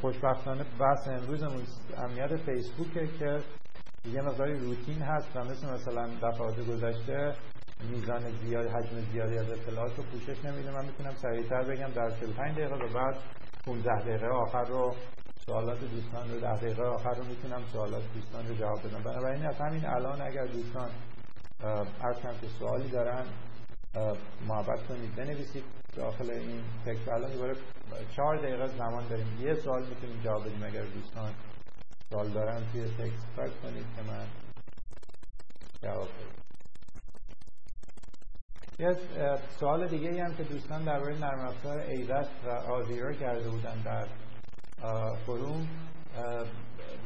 خوشبختانه 0.00 0.64
بحث 0.80 1.08
امروزمون 1.08 1.62
امنیت 1.96 2.36
فیسبوکه 2.36 3.08
که 3.18 3.40
یه 4.12 4.22
مقداری 4.22 4.58
روتین 4.58 5.02
هست 5.02 5.36
و 5.36 5.44
مثل 5.44 5.74
مثلا 5.74 6.06
دفعات 6.22 6.60
گذشته 6.66 7.34
میزان 7.90 8.30
زیاد 8.30 8.66
حجم 8.66 9.00
زیادی 9.12 9.38
از 9.38 9.50
اطلاعات 9.50 9.96
رو 9.96 10.04
پوشش 10.04 10.44
نمیده. 10.44 10.70
من 10.70 10.84
می‌تونم 10.84 11.14
سریعتر 11.22 11.62
بگم 11.62 11.88
در 11.88 12.10
45 12.10 12.56
دقیقه 12.56 12.74
و 12.74 12.92
بعد 12.94 13.16
15 13.66 14.00
دقیقه 14.00 14.26
آخر 14.26 14.64
رو 14.64 14.94
سوالات 15.46 15.80
دوستان 15.80 16.30
رو 16.30 16.40
در 16.40 16.54
دقیقه 16.54 16.82
آخر 16.82 17.14
رو 17.14 17.24
می‌تونم 17.24 17.62
سوالات 17.72 18.02
دوستان 18.14 18.48
رو 18.48 18.54
جواب 18.54 18.78
بدم. 18.78 19.02
بنابراین 19.02 19.46
از 19.46 19.56
همین 19.56 19.86
الان 19.86 20.20
اگر 20.20 20.46
دوستان 20.46 20.90
هر 22.02 22.12
که 22.40 22.46
سوالی 22.58 22.88
دارن 22.88 23.24
محبت 24.48 24.86
کنید 24.88 25.16
بنویسید. 25.16 25.77
داخل 25.98 26.30
این 26.30 26.62
تکس 26.86 27.08
الان 27.08 27.32
دوباره 27.32 27.54
چهار 28.16 28.36
دقیقه 28.36 28.66
زمان 28.66 29.08
داریم. 29.08 29.38
یه 29.40 29.54
سوال 29.54 29.82
می‌تونیم 29.86 30.20
جواب 30.24 30.42
بدیم 30.46 30.62
اگر 30.62 30.82
دوستان 30.82 31.32
سوال 32.10 32.28
دارن 32.28 32.62
توی 32.72 32.84
تکس 32.84 33.26
فرق 33.36 33.62
کنید 33.62 33.86
که 33.96 34.02
من 34.02 34.26
جواب 35.82 36.08
بدیم 36.08 36.38
یه 38.78 38.96
سوال 39.60 39.88
دیگه 39.88 40.24
هم 40.24 40.34
که 40.34 40.42
دوستان 40.42 40.84
درباره 40.84 41.18
نرم 41.18 41.40
افزار 41.40 41.78
ایدت 41.78 42.28
و 42.44 42.48
آزیرا 42.48 43.12
کرده 43.12 43.50
بودن 43.50 43.82
در 43.84 44.06
فروم 45.26 45.68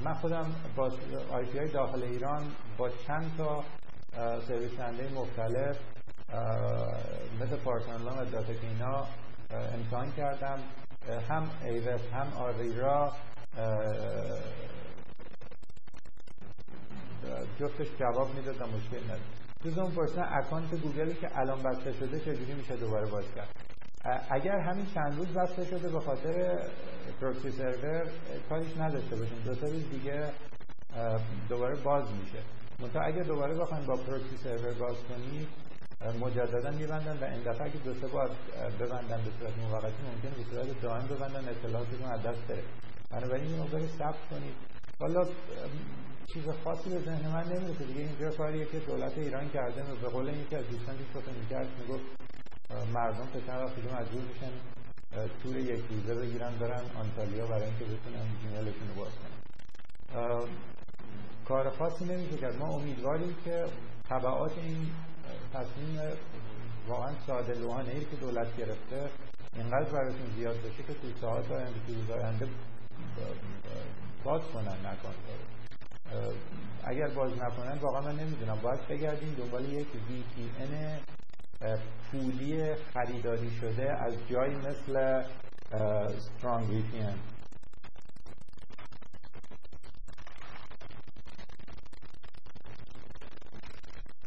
من 0.05 0.15
خودم 0.15 0.55
با 0.77 0.93
آی 1.31 1.45
پی 1.45 1.69
داخل 1.69 2.03
ایران 2.03 2.43
با 2.79 2.89
چند 3.07 3.37
تا 3.39 3.65
سرویس 4.49 4.81
مختلف 5.15 5.79
مثل 7.41 7.57
پارسانلان 7.57 8.19
و 8.19 8.25
داتاکینا 8.31 9.07
امتحان 9.51 10.13
کردم. 10.13 10.59
هم 11.29 11.51
ایوس 11.65 12.01
هم 12.13 12.33
آریرا 12.37 13.13
جفتش 17.61 17.87
جواب 18.01 18.35
می‌داد 18.35 18.61
و 18.61 18.67
مشکل 18.67 19.05
نداره 19.05 19.21
جز 19.65 19.79
اون 19.79 19.91
پرسن 19.91 20.23
اکانت 20.23 20.75
گوگلی 20.75 21.15
که 21.15 21.39
الان 21.39 21.63
بسته 21.63 21.93
شده 21.93 22.21
چجوری 22.21 22.55
میشه 22.55 22.77
دوباره 22.77 23.11
باز 23.11 23.25
کرد؟ 23.37 23.49
اگر 24.31 24.59
همین 24.59 24.87
چند 24.95 25.17
روز 25.17 25.29
بسته 25.29 25.65
شده 25.65 25.89
به 25.89 26.01
خاطر 26.01 26.59
پروکسی 27.21 27.51
سرور 27.51 28.11
کاریش 28.49 28.77
نداشته 28.77 29.17
باشیم 29.17 29.39
دو 29.45 29.51
روز 29.51 29.91
دیگه 29.91 30.33
دوباره 31.49 31.77
باز 31.77 32.05
میشه. 32.13 32.39
منتها 32.81 33.03
اگر 33.03 33.23
دوباره 33.23 33.55
بخوایم 33.59 33.87
با 33.87 33.97
پروکسی 33.97 34.37
سرور 34.37 34.75
باز 34.75 34.97
کنید 35.09 35.49
مجددا 36.21 36.71
میبندن 36.71 37.19
و 37.21 37.25
این 37.25 37.43
دفعه 37.43 37.67
اگه 37.67 37.77
دو 37.85 37.95
سه 37.95 38.07
بار 38.07 38.31
ببندن 38.81 39.25
به 39.25 39.31
صورت 39.39 39.59
موقتی 39.59 40.03
ممکنه 40.15 40.45
به 40.45 40.51
صورت 40.51 40.81
دائم 40.81 41.07
ببندن 41.07 41.49
اطلاعاتتون 41.49 42.07
از 42.07 42.23
دست 42.23 42.47
بره. 42.49 42.65
بنابراین 43.11 43.45
این 43.45 43.57
موقعی 43.57 43.87
ثبت 43.87 44.29
کنید. 44.31 44.55
والا 45.01 45.25
چیز 46.33 46.45
خاصی 46.65 46.91
به 46.91 46.99
ذهن 46.99 47.33
من 47.33 47.45
نمی‌رسه. 47.45 47.85
دیگه 47.85 48.01
اینجا 48.01 48.31
کاریه 48.31 48.65
که 48.67 48.79
دولت 48.79 49.19
ایران 49.19 49.49
کرده 49.49 49.83
به 50.03 50.09
قول 50.09 50.29
اینکه 50.29 50.59
از 50.59 50.65
دوستان 50.69 50.97
که 50.99 51.05
فکر 51.21 51.33
می‌کرد 51.33 51.69
می‌گفت 51.81 52.05
مردم 52.95 53.27
تا 53.27 53.41
چند 53.41 53.63
وقت 53.63 53.79
مجبور 53.79 54.23
میشن 54.23 54.53
تور 55.43 55.57
یک 55.57 55.85
روزه 55.91 56.15
بگیرن 56.15 56.59
برن 56.59 56.85
آنتالیا 56.97 57.47
برای 57.47 57.65
اینکه 57.65 57.85
بتونن 57.85 58.27
جیمیلشون 58.43 58.89
رو 58.89 58.95
باز 58.95 59.13
کنن. 59.13 60.49
کار 61.49 61.71
خاصی 61.71 62.05
نمیشه 62.05 62.37
کرد. 62.37 62.59
ما 62.59 62.75
امیدواریم 62.75 63.37
که 63.45 63.65
طبعات 64.09 64.59
این 64.59 64.91
تصمیم 65.53 66.01
واقعا 66.89 67.13
ساده 67.27 67.55
لوحانه 67.55 67.91
ای 67.91 68.05
که 68.05 68.17
دولت 68.17 68.57
گرفته. 68.57 69.11
اینقدر 69.57 69.91
براتون 69.93 70.27
زیاد 70.37 70.57
بشه 70.57 70.83
که 70.83 70.95
توی 70.95 71.13
ساعت 71.21 71.51
آینده 71.51 71.81
توی 71.87 71.95
روز 71.95 72.11
آینده 72.11 72.49
باز 74.25 74.43
کنن 74.55 74.77
نکن. 74.87 75.15
اگر 76.85 77.09
باز 77.09 77.33
نکنن 77.33 77.79
واقعا 77.79 78.01
من 78.01 78.17
نمی‌دونم. 78.17 78.59
باید 78.63 78.89
بگردیم 78.89 79.35
دنبال 79.35 79.73
یک 79.73 79.87
VPN 79.89 80.73
پولی 82.13 82.75
خریداری 82.75 83.51
شده 83.51 83.93
از 84.05 84.15
جایی 84.31 84.55
مثل 84.55 85.23
Strong 86.19 86.63
VPN 86.71 87.32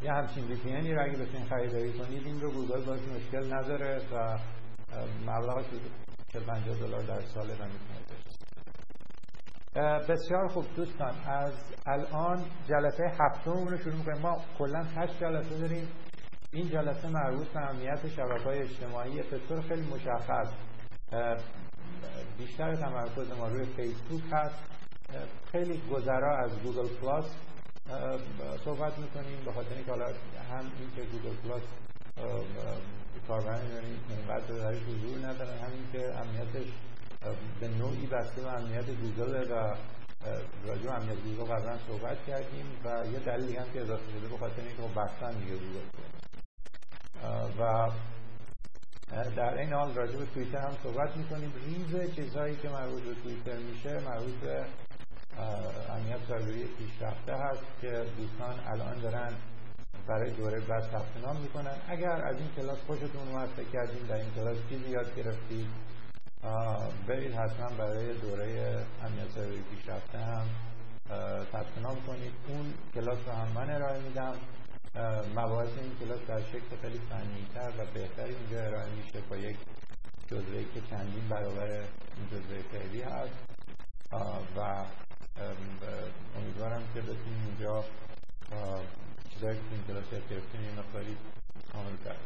یه 0.06 0.14
همچین 0.14 0.44
VPNی 0.44 0.92
رو 0.92 1.04
اگه 1.04 1.18
بتونید 1.18 1.48
خریداری 1.50 1.94
کنید 1.94 2.26
این 2.26 2.42
رو 2.42 2.52
گوگل 2.52 2.86
باز 2.86 3.00
مشکل 3.10 3.54
نداره 3.54 4.02
و 4.14 4.38
مبلغ 5.22 5.66
50 6.48 6.78
دلار 6.80 7.02
در 7.02 7.22
سال 7.22 7.48
رو 7.50 7.66
می‌تونه 7.66 7.96
بسیار 10.00 10.48
خوب 10.48 10.66
دوستان 10.76 11.16
از 11.28 11.54
الان 11.86 12.46
جلسه 12.70 13.04
هفتم 13.20 13.68
رو 13.68 13.78
شروع 13.78 13.96
می‌کنیم. 13.96 14.22
ما 14.22 14.42
کلا 14.58 14.84
هشت 14.96 15.20
جلسه 15.20 15.58
داریم. 15.60 15.88
این 16.54 16.70
جلسه 16.70 17.10
مربوط 17.10 17.48
به 17.48 17.60
امنیت 17.60 18.08
شبکه 18.08 18.44
های 18.44 18.60
اجتماعی 18.60 19.22
به 19.22 19.62
خیلی 19.62 19.88
مشخص. 19.88 20.54
بیشتر 22.38 22.76
تمرکز 22.76 23.38
ما 23.38 23.48
روی 23.48 23.66
فیسبوک 23.66 24.24
هست. 24.32 24.56
خیلی 25.52 25.82
گذرا 25.92 26.38
از 26.38 26.60
گوگل 26.64 26.88
پلاس. 27.02 27.36
صحبت 28.66 29.00
می‌کنیم 29.00 29.46
به 29.46 29.52
خاطر 29.52 29.76
اینکه 29.76 29.92
حالا 29.92 30.06
هم 30.52 30.72
این 30.80 30.92
که 30.96 31.02
گوگل 31.02 31.36
پلاس 31.36 31.62
کاربران 33.28 33.62
اینقدر 34.10 34.48
درش 34.48 34.78
حضور 34.78 35.28
ندارن 35.28 35.58
همین 35.58 35.92
که 35.92 36.16
امنیتش 36.16 36.68
به 37.60 37.68
نوعی 37.68 38.08
بسته 38.08 38.42
به 38.42 38.54
امنیت 38.54 38.90
گوگل 38.90 39.52
و 39.52 39.76
راجع 40.68 40.92
امنیت 40.96 41.18
گوگل 41.24 41.44
قبلا 41.44 41.78
صحبت 41.88 42.18
کردیم 42.28 42.66
و 42.86 43.06
یه 43.14 43.20
دلیلی 43.20 43.56
هم 43.56 43.72
که 43.74 43.82
اضافه 43.82 44.12
شده 44.12 44.28
به 44.28 44.38
خاطر 44.38 44.62
اینکه 44.62 44.82
خب 44.82 45.00
بستن 45.02 45.40
دیگه 45.40 45.56
گوگل 45.56 45.86
و 47.60 47.92
در 49.36 49.58
این 49.58 49.74
حال 49.74 49.94
راجع 49.94 50.18
به 50.18 50.26
توییتر 50.26 50.58
هم 50.58 50.74
صحبت 50.84 51.18
می‌کنیم. 51.18 51.54
ریز 51.66 52.16
چیزهایی 52.16 52.56
که 52.56 52.70
مربوط 52.70 53.04
به 53.04 53.16
توییتر 53.24 53.58
میشه 53.58 54.00
مربوط 54.00 54.34
به 54.34 54.66
امنیت 55.90 56.20
سایبری 56.28 56.64
پیشرفته 56.64 57.34
هست 57.34 57.64
که 57.82 58.06
دوستان 58.18 58.56
الان 58.68 59.00
دارن 59.00 59.34
برای 60.08 60.32
دوره 60.32 60.60
بعد 60.60 60.84
ثبت 60.84 61.18
نام 61.26 61.38
می‌کنن. 61.42 61.76
اگر 61.88 62.28
از 62.28 62.36
این 62.36 62.50
کلاس 62.56 62.78
خوشتون 62.88 63.28
اومد 63.28 63.50
فکر 63.50 63.70
کردین 63.74 64.08
در 64.08 64.16
این 64.16 64.32
کلاس 64.36 64.58
چیزی 64.70 64.90
یاد 64.90 65.16
گرفتید 65.16 65.68
برید 67.08 67.34
حتما 67.34 67.70
برای 67.78 68.14
دوره 68.14 68.78
امنیت 69.04 69.30
سایبری 69.36 69.62
پیشرفته 69.62 70.18
هم 70.18 70.48
ثبت 71.52 71.78
نام 71.82 71.96
کنید. 72.08 72.34
اون 72.48 72.74
کلاس 72.94 73.18
رو 73.28 73.34
هم 73.34 73.48
من 73.48 73.70
ارائه 73.70 74.02
میدم. 74.02 74.34
مباحث 75.36 75.70
این 75.78 75.92
کلاس 76.00 76.20
در 76.28 76.42
شکل 76.42 76.76
خیلی 76.82 77.02
فنیتر 77.10 77.70
و 77.78 77.86
بهتر 77.94 78.24
اینجا 78.24 78.62
ارائه 78.62 78.90
میشه 78.90 79.20
با 79.30 79.38
یک 79.38 79.58
جزوه 80.28 80.64
که 80.74 80.82
چندین 80.90 81.28
برابر 81.30 81.70
این 81.72 82.28
جزوه 82.32 82.62
فعلی 82.72 83.02
هست. 83.02 83.34
و 84.58 84.86
امیدوارم 86.38 86.84
که 86.94 87.02
بتونیم 87.02 87.48
اینجا 87.48 87.84
چیزایی 89.30 89.58
که 89.58 89.66
این 89.72 89.84
کلاس 89.88 90.14
یاد 90.14 90.30
گرفتیم 90.30 90.62
یه 90.64 90.72
مقداری 90.80 91.18
کامل 91.74 91.98
کرد 92.06 92.18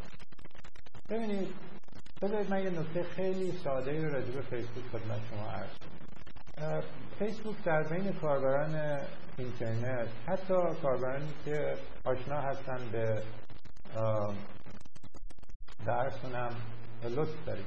ببینید 1.09 1.53
بذارید 2.22 2.50
من 2.50 2.64
یه 2.64 2.69
نکته 2.69 3.03
خیلی 3.03 3.52
ساده 3.64 4.06
رو 4.06 4.14
راجع 4.14 4.31
به 4.31 4.42
فیسبوک 4.42 4.84
خدمت 4.92 5.22
شما 5.30 5.52
عرض 5.52 5.69
فیسبوک 7.19 7.64
در 7.64 7.84
بین 7.84 8.14
کاربران 8.14 9.00
اینترنت 9.38 10.08
حتی 10.28 10.53
کاربرانی 10.81 11.34
که 11.46 11.75
آشنا 12.06 12.42
هستن 12.42 12.90
به 12.92 13.24
درس 15.86 16.14
کنم 16.19 16.56
لطف 17.03 17.46
دارید 17.46 17.66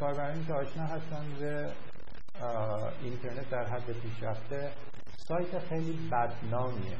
کاربرانی 0.00 0.44
که 0.44 0.52
آشنا 0.52 0.82
هستن 0.82 1.34
به 1.40 1.72
اینترنت 3.02 3.50
در 3.50 3.64
حد 3.64 3.92
پیشرفته 3.92 4.72
سایت 5.28 5.58
خیلی 5.58 6.08
بدنامیه. 6.12 6.96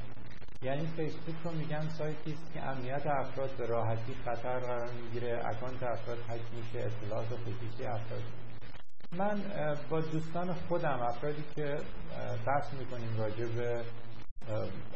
یعنی 0.63 0.87
فیسبوک 0.87 1.35
رو 1.45 1.51
میگن 1.51 1.89
سایتی 1.89 2.33
است 2.33 2.53
که 2.55 2.63
امنیت 2.63 3.07
افراد 3.07 3.51
به 3.57 3.67
راحتی 3.67 4.15
خطر 4.25 4.59
قرار 4.59 4.91
می‌گیره 4.93 5.43
اکانت 5.45 5.83
افراد 5.83 6.19
هک 6.29 6.41
میشه 6.57 6.87
اطلاعات 6.87 7.27
خصوصی 7.27 7.85
افراد. 7.85 8.23
من 9.13 9.43
با 9.91 10.01
دوستان 10.01 10.53
خودم 10.53 11.01
افرادی 11.01 11.45
که 11.57 11.79
بحث 12.47 12.75
می‌کنیم 12.75 13.17
راجع 13.19 13.47
به 13.47 13.85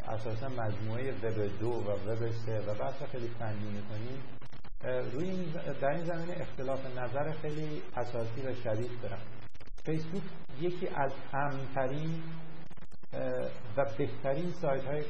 اساسا 0.08 0.48
مجموعه 0.48 1.12
وب 1.12 1.58
دو 1.58 1.68
و 1.68 1.90
وب 1.90 2.30
سه 2.30 2.60
و 2.60 2.74
بحث 2.74 3.02
خیلی 3.12 3.28
فنی 3.28 3.70
می‌کنیم. 3.70 4.22
روی 5.12 5.30
این 5.30 5.44
در 5.80 5.88
این 5.88 6.04
زمینه 6.04 6.36
اختلاف 6.40 6.98
نظر 6.98 7.32
خیلی 7.32 7.82
اساسی 7.96 8.40
و 8.40 8.54
شدید 8.54 9.00
دارم. 9.02 9.20
فیسبوک 9.84 10.22
یکی 10.60 10.88
از 10.88 11.12
امنترین 11.32 12.22
و 13.76 13.84
بهترین 13.98 14.52
سایت 14.52 14.84
های 14.84 15.04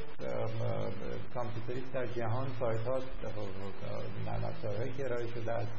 کامپیوتری 1.33 1.83
در 1.93 2.05
جهان 2.05 2.47
سایت 2.59 2.87
ها 2.87 2.99
نرم 4.25 4.53
که 4.97 5.05
ارائه 5.05 5.27
شده 5.27 5.51
است. 5.51 5.71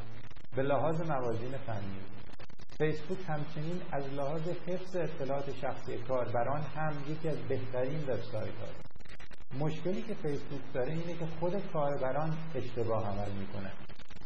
به 0.56 0.62
لحاظ 0.62 1.00
موازین 1.00 1.56
فنی 1.66 2.00
فیسبوک 2.78 3.18
همچنین 3.28 3.82
از 3.92 4.04
لحاظ 4.12 4.48
حفظ 4.66 4.96
اطلاعات 4.96 5.54
شخصی 5.54 5.98
کاربران 5.98 6.60
هم 6.60 6.92
یکی 7.08 7.28
از 7.28 7.38
بهترین 7.38 8.02
وبسایت 8.02 8.54
هاست 8.60 8.88
مشکلی 9.60 10.02
که 10.02 10.14
فیسبوک 10.14 10.60
داره 10.74 10.92
اینه 10.92 11.14
که 11.14 11.26
خود 11.40 11.72
کاربران 11.72 12.38
اشتباه 12.54 13.06
عمل 13.06 13.30
می‌کنن 13.30 13.72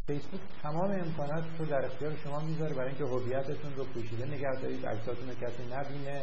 فیسبوک 0.07 0.41
تمام 0.63 0.91
امکانات 0.91 1.45
رو 1.59 1.65
در 1.67 1.85
اختیار 1.85 2.17
شما 2.25 2.41
می‌ذاره 2.41 2.75
برای 2.75 2.89
اینکه 2.89 3.05
هویتتون 3.05 3.75
رو 3.77 3.85
پوشیده 3.85 4.27
نگه 4.27 4.61
دارید 4.63 4.87
عکساتون 4.87 5.29
رو 5.29 5.35
کسی 5.35 5.63
نبینه. 5.63 6.23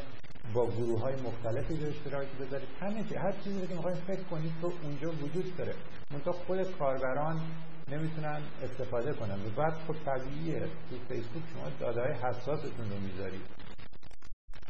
با 0.54 0.68
گروه 0.68 1.02
های 1.02 1.16
مختلفی 1.16 1.78
به 1.78 1.88
اشتراک 1.90 2.28
بذارید 2.28 2.70
همه 2.82 3.04
چی 3.04 3.16
هر 3.16 3.32
چیزی 3.32 3.68
که 3.68 3.76
می‌خواید 3.76 3.98
فکر 3.98 4.24
کنید 4.24 4.52
تو 4.62 4.72
اونجا 4.84 5.12
وجود 5.12 5.58
داره. 5.58 5.76
منتها 6.12 6.32
خود 6.32 6.78
کاربران 6.78 7.42
نمی‌تونن 7.88 8.42
استفاده 8.64 9.14
کنن. 9.14 9.46
و 9.46 9.50
بعد 9.50 9.74
خب 9.74 9.96
طبیعیه. 10.06 10.60
تو 10.60 10.98
فیسبوک 11.08 11.44
شما 11.54 11.70
داده 11.80 12.02
های 12.02 12.14
حساستون 12.14 12.90
رو 12.90 13.00
می‌ذارید. 13.00 13.42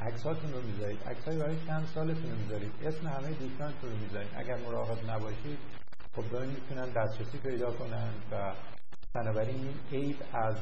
عکساتون 0.02 0.54
رو 0.54 0.62
می‌ذارید. 0.62 1.04
عکسای 1.04 1.38
برای 1.38 1.66
چند 1.68 1.86
سالتون 1.86 2.32
رو 2.32 2.38
می‌ذارید. 2.38 2.72
اسم 2.82 3.08
همه 3.08 3.32
دوستانتون 3.32 3.90
رو 3.92 3.98
می‌ذارید. 3.98 4.32
اگر 4.36 4.58
مراقب 4.58 5.10
نباشید 5.12 5.60
خب 6.16 6.30
دارین 6.32 6.50
می‌تونن 6.50 6.90
دسترسی 6.94 7.38
پیدا 7.38 7.72
کنن 7.72 8.14
و 8.32 8.56
بنابراین 9.16 9.56
این 9.56 10.02
عیب 10.02 10.18
از 10.34 10.56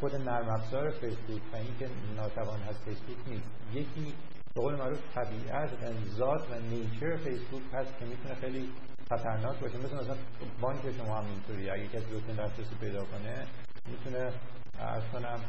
خود 0.00 0.14
نرم 0.14 0.48
افزار 0.48 0.90
فیسبوک 0.90 1.42
و 1.52 1.56
اینکه 1.56 1.88
ناتوان 2.16 2.60
هست 2.60 2.84
فیسبوک 2.84 3.28
نیست. 3.28 3.44
یکی 3.72 4.14
به 4.54 4.60
قول 4.62 4.74
معروف 4.74 4.98
طبیعت 5.14 5.70
ذات 6.16 6.50
و 6.50 6.60
نیچر 6.60 7.16
فیسبوک 7.16 7.62
هست 7.72 7.98
که 7.98 8.04
می‌تونه 8.04 8.34
خیلی 8.34 8.68
خطرناک 9.10 9.58
باشه. 9.60 9.78
مثل 9.78 9.96
مثلا 9.96 10.16
بانک 10.60 10.80
شما 10.98 11.16
هم 11.16 11.26
اینطوری 11.26 11.70
اگه 11.70 11.86
کسی 11.88 12.06
بتونه 12.06 12.48
دسترسی 12.48 12.74
پیدا 12.80 13.04
کنه 13.04 13.46
می‌تونه 13.90 14.32
از 14.78 15.02
کنم 15.12 15.40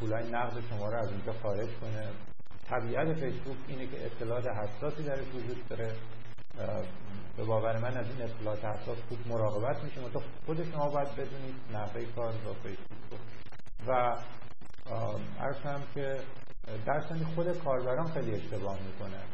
پولای 0.00 0.30
نقد 0.30 0.60
شما 0.70 0.88
رو 0.88 0.98
از 0.98 1.08
اونجا 1.08 1.32
خارج 1.32 1.68
کنه. 1.80 2.08
طبیعت 2.68 3.12
فیسبوک 3.12 3.56
اینه 3.68 3.86
که 3.86 4.06
اطلاعات 4.06 4.46
حساسی 4.46 5.02
درش 5.02 5.26
وجود 5.34 5.68
داره. 5.68 5.92
به 7.36 7.44
باور 7.44 7.78
من 7.78 7.96
از 7.96 8.06
این 8.06 8.22
اطلاعات 8.22 8.64
حساس 8.64 8.98
خوب 9.08 9.18
مراقبت 9.28 9.84
میشه. 9.84 10.08
تو 10.08 10.22
خود 10.46 10.72
شما 10.72 10.88
باید 10.88 11.12
بدونید 11.12 11.54
نحوه 11.72 12.04
کار 12.16 12.32
با 12.32 12.52
فیسبوک 12.52 13.20
و 13.86 14.16
عرض 15.40 15.56
که 15.94 16.20
در 16.86 17.00
خود 17.34 17.58
کاربران 17.58 18.12
خیلی 18.12 18.34
اشتباه 18.34 18.78
می‌کنن 18.82 19.24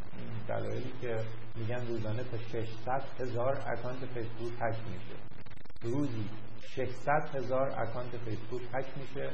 دلایلی 0.48 0.92
که 1.00 1.24
میگن 1.56 1.86
روزانه 1.86 2.22
تا 2.22 2.38
600 2.38 3.02
هزار 3.20 3.62
اکانت 3.66 4.06
فیسبوک 4.14 4.52
هک 4.60 4.76
میشه. 4.92 5.16
روزی 5.82 6.28
600 6.62 7.34
هزار 7.34 7.70
account 7.70 8.16
فیسبوک 8.24 8.62
هک 8.74 8.86
میشه. 8.96 9.30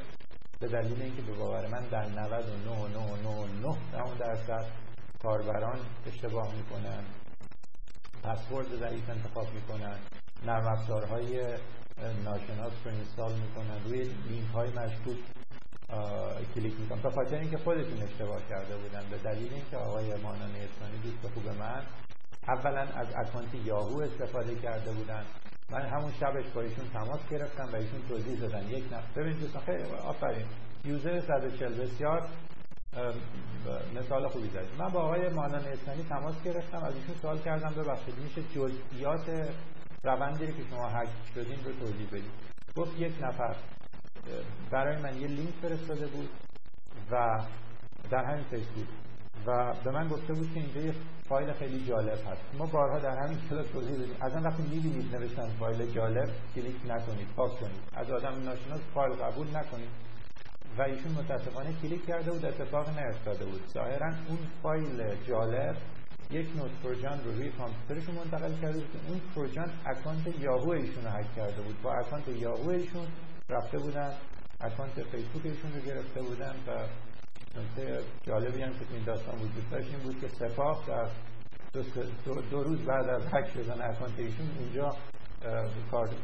به 0.60 0.68
دلیل 0.68 1.02
اینکه 1.02 1.22
به 1.22 1.32
باور 1.32 1.66
من 1.66 1.88
در 1.88 2.04
99.999 2.04 4.18
درصد 4.18 4.66
کاربران 5.22 5.80
اشتباه 6.06 6.54
می‌کنن. 6.54 7.04
پسورد 8.24 8.66
ضعیف 8.66 9.10
انتخاب 9.10 9.46
می‌کنن 9.54 9.96
نرم 10.46 10.66
افزارهای 10.66 11.40
ناشناس 12.24 12.72
رو 12.84 12.90
install 12.90 13.32
می‌کنن 13.32 13.84
روی 13.84 14.02
لینک 14.02 14.48
های 14.54 14.68
مشکوک 14.68 15.16
کلیک 16.54 16.80
می‌کنن. 16.80 17.02
به 17.02 17.10
خاطر 17.10 17.36
اینکه 17.36 17.58
خودتون 17.58 18.02
اشتباه 18.02 18.40
کرده 18.48 18.76
بودن. 18.76 19.10
به 19.10 19.18
دلیل 19.18 19.52
اینکه 19.52 19.76
آقای 19.76 20.06
مانا 20.22 20.50
نیستانی 20.50 20.98
دوست 21.02 21.34
خوب 21.34 21.48
من 21.48 21.82
اولا 22.48 22.80
از 22.80 23.06
اکانت 23.16 23.54
یاهو 23.64 24.00
استفاده 24.00 24.54
کرده 24.54 24.92
بودن. 24.92 25.24
من 25.70 25.82
همون 25.82 26.12
شبش 26.20 26.44
با 26.54 26.60
ایشون 26.60 26.88
تماس 26.88 27.28
گرفتم 27.30 27.68
و 27.72 27.76
ایشون 27.76 28.08
توضیح 28.08 28.40
دادن. 28.40 28.68
یک 28.68 28.84
نفر 28.92 29.20
ببینید 29.20 29.40
دوستان 29.40 29.62
خیلی 29.62 29.82
آفرین. 29.82 30.46
یوزر 30.84 31.20
140 31.20 31.74
بسیار 31.74 32.28
مثال 33.94 34.28
خوبی 34.28 34.48
زدید 34.48 34.78
من 34.78 34.88
با 34.88 35.00
آقای 35.00 35.28
مانان 35.28 35.64
اسلامی 35.64 36.04
تماس 36.08 36.42
گرفتم 36.44 36.84
از 36.84 36.94
ایشون 36.94 37.14
سوال 37.22 37.38
کردم 37.38 37.74
ببخشید 37.82 38.14
میشه 38.18 38.42
جزئیات 38.42 39.54
روندی 40.04 40.46
که 40.46 40.64
شما 40.70 40.88
هک 40.88 41.08
شدین 41.34 41.64
رو 41.64 41.72
توضیح 41.72 42.06
بدید 42.06 42.30
گفت 42.76 42.98
یک 42.98 43.12
نفر 43.22 43.56
برای 44.70 45.02
من 45.02 45.20
یه 45.20 45.26
لینک 45.26 45.54
فرستاده 45.62 46.06
بود 46.06 46.28
و 47.10 47.44
در 48.10 48.24
همین 48.24 48.44
فیسبوک 48.44 48.88
و 49.46 49.74
به 49.84 49.90
من 49.90 50.08
گفته 50.08 50.32
بود 50.32 50.54
که 50.54 50.60
اینجا 50.60 50.80
یه 50.80 50.94
فایل 51.28 51.52
خیلی 51.52 51.86
جالب 51.86 52.18
هست. 52.26 52.42
ما 52.58 52.66
بارها 52.66 52.98
در 52.98 53.16
همین 53.16 53.38
کلاس 53.50 53.66
توضیح 53.66 53.96
دادیم. 53.96 54.16
از 54.20 54.44
وقتی 54.44 54.62
می‌بینید 54.62 55.16
نوشتن 55.16 55.48
فایل 55.58 55.92
جالب 55.92 56.28
کلیک 56.54 56.76
نکنید 56.88 57.28
پاک 57.36 57.60
کنید. 57.60 57.82
از 57.94 58.10
آدم 58.10 58.42
ناشناس 58.44 58.80
فایل 58.94 59.12
قبول 59.12 59.56
نکنید. 59.56 59.88
و 60.78 60.82
ایشون 60.82 61.12
متاسفانه 61.12 61.72
کلیک 61.82 62.06
کرده 62.06 62.30
بود 62.32 62.44
اتفاق 62.44 62.98
نیفتاده 62.98 63.44
بود. 63.44 63.60
ظاهرا 63.74 64.14
اون 64.28 64.38
فایل 64.62 65.24
جالب 65.28 65.76
یک 66.30 66.56
نوع 66.56 66.70
تروجان 66.82 67.24
رو 67.24 67.30
روی 67.32 67.50
کامپیوترشون 67.50 68.14
منتقل 68.14 68.52
کرده 68.62 68.78
بود 68.78 69.00
اون 69.08 69.20
تروجان 69.34 69.70
account 69.86 70.40
یاهو 70.40 70.70
ایشون 70.70 71.04
رو 71.04 71.10
هک 71.10 71.34
کرده 71.36 71.62
بود. 71.62 71.82
با 71.82 71.92
account 71.92 72.28
یاهو 72.28 72.68
ایشون 72.68 73.06
رفته 73.50 73.78
بودن 73.78 74.12
account 74.60 75.02
فیسبوک 75.02 75.46
ایشون 75.46 75.72
رو 75.72 75.80
گرفته 75.80 76.22
بودن 76.22 76.54
و 76.66 76.70
نکته 77.58 78.00
جالبی 78.26 78.62
هم 78.62 78.72
که 78.72 78.84
این 78.94 79.04
داستان 79.04 79.34
وجود 79.34 79.70
داشت 79.70 79.88
این 79.88 79.98
بود 79.98 80.20
که 80.20 80.28
سپاه 80.28 80.84
در 80.86 81.08
دو, 82.24 82.40
دو 82.50 82.62
روز 82.62 82.84
بعد 82.84 83.08
از 83.08 83.22
هک 83.26 83.48
شدن 83.54 83.82
account 83.82 84.18
ایشون 84.18 84.50
اونجا 84.58 84.96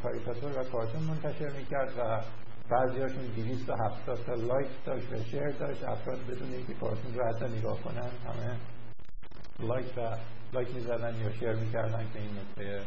کاریکاتور 0.02 0.60
و 0.60 0.64
کارتون 0.64 1.02
منتشر 1.02 1.50
می‌کرد 1.50 1.98
و 1.98 2.20
بعضی 2.70 3.00
هاشون 3.00 3.26
270 3.36 4.24
تا 4.26 4.34
like 4.34 4.68
داشت 4.86 5.12
و 5.12 5.16
share 5.16 5.50
داشت. 5.50 5.84
افراد 5.84 6.26
بدون 6.26 6.52
اینکه 6.52 6.74
کارتون 6.74 7.14
رو 7.14 7.24
حتی 7.28 7.44
نگاه 7.58 7.82
کنن 7.82 8.10
همه 8.26 8.56
like 9.60 9.86
و 9.98 10.16
like 10.52 10.74
می‌زدن 10.74 11.14
یا 11.20 11.32
share 11.32 11.52
می‌کردن 11.52 12.06
که 12.12 12.18
این 12.20 12.30
نکته 12.38 12.82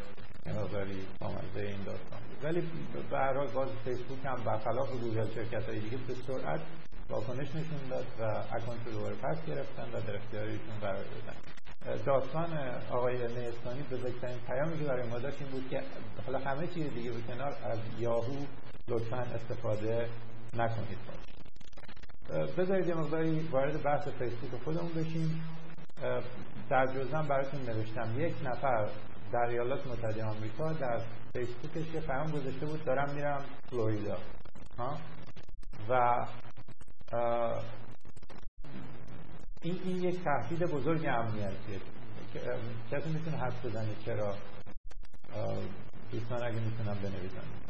مقداری 0.48 1.08
آمده 1.22 1.62
این 1.62 1.84
داستان 1.86 2.20
ولی 2.44 2.62
به 3.10 3.18
هر 3.18 3.48
باز 3.48 3.70
فیسبوک 3.86 4.26
هم 4.26 4.44
برخلاف 4.44 4.92
گوگل 4.92 5.28
شرکت 5.36 5.70
های 5.70 5.80
دیگه 5.80 5.98
به 6.08 6.14
سرعت 6.14 6.62
واکنش 7.10 7.48
نشون 7.48 7.90
داد 7.90 8.06
و 8.20 8.24
account 8.24 8.86
رو 8.86 8.92
دوباره 8.92 9.16
پس 9.16 9.46
گرفتن 9.46 9.84
و 9.94 10.02
در 10.08 10.16
اختیارشون 10.16 10.80
قرار 10.82 11.04
دادن. 11.04 11.38
داستان 12.06 12.58
آقای 12.92 13.18
نیستانی 13.18 13.84
بزرگترین 13.92 14.38
پیامی 14.48 14.80
که 14.80 14.86
برای 14.86 15.10
ما 15.10 15.20
داشت 15.20 15.42
این 15.42 15.52
بود 15.52 15.70
که 15.70 15.82
حالا 16.26 16.40
همه 16.40 16.68
چیز 16.68 16.94
دیگه 16.94 17.12
به 17.12 17.22
کنار 17.22 17.56
از 17.64 17.80
یاهو 18.00 18.46
لطفا 18.88 19.18
استفاده 19.18 20.10
نکنید 20.54 20.98
بذارید 22.58 22.88
یه 22.88 22.96
مقداری 22.96 23.40
وارد 23.40 23.84
بحث 23.84 24.08
فیسبوک 24.08 24.62
خودمون 24.64 24.92
بشیم. 24.92 25.44
در 26.70 26.86
جزم 26.86 27.28
براتون 27.28 27.62
نوشتم 27.62 28.20
یک 28.20 28.36
نفر 28.44 28.90
در 29.32 29.40
ایالات 29.50 29.88
متحده 29.88 30.26
آمریکا 30.26 30.74
در 30.74 31.02
فیسبوکش 31.36 31.94
یه 31.94 32.02
پیام 32.02 32.32
گذاشته 32.32 32.66
بود 32.66 32.86
دارم 32.86 33.14
میرم 33.16 33.46
فلوریدا. 33.70 34.18
و 35.90 36.26
این 39.62 39.80
این 39.84 40.04
یک 40.04 40.24
تهدید 40.24 40.60
بزرگ 40.60 41.06
امنیتیه 41.06 41.80
کسی 42.92 43.10
می‌تونه 43.10 43.38
حد 43.38 43.62
بزنه 43.64 43.96
چرا؟ 44.06 44.36
دوستان 46.12 46.44
اگه 46.44 46.60
می‌تونم 46.60 46.98
بنویسن. 47.04 47.63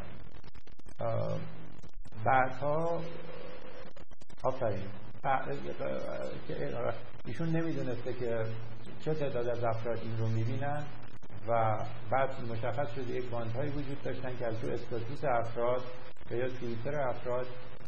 بعدها 2.26 3.02
آفرین. 4.44 4.88
ایشون 7.26 7.50
نمی‌دونسته 7.50 8.14
که 8.14 8.46
چه 9.06 9.14
تعداد 9.14 9.48
از 9.48 9.64
افراد 9.64 10.00
این 10.00 10.18
رو 10.18 10.28
می‌بینن 10.28 10.84
و 11.48 11.78
بعد 12.12 12.30
مشخص 12.52 12.94
شده 12.96 13.14
یک 13.14 13.30
باندهایی 13.30 13.72
وجود 13.72 14.02
داشتن 14.02 14.38
که 14.38 14.46
از 14.46 14.64
رو 14.64 14.74
status 14.74 15.24
افراد 15.24 15.82
یا 16.32 16.50
تویتر 16.50 16.96
افراد 17.00 17.48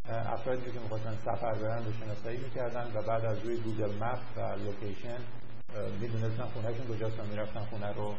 افرادی 0.10 0.72
که 0.72 0.79
می‌خواستن 0.79 1.15
سفر 1.25 1.53
برن 1.53 1.86
رو 1.86 1.93
شناسایی 1.93 2.38
می‌کردن 2.38 2.91
و 2.93 3.01
بعد 3.01 3.25
از 3.25 3.39
روی 3.39 3.57
Google 3.57 4.03
Map 4.03 4.19
و 4.38 4.39
location 4.39 5.17
می‌دونستن 6.00 6.43
خونهشون 6.43 6.88
کجاست 6.88 7.19
و 7.19 7.24
می‌رفتن 7.24 7.60
خونه 7.60 7.93
رو 7.93 8.15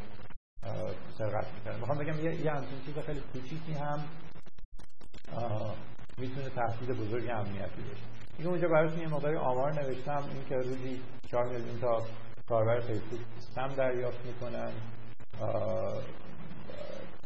سرقت 1.19 1.47
می‌کردن. 1.55 1.79
می‌خوام 1.79 1.99
بگم 1.99 2.25
یه 2.45 2.53
همچین 2.53 2.81
چیز 2.87 2.99
خیلی 2.99 3.21
کوچیکی 3.21 3.73
هم 3.73 4.05
می‌تونه 6.19 6.49
تهدید 6.49 6.91
بزرگ 6.91 7.31
امنیتی 7.31 7.83
باشه. 7.83 8.03
این 8.39 8.47
اونجا 8.49 8.69
براتون 8.69 9.01
یه 9.01 9.09
مقداری 9.09 9.37
آمار 9.37 9.73
نوشتم 9.73 10.25
این 10.33 10.45
که 10.49 10.55
روزی 10.55 11.01
4 11.31 11.45
میلیون 11.49 11.81
تا 11.81 12.03
کاربر 12.49 12.81
فیسبوک 12.81 13.21
سم 13.55 13.69
دریافت 13.69 14.27
می‌کنن. 14.27 14.73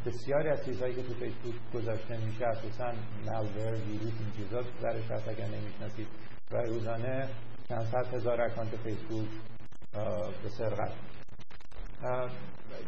بسیاری 0.07 0.49
از 0.49 0.65
چیزهایی 0.65 0.95
که 0.95 1.03
تو 1.03 1.15
فیسبوک 1.15 1.55
گذاشته 1.75 2.17
میشه 2.17 2.47
اساسا 2.47 2.93
مالور 3.27 3.75
ویروس 3.75 4.13
این 4.21 4.33
چیزا 4.37 4.63
درش 4.83 5.11
هست 5.11 5.29
اگر 5.29 5.47
نمی‌شناسید. 5.47 6.07
و 6.53 6.57
روزانه 6.57 7.29
چند 7.69 7.85
صد 7.85 8.15
هزار 8.15 8.41
اکانت 8.41 8.77
فیسبوک 8.77 9.29
به 10.43 10.49
سرقت. 10.49 10.93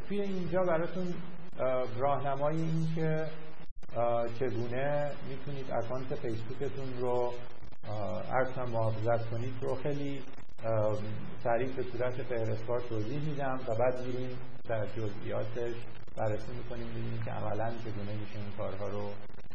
توی 0.09 0.21
اینجا 0.21 0.63
براتون 0.63 1.15
راهنمای 1.99 2.57
این 2.57 2.95
که 2.95 3.27
چگونه 4.39 5.11
می‌تونید 5.29 5.71
اکانت 5.71 6.15
فیسبوکتون 6.15 6.99
رو 7.01 7.33
ارز 8.33 8.59
محافظت 8.59 9.31
کنید 9.31 9.55
رو 9.63 9.75
خیلی 9.75 10.23
سریع 11.45 11.73
به 11.77 11.83
صورت 11.83 12.23
فهرستوار 12.23 12.81
توضیح 12.81 13.21
میدم 13.21 13.61
و 13.69 13.75
بعد 13.75 14.07
میریم 14.07 14.39
در 14.69 14.87
جزئیاتش 14.87 15.75
بررسی 16.17 16.53
می‌کنیم 16.53 16.89
ببینیم 16.89 17.23
که 17.25 17.31
عملا 17.31 17.71
چگونه 17.71 18.13
میشه 18.21 18.39
این 18.39 18.53
کارها 18.59 18.89
رو 18.89 19.11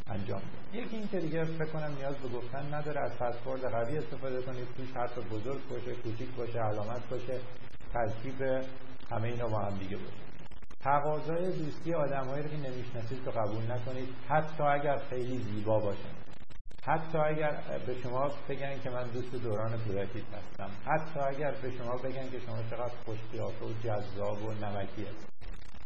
انجام 0.09 0.41
بدیم 0.41 0.83
یکی 0.83 0.95
این 0.95 1.07
که 1.07 1.19
دیگه 1.19 1.43
فکر 1.43 1.65
کنم 1.65 1.95
نیاز 1.97 2.15
به 2.15 2.29
گفتن 2.29 2.73
نداره 2.73 3.01
از 3.01 3.11
پسورد 3.11 3.61
قوی 3.61 3.97
استفاده 3.97 4.41
کنید 4.41 4.67
توش 4.77 4.91
حرف 4.95 5.17
بزرگ 5.17 5.69
باشه 5.69 5.93
کوچیک 5.95 6.29
باشه 6.37 6.59
علامت 6.59 7.09
باشه 7.09 7.39
ترکیب 7.93 8.41
همه 9.11 9.27
اینا 9.27 9.47
با 9.47 9.59
هم 9.59 9.77
دیگه 9.77 9.97
باشه. 9.97 10.26
تقاضای 10.87 11.51
دوستی 11.51 11.93
آدمهایی 11.93 12.43
رو 12.43 12.49
که 12.49 12.57
نمی‌شناسید 12.57 13.25
رو 13.25 13.31
قبول 13.31 13.71
نکنید. 13.71 14.09
حتی 14.29 14.63
اگر 14.63 14.97
خیلی 15.09 15.37
زیبا 15.37 15.79
باشه 15.79 16.09
حتی 16.83 17.17
اگر 17.17 17.51
به 17.85 17.95
شما 18.03 18.31
بگن 18.49 18.79
که 18.79 18.89
من 18.89 19.03
دوست 19.07 19.35
دوران 19.35 19.77
کودکی 19.77 20.23
هستم. 20.33 20.69
حتی 20.85 21.19
اگر 21.19 21.51
به 21.51 21.71
شما 21.71 21.97
بگن 21.97 22.29
که 22.29 22.39
شما 22.39 22.57
چقدر 22.69 22.93
خوش 23.05 23.17
و 23.41 23.73
جذاب 23.83 24.43
و 24.43 24.51
نمکی 24.51 25.05
هست 25.05 25.27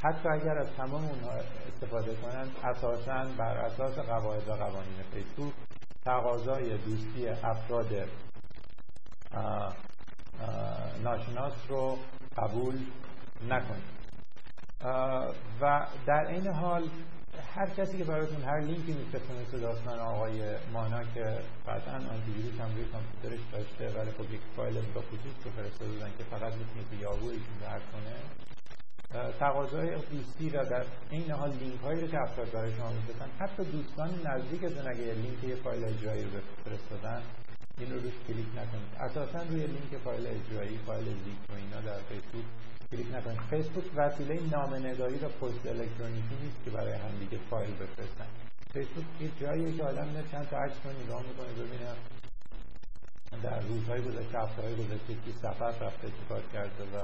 حتی 0.03 0.29
اگر 0.29 0.57
از 0.57 0.67
تمام 0.77 1.05
اونها 1.05 1.31
استفاده 1.73 2.15
کنند 2.15 2.51
اساسا 2.63 3.25
بر 3.37 3.57
اساس 3.57 3.99
قواعد 3.99 4.47
و 4.47 4.53
قوانین 4.53 5.03
فیسبوک 5.13 5.53
تقاضای 6.05 6.77
دوستی 6.77 7.27
افراد 7.27 8.09
ناشناس 11.03 11.53
رو 11.69 11.97
قبول 12.37 12.75
نکنید. 13.49 13.90
و 15.61 15.87
در 16.05 16.25
این 16.27 16.47
حال 16.47 16.89
هر 17.55 17.69
کسی 17.69 17.97
که 17.97 18.03
براتون 18.03 18.43
هر 18.43 18.59
لینکی 18.59 18.93
میفرسته 18.93 19.33
مثل 19.41 19.59
داستان 19.59 19.99
آقای 19.99 20.55
مانا 20.73 21.03
که 21.03 21.37
قطعا 21.67 21.95
آنتی 21.95 22.31
ویروس 22.31 22.59
هم 22.59 22.75
روی 22.75 22.85
کامپیوترش 22.85 23.39
داشته 23.51 23.99
ولی 23.99 24.11
خب 24.11 24.33
یک 24.33 24.41
فایل 24.55 24.73
با 24.73 25.01
خصوص 25.01 25.45
رو 25.45 25.51
فرستاده 25.51 25.91
بودن 25.91 26.11
که 26.17 26.23
فقط 26.23 26.53
می‌تونه 26.53 26.83
که 26.91 26.95
یاهو 27.01 27.25
ایشون 27.25 27.57
کنه. 27.91 28.15
تقاضای 29.39 29.95
دوستی 30.11 30.49
و 30.49 30.65
در 30.65 30.85
این 31.09 31.31
حال 31.31 31.51
لینک 31.51 31.81
هایی 31.81 32.01
رو 32.01 32.07
که 32.07 32.21
افراد 32.21 32.51
برای 32.51 32.73
شما 32.75 32.91
میفرستن 32.91 33.29
حتی 33.39 33.63
دوستان 33.63 34.09
نزدیکتون 34.25 34.87
اگه 34.87 35.01
یه 35.01 35.13
لینک 35.13 35.43
یه 35.43 35.55
فایل 35.55 35.85
اجرایی 35.85 36.23
رو 36.23 36.29
فرستادن 36.65 37.21
این 37.77 37.91
رو 37.91 37.99
روش 37.99 38.13
کلیک 38.27 38.47
نکنید. 38.47 38.91
اساسا 38.99 39.43
روی 39.43 39.67
لینک 39.67 39.97
فایل 40.03 40.27
اجرایی 40.27 40.77
فایل 40.77 41.07
لیک 41.07 41.39
و 41.49 41.53
اینا 41.53 41.81
در 41.81 41.99
فیسبوک 42.09 42.45
کلیک 42.91 43.15
نکنید. 43.15 43.41
فیسبوک 43.49 43.83
وسیله 43.95 44.39
نامه‌نگاری 44.51 45.15
و 45.15 45.27
پست 45.27 45.65
الکترونیکی 45.67 46.35
نیست 46.43 46.63
که 46.65 46.71
برای 46.71 46.93
همدیگه 46.93 47.37
فایل 47.49 47.71
بفرستن. 47.71 48.27
فیسبوک 48.73 49.05
یه 49.21 49.31
جاییه 49.41 49.77
که 49.77 49.83
آدم 49.83 50.07
میاد 50.07 50.27
چند 50.31 50.49
تا 50.49 50.57
عکس 50.57 50.75
رو 50.83 50.91
نگاه 51.03 51.21
می‌کنه 51.21 51.53
ببینه 51.53 51.87
در 53.43 53.59
روزهای 53.59 54.01
گذشته 54.01 54.39
هفته‌های 54.39 54.75
گذشته 54.75 55.13
کی 55.25 55.31
سفر 55.31 55.71
رفته 55.85 56.07
چیکار 56.07 56.41
کرده 56.53 56.83
و 56.83 57.03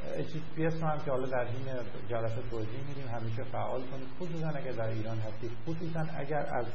HTTPS 0.00 0.82
هم 0.82 0.98
که 1.04 1.10
حالا 1.10 1.26
در 1.26 1.46
این 1.46 1.66
جلسه 2.08 2.42
توضیح 2.50 2.80
میدیم 2.88 3.08
همیشه 3.08 3.44
فعال 3.44 3.82
کنید. 3.82 4.08
خصوصا 4.20 4.48
اگر 4.48 4.72
در 4.72 4.88
ایران 4.88 5.18
هستید. 5.18 5.50
خصوصا 5.66 6.06
اگر 6.16 6.46
از 6.54 6.66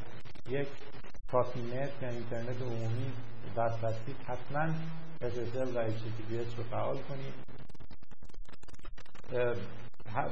یک 0.50 0.68
کافی 1.32 1.62
نت 1.62 1.90
یا 2.02 2.10
اینترنت 2.10 2.62
عمومی 2.62 3.14
وصل 3.58 3.84
هستید 3.84 4.16
حتما 4.28 4.74
SSL 5.22 5.76
و 5.76 5.90
HTTPS 5.90 6.58
رو 6.58 6.64
فعال 6.64 6.98
کنید. 6.98 7.55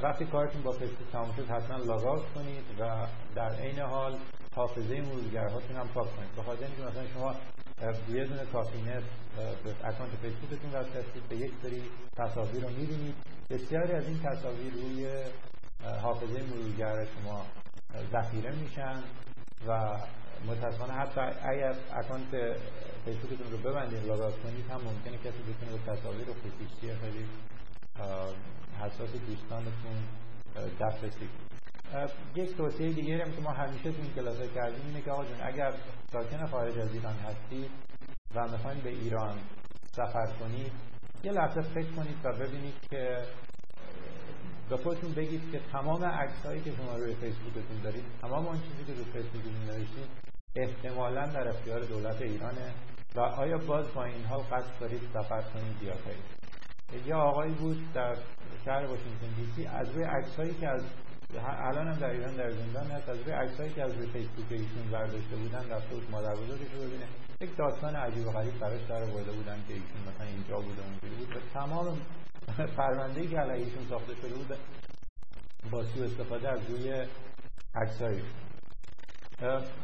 وقتی 0.02 0.24
کارتون 0.24 0.62
با 0.62 0.72
فیسبوک 0.72 1.10
تمام 1.12 1.32
شد 1.36 1.50
حتما 1.50 1.76
log 1.76 2.20
کنید 2.34 2.64
و 2.80 3.06
در 3.34 3.50
عین 3.54 3.78
حال 3.78 4.18
حافظه 4.56 5.00
مرورگرهاتون 5.00 5.76
هم 5.76 5.88
پاک 5.88 6.16
کنید. 6.16 6.36
به 6.36 6.42
خاطر 6.42 6.64
اینکه 6.66 6.82
مثلا 6.82 7.06
شما 7.14 7.34
یه 8.08 8.24
دونه 8.24 8.44
کافی 8.52 8.82
نت 8.82 9.02
به 9.64 9.70
account 9.84 10.10
فیسبوکتون 10.22 10.70
وصل 10.70 11.02
به 11.28 11.36
یک 11.36 11.52
سری 11.62 11.82
تصاویر 12.16 12.62
رو 12.62 12.70
می‌بینید. 12.70 13.14
بسیاری 13.50 13.92
از 13.92 14.06
این 14.06 14.20
تصاویر 14.22 14.72
روی 14.72 15.24
حافظه 16.02 16.42
مرورگر 16.42 17.04
شما 17.04 17.46
ذخیره 18.12 18.54
میشن 18.54 19.02
و 19.68 19.98
متاسفانه 20.46 20.92
حتی 20.92 21.20
اگر 21.20 21.74
اکانت 21.92 22.56
فیسبوکتون 23.04 23.52
رو 23.52 23.58
ببندید 23.58 24.06
لاگات 24.06 24.42
کنید 24.42 24.70
هم 24.70 24.80
ممکنه 24.80 25.18
کسی 25.18 25.42
بتونه 25.42 25.72
به 25.72 25.92
تصاویر 25.92 26.26
خصوصی 26.26 26.94
خیلی 27.00 27.26
حساس 28.80 29.10
دوستانتون 29.26 29.96
دسترسی 30.80 31.28
یک 32.34 32.56
توصیه 32.56 32.92
دیگه 32.92 33.24
هم 33.24 33.32
که 33.32 33.40
ما 33.40 33.50
همیشه 33.50 33.92
تو 33.92 34.02
این 34.02 34.14
کلاس 34.14 34.36
کردیم 34.54 34.86
اینه 34.86 35.02
که 35.02 35.10
آقا 35.10 35.24
جون 35.24 35.40
اگر 35.42 35.72
ساکن 36.12 36.46
خارج 36.46 36.78
از 36.78 36.94
ایران 36.94 37.14
هستید 37.14 37.70
و 38.34 38.48
می‌خواین 38.48 38.80
به 38.80 38.90
ایران 38.90 39.38
سفر 39.92 40.26
کنید 40.40 40.72
یه 41.24 41.32
لحظه 41.32 41.60
فکر 41.60 41.90
کنید 41.90 42.16
و 42.24 42.32
ببینید 42.32 42.74
که 42.90 43.24
به 44.68 44.76
خودتون 44.76 45.12
بگید 45.12 45.52
که 45.52 45.60
تمام 45.72 46.04
عکس 46.04 46.46
هایی 46.46 46.60
که 46.60 46.72
شما 46.72 46.96
روی 46.96 47.14
فیسبوکتون 47.14 47.80
دارید 47.82 48.04
تمام 48.22 48.46
آن 48.46 48.60
چیزی 48.60 48.84
که 48.84 48.92
روی 48.92 49.04
فیسبوکتون 49.04 49.52
نوشتید 49.66 50.08
احتمالا 50.56 51.26
در 51.26 51.48
اختیار 51.48 51.80
دولت 51.80 52.22
ایرانه 52.22 52.74
و 53.14 53.20
آیا 53.20 53.58
باز 53.58 53.94
با 53.94 54.04
این 54.04 54.24
حال 54.24 54.40
قصد 54.40 54.80
دارید 54.80 55.00
سفر 55.14 55.42
کنید 55.42 55.82
یا 55.82 55.92
خیر 55.92 56.43
یه 57.06 57.14
آقایی 57.14 57.52
بود 57.52 57.92
در 57.92 58.16
شهر 58.64 58.86
واشنگتن 58.86 59.34
دی 59.36 59.52
سی 59.56 59.66
از 59.66 59.90
روی 59.90 60.04
عکسایی 60.04 60.54
که 60.54 60.68
از 60.68 60.82
الان 61.46 61.88
هم 61.88 61.98
در 61.98 62.10
ایران 62.10 62.36
در 62.36 62.50
زندان 62.50 62.86
هست 62.86 63.08
از 63.08 63.20
روی 63.22 63.32
عکسایی 63.32 63.72
که 63.72 63.82
از 63.82 63.94
روی 63.94 64.06
فیسبوک 64.06 64.46
ایشون 64.50 64.90
برداشته 64.92 65.36
بودن 65.36 65.70
رفته 65.70 65.94
بود 65.94 66.10
مادر 66.10 66.34
بزرگش 66.34 66.72
رو 66.74 66.80
ببینه. 66.80 67.06
یک 67.40 67.56
داستان 67.56 67.96
عجیب 67.96 68.26
و 68.26 68.30
غریب 68.30 68.58
براش 68.58 68.82
در 68.88 69.02
آورده 69.02 69.32
بودن 69.32 69.56
که 69.68 69.74
ایشون 69.74 70.00
مثلا 70.08 70.26
اینجا 70.26 70.56
بوده 70.56 70.82
اونجوری 70.82 71.14
بود. 71.14 71.36
و 71.36 71.40
تمام 71.54 71.98
فرمانده 72.76 73.26
که 73.26 73.38
علیه 73.38 73.64
ایشون 73.64 73.84
ساخته 73.88 74.14
شده 74.14 74.34
بود 74.34 74.58
با 75.70 75.84
سو 75.84 76.02
استفاده 76.02 76.48
از 76.48 76.70
روی 76.70 77.06
عکسایی 77.74 78.22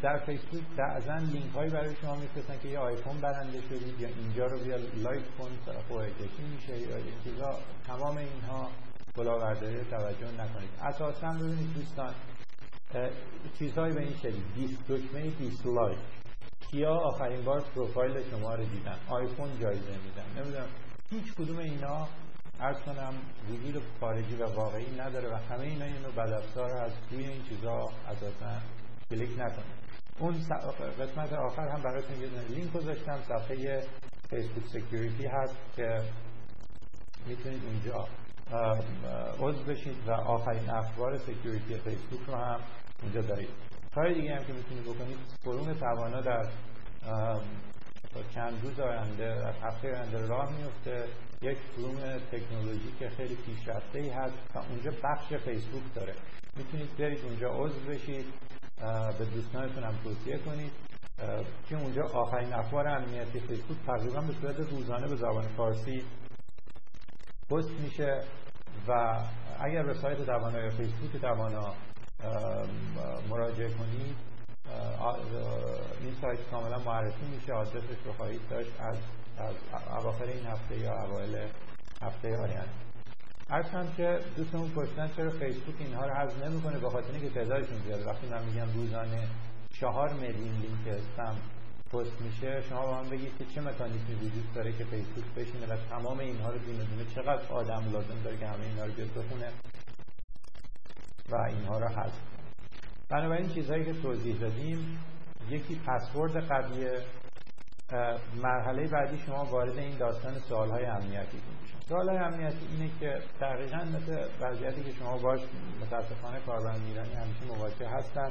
در 0.03 0.19
فیسبوک 0.27 0.63
بعضا 0.77 1.17
لینک 1.17 1.55
هایی 1.55 1.71
برای 1.71 1.97
شما 1.97 2.17
میفرستن 2.17 2.59
که 2.63 2.69
یه 2.69 2.79
آیفون 2.79 3.21
برنده 3.21 3.61
شدید 3.61 4.01
یا 4.01 4.09
اینجا 4.09 4.47
رو 4.47 4.59
بیا 4.59 4.77
لایک 4.77 5.25
کن 5.39 5.51
کشی 6.21 6.43
میشه. 6.55 6.79
یا 6.79 6.97
این 6.97 7.15
چیزا. 7.25 7.59
تمام 7.87 8.17
اینها 8.17 8.71
بلاورداری 9.17 9.85
توجه 9.85 10.33
نکنید. 10.33 10.71
اساسا 10.83 11.31
ببینید 11.31 11.75
دوستان 11.75 12.15
چیزهایی 13.59 13.95
به 13.95 14.01
این 14.01 14.17
شکل. 14.17 14.41
dis 14.55 14.79
دکمه 14.89 15.31
dislike 15.31 15.99
کیا 16.71 16.95
آخرین 16.95 17.45
بار 17.45 17.61
پروفایل 17.61 18.31
شما 18.31 18.55
رو 18.55 18.65
دیدن؟ 18.65 18.99
آیفون 19.09 19.61
جایزه 19.61 19.91
میدن. 19.91 20.43
نمی‌دونم. 20.43 20.69
هیچ 21.11 21.35
کدوم 21.35 21.59
اینا 21.59 22.09
عرض 22.61 22.77
کنم 22.77 23.15
وجود 23.51 23.83
خارجی 24.01 24.35
و 24.35 24.47
واقعی 24.47 24.97
نداره 24.99 25.29
و 25.29 25.35
همه 25.35 25.61
اینا 25.61 25.85
اینو 25.85 26.11
بدافزار 26.11 26.71
از 26.71 26.93
توی 27.11 27.25
این 27.25 27.43
چیزا 27.43 27.89
اساسا 28.09 28.80
کلیک 29.11 29.31
نکنید 29.31 29.81
اون 30.19 30.35
قسمت 31.01 31.33
آخر 31.33 31.69
هم 31.69 31.83
براتون 31.83 32.21
یه 32.21 32.29
لینک 32.49 32.73
گذاشتم. 32.73 33.19
صفحه 33.29 33.83
فیسبوک 34.31 34.67
Security 34.67 35.27
هست 35.27 35.57
که 35.77 36.03
می‌تونید 37.27 37.63
اونجا 37.65 38.09
عضو 39.41 39.65
بشید 39.65 40.09
و 40.09 40.11
آخرین 40.11 40.71
اخبار 40.71 41.19
سکیوریتی 41.19 41.75
فیسبوک 41.75 42.21
رو 42.27 42.35
هم 42.35 42.61
اونجا 43.03 43.21
دارید. 43.21 43.49
کار 43.95 44.15
دیگه 44.15 44.35
هم 44.35 44.45
که 44.45 44.53
می‌تونید 44.53 44.85
بکنید 44.85 45.19
فروم 45.45 45.73
توانا 45.73 46.21
در 46.21 46.49
چند 48.35 48.63
روز 48.63 48.81
آینده 48.81 49.25
از 49.25 49.55
هفته 49.63 49.89
آینده 49.89 50.27
راه 50.27 50.53
میفته 50.57 51.05
یک 51.43 51.59
فروم 51.59 52.19
تکنولوژی 52.33 52.93
که 52.99 53.09
خیلی 53.09 53.37
پیشرفته 53.37 53.99
ای 53.99 54.09
هست 54.09 54.35
و 54.55 54.59
اونجا 54.59 54.91
بخش 55.05 55.35
فیسبوک 55.35 55.95
داره. 55.95 56.15
می‌تونید 56.57 56.97
برید 56.97 57.25
اونجا 57.25 57.49
عضو 57.49 57.81
بشید. 57.81 58.25
به 59.19 59.25
دوستانتون 59.25 59.85
هم 59.85 59.95
توصیه 60.05 60.39
کنید. 60.39 60.73
که 61.69 61.77
اونجا 61.77 62.03
آخرین 62.03 62.53
اخبار 62.53 62.89
امنیتی 62.89 63.41
فیسبوک 63.41 63.77
تقریبا 63.87 64.21
به 64.21 64.33
صورت 64.33 64.57
روزانه 64.71 65.09
به 65.09 65.17
زبان 65.17 65.49
فارسی 65.57 66.05
پست 67.51 67.71
میشه 67.71 68.25
و 68.89 69.21
اگر 69.61 69.83
به 69.83 69.95
سایت 69.95 70.19
دوانا 70.19 70.59
یا 70.59 70.71
فیسبوک 70.71 71.23
دوانا 71.23 71.75
مراجعه 73.29 73.69
کنید 73.69 74.17
این 76.01 76.15
سایت 76.21 76.51
کاملا 76.51 76.79
معرفی 76.79 77.27
میشه. 77.27 77.53
آدرسش 77.53 77.97
رو 78.05 78.13
خواهید 78.13 78.41
داشت 78.51 78.71
از, 78.81 78.97
از 79.39 79.55
اواخر 79.99 80.25
این 80.25 80.47
هفته 80.47 80.79
یا 80.79 80.93
اوایل 80.93 81.49
هفته 82.03 82.29
آینده. 82.29 82.90
هم 83.51 83.93
که 83.97 84.21
دوستمون 84.37 84.71
پرسیدن 84.71 85.11
چرا 85.17 85.31
فیسبوک 85.31 85.75
اینها 85.79 86.07
رو 86.07 86.15
حذف 86.15 86.45
نمی‌کنه 86.45 86.79
به 86.79 86.91
خاطر 86.91 87.13
اینکه 87.13 87.31
تعدادشون 87.31 87.79
زیاده. 87.79 88.05
وقتی 88.05 88.27
من 88.27 88.45
میگم 88.45 88.73
روزانه 88.75 89.29
چهار 89.81 90.13
میلیون 90.13 90.55
لینک 90.55 90.87
اسپم 90.87 91.37
پست 91.93 92.21
میشه 92.21 92.63
شما 92.69 92.87
با 92.87 93.03
من 93.03 93.11
بگید 93.11 93.39
که 93.39 93.45
چه 93.45 93.61
مکانیزمی 93.61 94.15
وجود 94.15 94.53
داره 94.55 94.73
که 94.73 94.85
فیسبوک 94.85 95.25
بشینه 95.37 95.67
و 95.67 95.77
تمام 95.91 96.19
اینها 96.19 96.51
رو 96.51 96.59
دونه 96.59 96.85
دونه 96.85 97.05
چقدر 97.15 97.53
آدم 97.53 97.93
لازم 97.93 98.23
داره 98.25 98.37
که 98.37 98.47
همه 98.47 98.65
اینها 98.65 98.85
رو 98.85 98.93
بیاد 98.93 99.09
بخونه 99.09 99.49
و 101.31 101.37
اینها 101.37 101.79
رو 101.79 101.89
حذف 101.89 102.19
بنابراین 103.09 103.49
چیزهایی 103.49 103.85
که 103.85 103.93
توضیح 103.93 104.41
دادیم 104.41 104.99
یکی 105.49 105.81
پسورد 105.87 106.37
قبلیه 106.37 107.03
مرحله 108.43 108.89
بعدی 108.89 109.19
شما 109.19 109.45
وارد 109.45 109.79
این 109.79 109.99
داستان 109.99 110.35
سوالهای 110.39 110.85
امنیتی 110.85 111.39
سوالهای 111.91 112.19
امنیتی 112.19 112.67
اینه 112.73 112.91
که 113.01 113.21
دقیقا 113.41 113.77
مثل 113.77 114.25
وضعیتی 114.41 114.83
که 114.83 114.93
شما 114.93 115.19
باش 115.19 115.41
متاسفانه 115.81 116.41
کاربران 116.47 116.81
ایرانی 116.83 117.13
همیشه 117.13 117.45
مواجه 117.49 117.89
هستن 117.89 118.29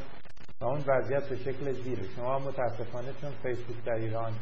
و 0.61 0.65
اون 0.65 0.83
وضعیت 0.87 1.29
به 1.29 1.35
شکل 1.35 1.71
زیره. 1.71 2.03
شما 2.15 2.39
متاسفانه 2.39 3.13
چون 3.21 3.31
فیسبوک 3.43 3.83
در 3.85 3.93
ایران 3.93 4.33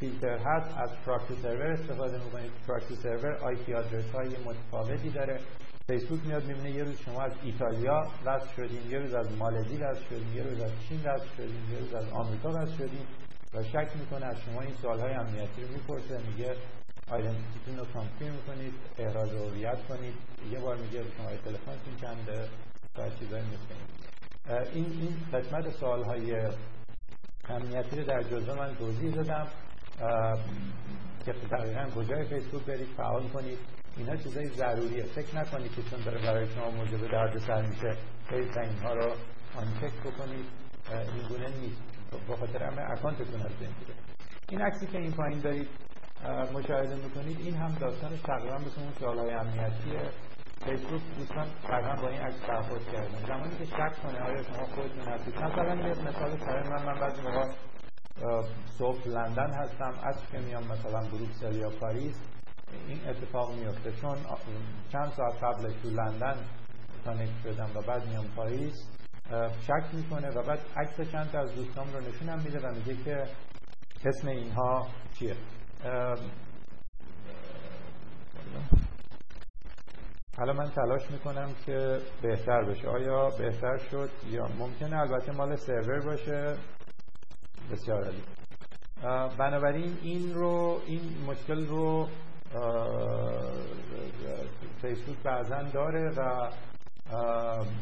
فیلتر 0.00 0.38
هست 0.38 0.78
از 0.78 0.90
پراکسی 1.06 1.34
سرور 1.42 1.72
استفاده 1.72 2.24
می‌کنید. 2.24 2.50
پراکسی 2.68 2.94
سرور 2.94 3.34
آی 3.34 3.56
پی 3.56 3.74
آدرس 3.74 4.10
های 4.10 4.28
متفاوتی 4.44 5.10
داره. 5.10 5.40
فیسبوک 5.86 6.20
میاد 6.26 6.44
می‌بینه 6.44 6.70
یه 6.70 6.84
روز 6.84 7.00
شما 7.00 7.22
از 7.22 7.32
ایتالیا 7.42 8.02
وصل 8.24 8.48
شدین 8.56 8.90
یه 8.90 8.98
روز 8.98 9.14
از 9.14 9.38
مالزی 9.38 9.76
وصل 9.76 10.04
شدین 10.04 10.32
یه 10.34 10.42
روز 10.42 10.60
از 10.60 10.72
چین 10.88 11.00
وصل 11.00 11.26
شدین 11.36 11.62
یه 11.72 11.78
روز 11.78 11.94
از 11.94 12.08
آمریکا 12.12 12.48
وصل 12.48 12.72
شدین 12.72 13.06
و 13.54 13.62
شک 13.62 13.88
می‌کنه 14.00 14.26
از 14.26 14.36
شما 14.40 14.60
این 14.60 14.74
سوالهای 14.74 15.12
امنیتی 15.12 15.62
رو 15.62 15.68
می‌پرسه 15.68 16.18
میگه 16.30 16.56
آیدنتیتیتون 17.10 17.78
رو 17.78 17.84
کانفرم 17.84 18.36
کنید 18.46 18.74
احراز 18.98 19.34
هویت 19.34 19.86
کنید. 19.88 20.14
یه 20.50 20.60
بار 20.60 20.76
میگه 20.76 21.02
شما 21.16 21.30
تلفنتون 21.30 21.96
چنده؟ 22.00 22.48
و 22.98 23.10
چیزایی 23.18 23.44
مثل 23.44 23.74
این 24.74 24.84
این 24.84 25.16
قسمت 25.32 25.70
سوالهای 25.70 26.48
امنیتی 27.48 27.96
رو 27.96 28.04
در 28.04 28.22
جزء 28.22 28.54
من 28.54 28.74
توضیح 28.74 29.14
دادم. 29.14 29.46
که 31.24 31.32
دقیقا 31.32 31.90
کجای 31.96 32.24
فیسبوک 32.24 32.64
برید 32.64 32.88
فعال 32.96 33.28
کنید. 33.28 33.58
اینا 33.96 34.16
چیزای 34.16 34.46
ضروریه. 34.46 35.02
فکر 35.02 35.36
نکنید 35.36 35.74
که 35.74 35.82
چون 35.82 36.00
داره 36.00 36.18
برای 36.22 36.46
شما 36.54 36.70
موجب 36.70 37.10
درد 37.10 37.38
سر 37.38 37.62
میشه 37.66 37.96
خیلی 38.28 38.48
اینها 38.58 38.92
رو 38.92 39.12
آنچک 39.56 40.00
بکنید. 40.04 40.46
این 40.90 41.28
گونه 41.28 41.58
نیست. 41.60 41.82
با 42.28 42.36
خاطر 42.36 42.62
همه 42.62 42.90
اکانتتون 42.90 43.40
از 43.42 43.52
بین 43.60 43.68
این 44.48 44.60
عکسی 44.62 44.86
که 44.86 44.98
این 44.98 45.12
پایین 45.12 45.40
دارید 45.40 45.68
مشاهده 46.54 46.94
می‌کنید 46.94 47.40
این 47.40 47.56
هم 47.56 47.74
داستانش 47.74 48.20
تقریبا 48.20 48.56
مثل 48.56 48.80
اون 48.80 48.92
سوالهای 49.00 49.30
امنیتی 49.30 49.92
فیسبوک 50.64 51.02
دوستان 51.18 51.46
تقریبا 51.62 52.02
با 52.02 52.08
این 52.08 52.20
عکس 52.20 52.40
برخورد 52.48 52.84
کردن. 52.92 53.26
زمانی 53.26 53.56
که 53.58 53.64
شک 53.64 54.02
کنه 54.02 54.20
آیا 54.20 54.42
شما 54.42 54.66
خودتون 54.66 55.12
هستید. 55.12 55.34
مثلا 55.34 55.74
یه 55.74 55.94
مثال 55.94 56.38
ساده 56.38 56.68
من 56.70 56.84
من 56.86 57.00
بعضی 57.00 57.22
موقع 57.22 57.52
صبح 58.78 59.08
لندن 59.08 59.50
هستم. 59.50 59.94
از 60.02 60.16
که 60.32 60.38
میام 60.38 60.64
مثلا 60.64 61.00
بروکسل 61.00 61.56
یا 61.56 61.70
پاریس 61.70 62.16
این 62.88 63.08
اتفاق 63.08 63.54
میفته 63.54 63.92
چون 63.92 64.16
چند 64.92 65.12
ساعت 65.16 65.44
قبلش 65.44 65.72
تو 65.82 65.90
لندن 65.90 66.36
connect 67.04 67.42
شدم 67.44 67.70
و 67.74 67.82
بعد 67.82 68.08
میام 68.08 68.26
پاریس 68.36 68.74
شک 69.60 69.94
می‌کنه 69.94 70.30
و 70.30 70.42
بعد 70.42 70.58
عکس 70.76 71.10
چند 71.12 71.30
تا 71.30 71.40
از 71.40 71.54
دوستان 71.54 71.92
رو 71.92 72.00
نشونم 72.00 72.38
میده 72.38 72.58
و 72.58 72.74
میگه 72.74 73.04
که 73.04 73.24
اسم 74.04 74.28
اینها 74.28 74.86
چیه. 75.18 75.36
حالا 80.38 80.52
من 80.52 80.70
تلاش 80.70 81.10
می‌کنم 81.10 81.48
که 81.66 81.98
بهتر 82.22 82.64
بشه. 82.64 82.88
آیا 82.88 83.28
بهتر 83.38 83.78
شد 83.90 84.10
یا 84.30 84.48
ممکنه؟ 84.58 84.98
البته 84.98 85.32
مال 85.32 85.56
سرور 85.56 86.00
باشه. 86.00 86.56
بسیار 87.72 88.04
عالی. 88.04 88.22
بنابراین 89.38 89.98
این 90.02 90.34
رو 90.34 90.80
این 90.86 91.00
مشکل 91.26 91.66
رو 91.66 92.08
فیسبوک 94.82 95.16
بعضا 95.24 95.62
داره 95.62 96.10
و 96.16 96.50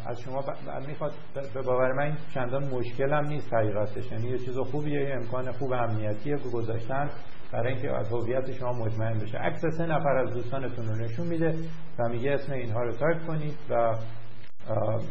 از 0.07 0.21
شما 0.21 0.45
می‌خواد 0.87 1.13
به 1.55 1.63
باور 1.63 1.93
من 1.93 2.17
چندان 2.35 2.65
مشکل 2.65 3.13
هم 3.13 3.27
نیست 3.27 3.55
حقیقتش. 3.55 4.13
یعنی 4.13 4.29
یه 4.29 4.39
چیز 4.39 4.59
خوبیه 4.59 5.01
یه 5.01 5.15
امکان 5.15 5.53
خوب 5.53 5.73
امنیتیه 5.73 6.37
گذاشتن. 6.37 7.11
برای 7.57 7.73
اینکه 7.73 7.97
از 7.97 8.09
هویت 8.13 8.53
شما 8.53 8.73
مطمئن 8.73 9.19
بشه. 9.19 9.39
عکس 9.39 9.61
سه 9.77 9.87
نفر 9.87 10.17
از 10.17 10.35
دوستانتون 10.35 10.87
رو 10.87 10.97
نشون 10.97 11.27
میده 11.27 11.55
و 11.99 12.09
میگه 12.09 12.33
اسم 12.33 12.53
اینها 12.53 12.83
رو 12.83 12.93
تایپ 12.93 13.27
کنید 13.27 13.55
و 13.71 13.75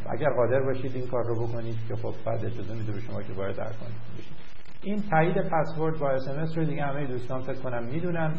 اگر 0.09 0.29
قادر 0.29 0.59
باشید 0.59 0.95
این 0.95 1.07
کار 1.07 1.23
رو 1.25 1.47
بکنید 1.47 1.75
که 1.87 1.95
خب 1.95 2.13
بعد 2.25 2.45
اجازه 2.45 2.73
میده 2.73 2.91
به 2.91 2.99
شما 2.99 3.21
که 3.21 3.33
باید 3.33 3.55
در 3.55 3.63
کنید. 3.63 4.25
این 4.83 5.03
تایید 5.09 5.35
پسورد 5.37 5.99
با 5.99 6.09
SMS 6.11 6.57
رو 6.57 6.63
دیگه 6.63 6.83
همه 6.83 7.05
دوستان 7.05 7.41
فکر 7.41 7.61
کنم 7.61 7.83
می‌دونن. 7.83 8.35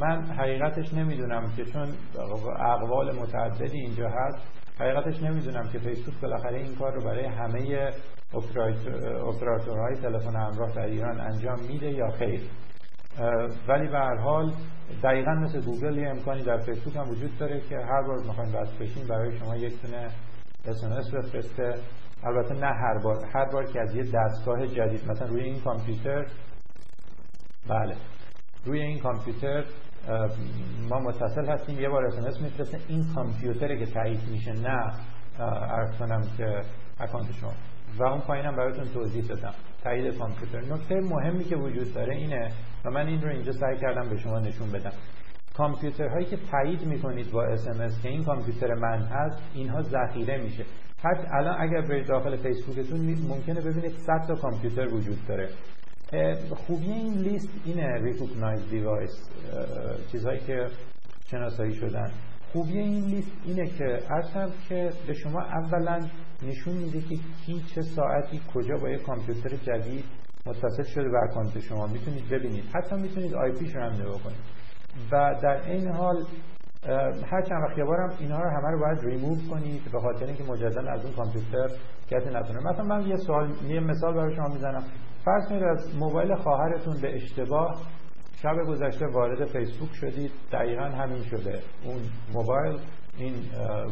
من 0.00 0.24
حقیقتش 0.24 0.94
نمی‌دونم 0.94 1.52
که 1.56 1.64
چون 1.64 1.88
اقوال 2.60 3.16
متعددی 3.16 3.80
اینجا 3.80 4.08
هست 4.08 4.38
حقیقتش 4.80 5.22
نمی‌دونم 5.22 5.68
که 5.72 5.78
فیسبوک 5.78 6.20
بالاخره 6.22 6.58
این 6.58 6.74
کار 6.74 6.94
رو 6.94 7.00
برای 7.04 7.26
همه 7.26 7.92
اپراتورهای 8.34 9.94
تلفن 10.02 10.36
همراه 10.36 10.74
در 10.74 10.86
ایران 10.86 11.20
انجام 11.20 11.60
میده 11.68 11.90
یا 11.92 12.10
خیر. 12.10 12.40
ولی 13.68 13.88
به 13.88 13.98
هر 13.98 14.16
حال 14.16 14.52
دقیقا 15.02 15.30
مثل 15.34 15.60
گوگل 15.60 15.98
یه 15.98 16.08
امکانی 16.08 16.42
در 16.42 16.58
فیسبوک 16.58 16.96
هم 16.96 17.10
وجود 17.10 17.38
داره 17.38 17.60
که 17.60 17.76
هر 17.76 18.02
بار 18.02 18.18
می‌خواین 18.18 18.54
وصل 18.54 18.78
بشین 18.80 19.06
برای 19.06 19.38
شما 19.38 19.56
یک 19.56 19.82
تونه 19.82 20.10
SMS 20.96 21.10
بفرسته. 21.14 21.74
البته 22.24 22.54
نه 22.54 22.66
هر 22.66 22.98
بار 23.04 23.24
هر 23.34 23.44
بار 23.44 23.64
که 23.64 23.80
از 23.80 23.94
یه 23.94 24.02
دستگاه 24.02 24.66
جدید 24.66 25.10
مثلا 25.10 25.28
روی 25.28 25.42
این 25.42 25.60
کامپیوتر 25.60 26.26
بله 27.68 27.96
روی 28.64 28.80
این 28.80 28.98
کامپیوتر 28.98 29.64
ما 30.88 30.98
متصل 31.00 31.46
هستیم 31.46 31.80
یه 31.80 31.88
بار 31.88 32.04
SMS 32.06 32.40
میفرسته. 32.40 32.78
این 32.88 33.04
کامپیوتره 33.14 33.78
که 33.78 33.92
تایید 33.92 34.28
میشه 34.30 34.52
نه 34.52 34.92
عرض 35.40 35.98
کنم 35.98 36.22
که 36.36 36.62
اکانت 37.00 37.32
شما. 37.32 37.52
و 37.98 38.02
اون 38.02 38.20
پایینم 38.20 38.56
براتون 38.56 38.84
توضیح 38.94 39.24
دادم. 39.24 39.54
تایید 39.84 40.18
کامپیوتر. 40.18 40.74
نکته 40.74 40.94
مهمی 40.94 41.44
که 41.44 41.56
وجود 41.56 41.94
داره 41.94 42.16
اینه 42.16 42.52
و 42.84 42.90
من 42.90 43.06
این 43.06 43.22
رو 43.22 43.28
اینجا 43.28 43.52
سعی 43.52 43.76
کردم 43.76 44.08
به 44.08 44.16
شما 44.16 44.38
نشون 44.38 44.72
بدم. 44.72 44.92
کامپیوترهایی 45.56 46.26
که 46.26 46.38
تایید 46.50 46.86
می‌کنید 46.86 47.30
با 47.30 47.44
SMS 47.44 47.68
که 48.02 48.08
این 48.08 48.24
کامپیوتر 48.24 48.74
من 48.74 49.02
هست 49.02 49.42
اینها 49.54 49.82
ذخیره 49.82 50.42
میشه. 50.42 50.64
حتی 50.98 51.26
الان 51.34 51.56
اگر 51.60 51.80
برید 51.80 52.06
داخل 52.06 52.36
فیسبوکتون 52.36 53.00
ممکنه 53.28 53.60
ببینید 53.60 53.92
100 53.92 54.26
تا 54.28 54.34
کامپیوتر 54.34 54.94
وجود 54.94 55.18
داره. 55.28 55.48
خوبی 56.66 56.86
این 56.86 57.14
لیست 57.14 57.48
اینه 57.64 58.02
recognized 58.02 58.70
device. 58.70 59.30
چیزهایی 60.12 60.40
که 60.40 60.66
شناسایی 61.30 61.74
شدن. 61.74 62.10
خوبی 62.52 62.78
این 62.78 63.04
لیست 63.04 63.32
اینه 63.44 63.66
که 63.66 63.98
اصلا 64.10 64.48
که 64.68 64.90
به 65.06 65.14
شما 65.14 65.42
اولا 65.42 66.00
نشون 66.42 66.74
میده 66.74 67.00
که 67.00 67.16
کی 67.46 67.62
چه 67.74 67.82
ساعتی 67.82 68.40
کجا 68.54 68.74
با 68.82 68.88
یک 68.90 69.02
کامپیوتر 69.02 69.48
جدید 69.56 70.04
متصل 70.46 70.82
شده 70.82 71.08
به 71.08 71.18
اکانت 71.30 71.60
شما. 71.60 71.86
می‌تونید 71.86 72.28
ببینید. 72.28 72.64
حتی 72.74 72.96
می‌تونید 72.96 73.34
IP 73.34 73.52
ش 73.52 73.76
رو 73.76 73.82
هم 73.82 73.92
نگاه 73.92 74.22
کنید. 74.22 74.38
و 75.12 75.34
در 75.42 75.70
این 75.70 75.88
حال 75.92 76.16
هر 77.30 77.42
چند 77.42 77.62
وقت 77.62 77.80
بارم 77.86 78.12
اینها 78.18 78.42
رو 78.42 78.50
همه 78.50 78.70
رو 78.70 78.80
باید 78.80 78.98
ریموو 79.04 79.36
کنید 79.50 79.92
به 79.92 80.00
خاطر 80.00 80.26
اینکه 80.26 80.44
مجددا 80.44 80.90
از 80.90 81.04
اون 81.04 81.14
کامپیوتر 81.14 81.68
کسی 82.10 82.28
نتونه. 82.28 82.60
مثلا 82.70 82.84
من 82.84 83.06
یه 83.06 83.16
سوال 83.16 83.50
یه 83.68 83.80
مثال 83.80 84.14
برای 84.14 84.36
شما 84.36 84.48
می‌زنم. 84.48 84.84
فرض 85.24 85.48
کنید 85.48 85.62
از 85.62 85.96
موبایل 85.96 86.34
خواهرتون 86.34 87.00
به 87.00 87.14
اشتباه 87.14 87.82
شب 88.42 88.54
گذشته 88.68 89.06
وارد 89.06 89.44
فیسبوک 89.44 89.92
شدید. 89.92 90.30
دقیقا 90.52 90.84
همین 90.84 91.22
شده. 91.22 91.58
اون 91.84 92.00
موبایل 92.34 92.78
این 93.18 93.34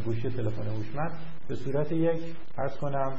گوشی 0.04 0.30
تلفن 0.30 0.66
هوشمند. 0.66 1.12
به 1.48 1.54
صورت 1.54 1.92
یک 1.92 2.36
عرض 2.57 2.76
کنم 2.76 3.18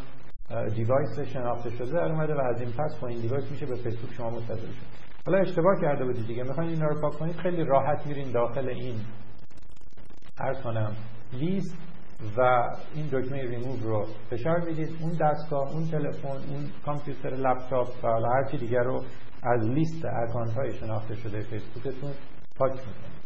device 0.76 1.20
شناخته 1.20 1.70
شده 1.70 1.92
در 1.92 2.12
اومده 2.12 2.34
و 2.34 2.40
از 2.40 2.62
این 2.62 2.72
پس 2.72 3.00
با 3.02 3.08
این 3.08 3.22
device 3.22 3.52
میشه 3.52 3.66
به 3.66 3.76
فیسبوک 3.76 4.14
شما 4.14 4.30
متصل 4.30 4.72
شد 4.72 4.86
حالا 5.26 5.40
اشتباه 5.40 5.82
کرده 5.82 6.06
بودید 6.06 6.28
دیگه 6.28 6.44
می‌خواین 6.44 6.70
اینا 6.70 6.88
رو 6.88 7.02
پاک 7.02 7.14
کنید 7.14 7.36
خیلی 7.36 7.64
راحت 7.64 8.08
میرین 8.08 8.32
داخل 8.32 8.70
این. 8.70 8.96
عرض 10.40 10.62
کنم 10.62 10.96
لیست 11.34 11.78
و 12.38 12.42
این 12.96 13.10
دکمه 13.12 13.42
ریموو 13.42 13.78
رو 13.84 14.06
فشار 14.30 14.60
می‌دید. 14.60 14.90
اون 15.02 15.12
دستگاه 15.12 15.72
اون 15.74 15.86
تلفن 15.92 16.28
اون 16.28 16.70
کامپیوتر 16.86 17.30
لپتاپ 17.30 17.88
و 18.04 18.08
حالا 18.08 18.30
هر 18.30 18.44
چی 18.52 18.58
دیگر 18.58 18.84
رو 18.84 19.04
از 19.44 19.68
لیست 19.68 20.06
اکانت 20.06 20.54
های 20.54 20.74
شناخته 20.74 21.16
شده 21.16 21.42
فیسبوکتون 21.42 22.12
پاک 22.58 22.72
می‌کنید. 22.72 23.18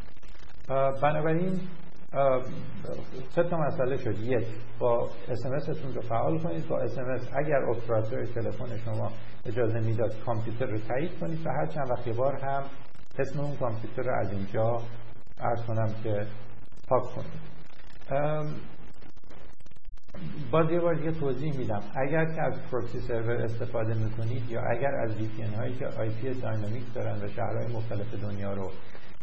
بنابراین 1.01 1.59
سه 3.35 3.43
تا 3.43 3.57
مسئله 3.57 3.97
شد. 3.97 4.19
یک 4.19 4.47
با 4.79 5.09
SMS 5.29 5.65
تون 5.65 5.93
رو 5.93 6.01
فعال 6.01 6.39
کنید. 6.39 6.67
با 6.67 6.79
SMS 6.79 6.97
اگر 7.33 7.63
اپراتور 7.69 8.25
تلفن 8.25 8.77
شما 8.77 9.11
اجازه 9.45 9.79
می‌داد 9.79 10.19
کامپیوتر 10.25 10.65
رو 10.65 10.77
تایید 10.77 11.19
کنید 11.19 11.47
و 11.47 11.49
هر 11.49 11.65
چند 11.65 11.89
وقت 11.89 12.09
بار 12.09 12.35
هم 12.35 12.63
اسم 13.19 13.39
اون 13.39 13.55
کامپیوتر 13.57 14.03
رو 14.03 14.19
از 14.19 14.31
اینجا 14.31 14.81
عرض 15.39 15.65
کنم 15.65 15.95
که 16.03 16.27
پاک 16.87 17.03
کنید. 17.03 17.51
باز 20.51 20.71
یه 20.71 20.79
بار 20.79 20.95
دیگه 20.95 21.11
توضیح 21.11 21.57
میدم. 21.57 21.81
اگر 21.95 22.25
که 22.25 22.41
از 22.41 22.53
پروکسی 22.71 22.99
سرور 22.99 23.31
استفاده 23.31 23.93
می‌کنید 23.93 24.49
یا 24.49 24.61
اگر 24.61 24.95
از 24.95 25.11
VPN 25.11 25.57
هایی 25.57 25.75
که 25.75 25.87
آی 25.87 26.09
پی 26.09 26.33
داینامیک 26.33 26.93
دارن 26.93 27.23
و 27.23 27.27
شهرهای 27.27 27.73
مختلف 27.73 28.13
دنیا 28.13 28.53
رو 28.53 28.71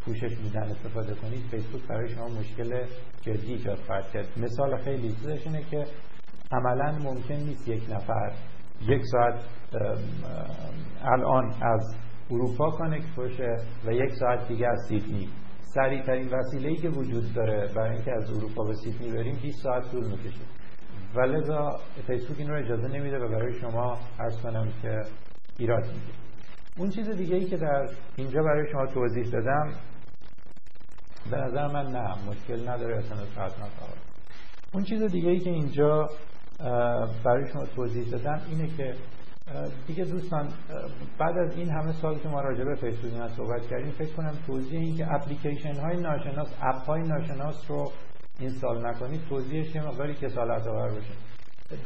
پوشش 0.08 0.38
میدن 0.38 0.62
استفاده 0.62 1.14
کنید 1.14 1.42
فیسبوک 1.50 1.82
برای 1.88 2.08
شما 2.08 2.28
مشکل 2.28 2.84
جدی 3.20 3.52
ایجاد 3.52 3.78
خواهد 3.78 4.10
کرد. 4.10 4.26
مثال 4.36 4.76
خیلی 4.76 5.08
چیزش 5.08 5.46
اینه 5.46 5.62
که 5.70 5.84
عملا 6.52 6.92
ممکن 6.92 7.34
نیست 7.34 7.68
یک 7.68 7.82
نفر 7.90 8.32
یک 8.88 9.02
ساعت 9.12 9.34
الان 11.02 11.54
از 11.62 11.96
اروپا 12.30 12.70
کانکت 12.70 13.14
باشه 13.16 13.56
و 13.86 13.92
یک 13.92 14.12
ساعت 14.14 14.48
دیگه 14.48 14.68
از 14.68 14.78
سیدنی. 14.88 15.28
سریع 15.60 16.02
ترین 16.02 16.28
وسیله 16.28 16.68
ای 16.68 16.76
که 16.76 16.88
وجود 16.88 17.34
داره 17.34 17.72
برای 17.74 17.94
اینکه 17.94 18.12
از 18.12 18.30
اروپا 18.30 18.64
به 18.64 18.74
سیدنی 18.74 19.10
بریم 19.10 19.38
20 19.42 19.62
ساعت 19.62 19.90
طول 19.90 20.04
می‌کشه. 20.04 20.44
و 21.14 21.20
لذا 21.20 21.80
فیسبوک 22.06 22.38
این 22.38 22.48
رو 22.50 22.58
اجازه 22.58 22.88
نمیده 22.88 23.18
و 23.18 23.28
برای 23.28 23.60
شما 23.60 23.98
عرض 24.20 24.40
کنم 24.42 24.68
که 24.82 25.02
ایراد 25.58 25.86
میگه 25.86 26.18
اون 26.78 26.90
چیز 26.90 27.10
دیگه 27.10 27.36
ای 27.36 27.44
که 27.44 27.56
در 27.56 27.88
اینجا 28.16 28.42
برای 28.42 28.72
شما 28.72 28.86
توضیح 28.86 29.24
دادم 29.32 29.72
به 31.30 31.36
نظر 31.36 31.66
من 31.66 31.86
نه 31.86 32.14
مشکل 32.30 32.68
نداره 32.68 32.98
اصلا 32.98 33.16
ساعت 33.34 33.52
اون 34.74 34.82
چیز 34.82 35.02
دیگه 35.02 35.28
ای 35.28 35.40
که 35.40 35.50
اینجا 35.50 36.08
برای 37.24 37.52
شما 37.52 37.66
توضیح 37.66 38.10
دادم 38.10 38.40
اینه 38.50 38.76
که 38.76 38.94
دیگه 39.86 40.04
دوستان 40.04 40.48
بعد 41.18 41.38
از 41.38 41.56
این 41.56 41.70
همه 41.70 41.92
سال 41.92 42.18
که 42.18 42.28
ما 42.28 42.40
راجع 42.40 42.64
به 42.64 42.74
فیسبوک 42.74 43.28
صحبت 43.36 43.66
کردیم 43.70 43.92
فکر 43.92 44.12
کنم 44.12 44.32
توضیح 44.46 44.80
این 44.80 44.96
که 44.96 45.14
اپلیکیشن 45.14 45.74
های 45.74 45.96
ناشناس 45.96 46.48
اپ 46.62 46.86
های 46.86 47.02
ناشناس 47.02 47.70
رو 47.70 47.92
اینستال 48.38 48.86
نکنید 48.86 49.20
توضیحش 49.28 49.74
یه 49.74 49.86
مقداری 49.86 50.14
کسالت 50.14 50.66
آور 50.66 50.90
باشه. 50.90 51.12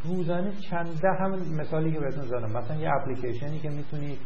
روزانه 0.05 0.53
چنده 0.71 1.09
همون 1.21 1.61
مثالی 1.61 1.93
که 1.93 2.01
بهتون 2.01 2.25
زدم. 2.25 2.53
مثلا 2.53 2.77
یه 2.77 2.91
اپلیکیشنی 3.01 3.59
که 3.59 3.71
می‌تونید 3.71 4.19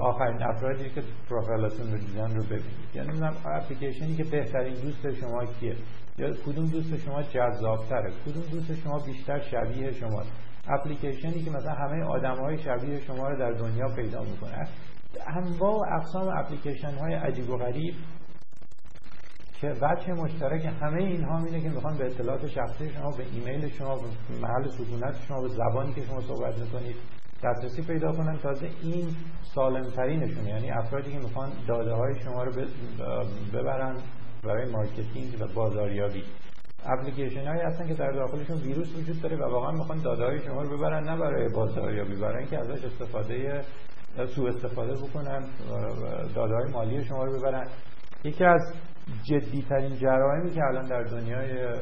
آخرین 0.00 0.42
افرادی 0.42 0.90
که 0.90 1.02
پروفایلتون 1.30 1.92
رو 1.92 1.98
دیدن 1.98 2.36
رو 2.36 2.42
ببینید. 2.42 2.94
یعنی 2.94 3.08
نمی‌دونم 3.08 3.36
اپلیکیشنی 3.44 4.16
که 4.16 4.24
بهترین 4.24 4.74
دوست 4.74 5.12
شما 5.12 5.44
کیه؟ 5.44 5.76
یا 6.18 6.30
کدوم 6.46 6.66
دوست 6.66 6.96
شما 6.96 7.22
جذابتره؟ 7.22 8.12
کدوم 8.26 8.42
دوست 8.42 8.74
شما 8.74 8.98
بیشتر 8.98 9.40
شبیه 9.40 9.92
شماست؟ 9.92 10.32
اپلیکیشنی 10.68 11.42
که 11.42 11.50
مثلا 11.50 11.72
همه 11.72 12.04
آدم 12.04 12.34
های 12.34 12.58
شبیه 12.58 13.00
شما 13.00 13.28
رو 13.28 13.38
در 13.38 13.50
دنیا 13.50 13.88
پیدا 13.96 14.22
می‌کنه. 14.22 14.68
انواع 15.26 15.74
و 15.74 15.94
اقسام 15.96 16.28
اپلیکیشن 16.38 16.94
های 16.98 17.14
عجیب 17.14 17.50
و 17.50 17.56
غریب 17.56 17.94
که 19.60 19.74
وجه 19.82 20.12
مشترک 20.12 20.72
همه 20.80 21.02
اینها 21.02 21.38
اینه 21.44 21.60
که 21.60 21.68
می‌خوان 21.68 21.98
به 21.98 22.06
اطلاعات 22.06 22.46
شخصی 22.46 22.90
شما 22.90 23.10
به 23.10 23.24
ایمیل 23.32 23.68
شما 23.68 23.94
به 23.94 24.36
محل 24.42 24.68
سکونت 24.68 25.16
شما 25.28 25.40
به 25.40 25.48
زبانی 25.48 25.92
که 25.94 26.02
شما 26.02 26.20
صحبت 26.20 26.58
می‌کنید 26.58 26.96
دسترسی 27.44 27.82
پیدا 27.82 28.12
کنن. 28.12 28.38
تازه 28.38 28.68
این 28.82 29.08
سالم 29.54 29.90
ترینشونه 29.90 30.48
یعنی 30.48 30.70
افرادی 30.70 31.12
که 31.12 31.18
می‌خوان 31.18 31.50
داده 31.68 31.92
های 31.92 32.20
شما 32.20 32.44
رو 32.44 32.52
ببرن 33.54 33.96
برای 34.44 34.70
marketing 34.70 35.40
و 35.40 35.54
بازاریابی. 35.54 36.24
اپلیکیشن 36.86 37.46
هایی 37.46 37.60
هستن 37.60 37.88
که 37.88 37.94
در 37.94 38.12
داخلشون 38.12 38.56
ویروس 38.56 38.96
وجود 38.96 39.22
داره 39.22 39.36
و 39.36 39.52
واقعا 39.52 39.72
می‌خوان 39.72 40.02
داده 40.02 40.24
های 40.24 40.38
شما 40.38 40.62
رو 40.62 40.76
ببرن 40.76 41.04
نه 41.04 41.16
برای 41.16 41.48
بازاریابی 41.48 42.16
برای 42.16 42.38
اینکه 42.38 42.58
ازش 42.58 42.84
استفاده 42.84 43.60
سوء 44.34 44.48
استفاده 44.48 44.92
بکنن 44.92 45.44
داده 46.34 46.54
های 46.54 46.72
مالی 46.72 47.04
شما 47.04 47.24
رو 47.24 47.38
ببرن. 47.38 47.66
یکی 48.24 48.44
از 48.44 48.60
جدی 49.22 49.62
ترین 49.68 49.96
جرائمی 49.96 50.50
که 50.50 50.60
الان 50.64 50.88
در 50.88 51.02
دنیای 51.02 51.76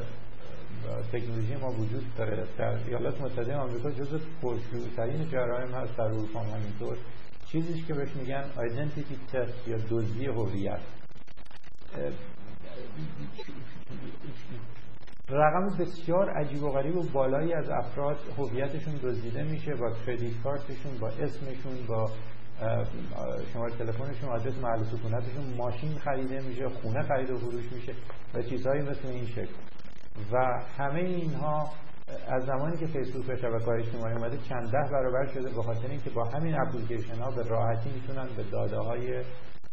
تکنولوژی 1.11 1.55
ما 1.55 1.71
وجود 1.71 2.03
داره. 2.17 2.47
در 2.57 2.77
ایالات 2.87 3.21
متحده 3.21 3.55
آمریکا 3.55 3.91
جزو 3.91 4.19
پرشیوع‌ترین 4.41 5.29
جرایم 5.29 5.71
هست 5.73 5.97
در 5.97 6.03
اروپا 6.03 6.39
همینطور. 6.39 6.97
چیزیش 7.45 7.85
که 7.85 7.93
بهش 7.93 8.15
میگن 8.15 8.43
آیدنتیتی 8.57 9.17
تست 9.33 9.67
یا 9.67 9.77
دزدی 9.89 10.25
هویت. 10.25 10.79
رقم 15.29 15.77
بسیار 15.79 16.29
عجیب 16.29 16.63
و 16.63 16.71
غریب 16.71 16.95
و 16.95 17.03
بالایی 17.13 17.53
از 17.53 17.69
افراد 17.69 18.17
هویتشون 18.37 18.93
دزدیده 19.03 19.43
میشه 19.43 19.75
با 19.75 19.91
کردیت 20.05 20.41
کارتشون 20.43 20.97
با 20.99 21.07
اسمشون 21.07 21.85
با 21.87 22.11
شماره 23.53 23.73
تلفنشون 23.77 24.29
آدرس 24.29 24.57
محل 24.57 24.83
سکونتشون. 24.83 25.53
ماشین 25.57 25.97
خریده 25.97 26.41
میشه 26.41 26.69
خونه 26.69 27.03
خرید 27.03 27.29
و 27.29 27.37
فروش 27.37 27.71
میشه 27.71 27.93
و 28.33 28.41
چیزهایی 28.41 28.81
مثل 28.81 29.07
این 29.07 29.25
شکل. 29.25 29.53
و 30.31 30.63
همه 30.77 30.99
اینها 30.99 31.69
از 32.27 32.45
زمانی 32.45 32.77
که 32.77 32.85
فیسبوک 32.85 33.29
و 33.29 33.35
شبکه 33.35 33.65
های 33.65 33.81
اجتماعی 33.81 34.13
اومده 34.13 34.37
چند 34.37 34.71
ده 34.71 34.89
برابر 34.91 35.25
شده 35.33 35.49
به 35.49 35.63
خاطر 35.63 35.87
اینکه 35.87 36.09
با 36.09 36.23
همین 36.23 36.59
اپلیکیشن 36.61 37.21
ها 37.21 37.31
به 37.31 37.43
راحتی 37.43 37.89
می‌تونن 37.89 38.27
به 38.37 38.43
داده 38.43 38.77
های 38.77 39.23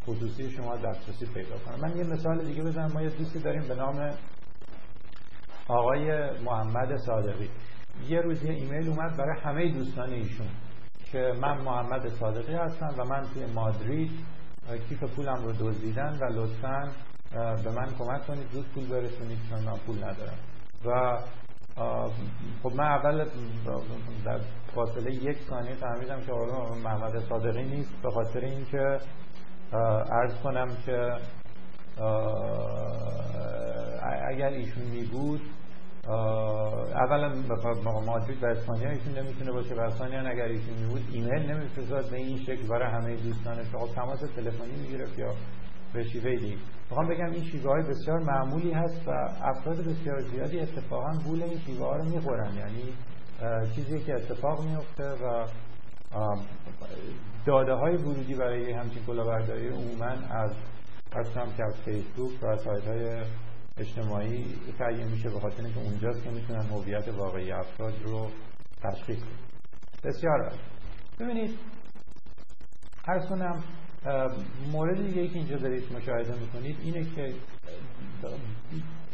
خصوصی 0.07 0.51
شما 0.51 0.77
دسترسی 0.77 1.27
پیدا 1.35 1.57
کنن. 1.59 1.81
من 1.81 1.97
یه 1.97 2.05
مثال 2.05 2.45
دیگه 2.45 2.63
بزنم. 2.63 2.93
ما 2.93 3.03
یه 3.03 3.11
دوستی 3.11 3.39
داریم 3.39 3.69
به 3.69 3.75
نام 3.75 4.11
آقای 5.69 6.31
محمد 6.41 6.97
صادقی. 6.97 7.51
یه 8.09 8.21
روز 8.21 8.45
یه 8.45 8.53
ایمیل 8.53 8.89
اومد 8.89 9.17
برای 9.17 9.41
همه 9.41 9.73
دوستان 9.73 10.11
ایشون 10.11 10.49
که 11.13 11.33
من 11.41 11.61
محمد 11.61 12.09
صادقی 12.09 12.55
هستم 12.55 12.95
و 12.99 13.05
من 13.05 13.23
توی 13.35 13.47
مادرید 13.55 14.11
کیف 14.89 15.05
پولم 15.05 15.45
رو 15.45 15.53
دزدیدن 15.53 16.19
و 16.21 16.25
لطفا 16.25 16.91
به 17.65 17.71
من 17.71 17.87
کمک 17.99 18.27
کنید 18.27 18.51
زود 18.53 18.67
پول 18.75 18.87
برسونید 18.87 19.39
چون 19.51 19.59
من 19.63 19.79
پول 19.87 19.97
ندارم. 19.97 20.39
و 20.85 21.19
خب 22.63 22.73
من 22.75 22.85
اول 22.85 23.25
در 24.25 24.41
فاصله 24.75 25.15
یک 25.15 25.37
ثانیه 25.51 25.75
فهمیدم 25.75 26.21
که 26.21 26.33
آقای 26.33 26.81
محمد 26.81 27.19
صادقی 27.29 27.63
نیست 27.63 28.03
به 28.03 28.11
خاطر 28.11 28.41
اینکه 28.41 28.99
عرض 30.13 30.35
کنم 30.43 30.69
که 30.87 31.13
اگر 34.29 34.49
ایشون 34.49 34.85
می 34.85 35.05
بود 35.05 35.41
اولا 36.95 37.29
مادرید 38.07 38.43
و 38.43 38.47
اسپانیا 38.47 38.91
ایشون 38.91 39.19
نمی‌تونه 39.19 39.53
باشه 39.53 39.75
و 39.75 39.91
ثانیا 39.91 40.21
اگر 40.21 40.45
ایشون 40.45 40.75
می 40.75 40.87
بود 40.87 41.03
ایمیل 41.13 41.51
نمیفرستاد 41.51 42.11
به 42.11 42.17
این 42.17 42.37
شکل 42.37 42.67
برای 42.69 42.93
همه 42.93 43.17
دوستانش 43.17 43.67
خب 43.67 43.95
تماس 43.95 44.21
تلفنی 44.21 44.77
می‌گرفت 44.83 45.19
یا 45.19 45.35
دیگه 46.03 46.57
می‌خوام 46.91 47.09
بگم 47.09 47.31
این 47.31 47.45
شیوه 47.45 47.71
های 47.71 47.83
بسیار 47.83 48.19
معمولی 48.19 48.73
هست 48.73 49.09
و 49.09 49.11
افراد 49.43 49.77
بسیار 49.77 50.21
زیادی 50.21 50.59
اتفاقا 50.59 51.19
گول 51.27 51.43
این 51.43 51.59
شیوه 51.59 51.87
ها 51.87 51.97
رو 51.97 52.05
می‌خورن. 52.05 52.55
یعنی 52.55 52.93
چیزی 53.75 54.01
که 54.01 54.15
اتفاق 54.15 54.65
میفته 54.65 55.05
و 55.05 55.47
داده 57.47 57.73
های 57.73 57.97
ورودی 57.97 58.35
برای 58.35 58.73
همچین 58.73 59.05
کلاهبرداری 59.07 59.69
عموما 59.69 60.15
از 60.31 60.53
هم 61.37 61.53
که 61.57 61.65
از 61.65 61.75
فیسبوک 61.85 62.43
و 62.43 62.57
سایت 62.57 62.85
های 62.85 63.23
اجتماعی 63.77 64.45
تهیه 64.79 65.05
میشه 65.05 65.31
به 65.31 65.41
خاطر 65.41 65.65
اینکه 65.65 65.81
اونجاست 65.81 66.25
که 66.25 66.31
می‌تونن 66.31 66.61
هویت 66.61 67.09
واقعی 67.09 67.53
افراد 67.53 67.95
رو 68.05 68.27
تشخیص 68.83 69.19
بدن. 69.19 70.11
بسیار 70.11 70.53
ببینید 71.21 71.59
هر 73.07 73.19
کنم 73.19 73.65
مورد 74.73 75.07
دیگه 75.07 75.29
که 75.29 75.39
اینجا 75.39 75.57
دارید 75.57 75.93
مشاهده 75.97 76.41
می‌کنید 76.41 76.77
اینه 76.83 77.05
که 77.15 77.35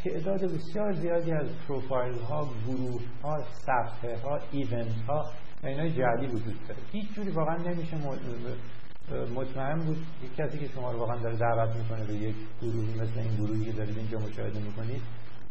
تعداد 0.03 0.43
بسیار 0.43 0.91
زیادی 0.91 1.31
از 1.31 1.47
پروفایل 1.67 2.19
ها 2.19 2.49
گروه 2.67 3.01
ها 3.23 3.37
صفحه 3.41 4.17
ها 4.17 4.39
ایونت 4.51 5.01
ها 5.07 5.31
اینای 5.63 5.91
جعلی 5.91 6.27
وجود 6.27 6.67
داره. 6.67 6.79
هیچ 6.91 7.13
جوری 7.13 7.31
واقعا 7.31 7.57
نمیشه 7.57 7.97
مطمئن 9.35 9.79
بود 9.79 9.97
یک 10.23 10.35
کسی 10.35 10.59
که 10.59 10.67
شما 10.67 10.91
رو 10.91 10.99
واقعا 10.99 11.17
داره 11.17 11.35
دعوت 11.35 11.75
می‌کنه 11.75 12.05
به 12.05 12.13
یک 12.13 12.35
گروهی 12.61 12.93
مثل 12.93 13.19
این 13.19 13.35
گروهی 13.35 13.65
که 13.65 13.71
دارید 13.71 13.97
اینجا 13.97 14.17
مشاهده 14.17 14.59
می‌کنید 14.59 15.01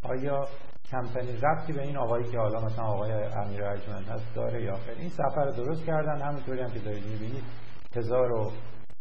آیا 0.03 0.49
کمپنی 0.91 1.33
ربطی 1.43 1.73
به 1.73 1.83
این 1.83 1.97
آقایی 1.97 2.31
که 2.31 2.39
حالا 2.39 2.61
مثلا 2.61 2.85
آقای 2.85 3.13
امیر 3.13 3.65
ارجمند 3.65 4.09
هست 4.09 4.35
داره 4.35 4.63
یا 4.63 4.75
خیر 4.75 4.99
این 4.99 5.09
سفر 5.09 5.45
رو 5.45 5.53
درست 5.53 5.85
کردن 5.85 6.23
همونطوری 6.23 6.61
هم 6.61 6.71
که 6.71 6.79
دارید 6.79 7.07
می‌بینید 7.07 7.45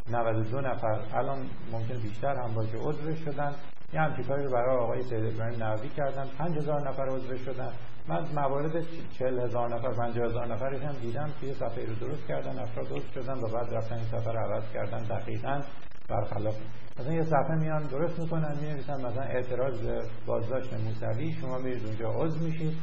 1092 0.07 0.61
نفر 0.61 1.17
الان 1.17 1.37
ممکن 1.71 2.01
بیشتر 2.01 2.35
هم 2.35 2.53
باشه 2.53 2.77
عضو 2.77 3.15
شدن. 3.15 3.55
یه 3.93 4.01
همچی 4.01 4.23
کاری 4.23 4.43
رو 4.43 4.51
برای 4.51 4.77
آقای 4.77 5.03
سید 5.03 5.25
ابراهیم 5.25 5.63
نوی 5.63 5.89
کردن. 5.89 6.25
5000 6.37 6.89
نفر 6.89 7.05
عضو 7.09 7.37
شدن. 7.37 7.71
من 8.07 8.25
موارد 8.35 8.83
40 9.19 9.39
هزار 9.39 9.75
نفر 9.75 9.91
50 9.91 10.25
هزار 10.25 10.47
نفرش 10.53 10.81
هم 10.81 10.93
دیدم 11.01 11.29
که 11.41 11.47
یه 11.47 11.53
صفحه 11.53 11.85
رو 11.85 11.95
درست 11.95 12.27
کردن 12.27 12.59
افراد 12.59 12.87
درست 12.89 13.11
شدن 13.11 13.33
و 13.33 13.47
بعد 13.47 13.73
رفتن 13.73 13.95
این 13.95 14.05
صفحه 14.05 14.31
رو 14.31 14.39
عوض 14.39 14.63
کردن 14.73 15.03
دقیقا. 15.03 15.61
برخلاف 16.09 16.55
مثلا 16.99 17.13
یه 17.13 17.23
صفحه 17.23 17.55
میان 17.59 17.83
درست 17.83 18.19
می‌کنن 18.19 18.55
می 18.61 18.73
مثلا 18.73 19.23
اعتراض 19.23 19.79
بازداشت 20.25 20.73
موسوی 20.73 21.31
شما 21.31 21.57
میرید 21.57 21.85
اونجا 21.85 22.09
عضو 22.09 22.45
میشید. 22.45 22.77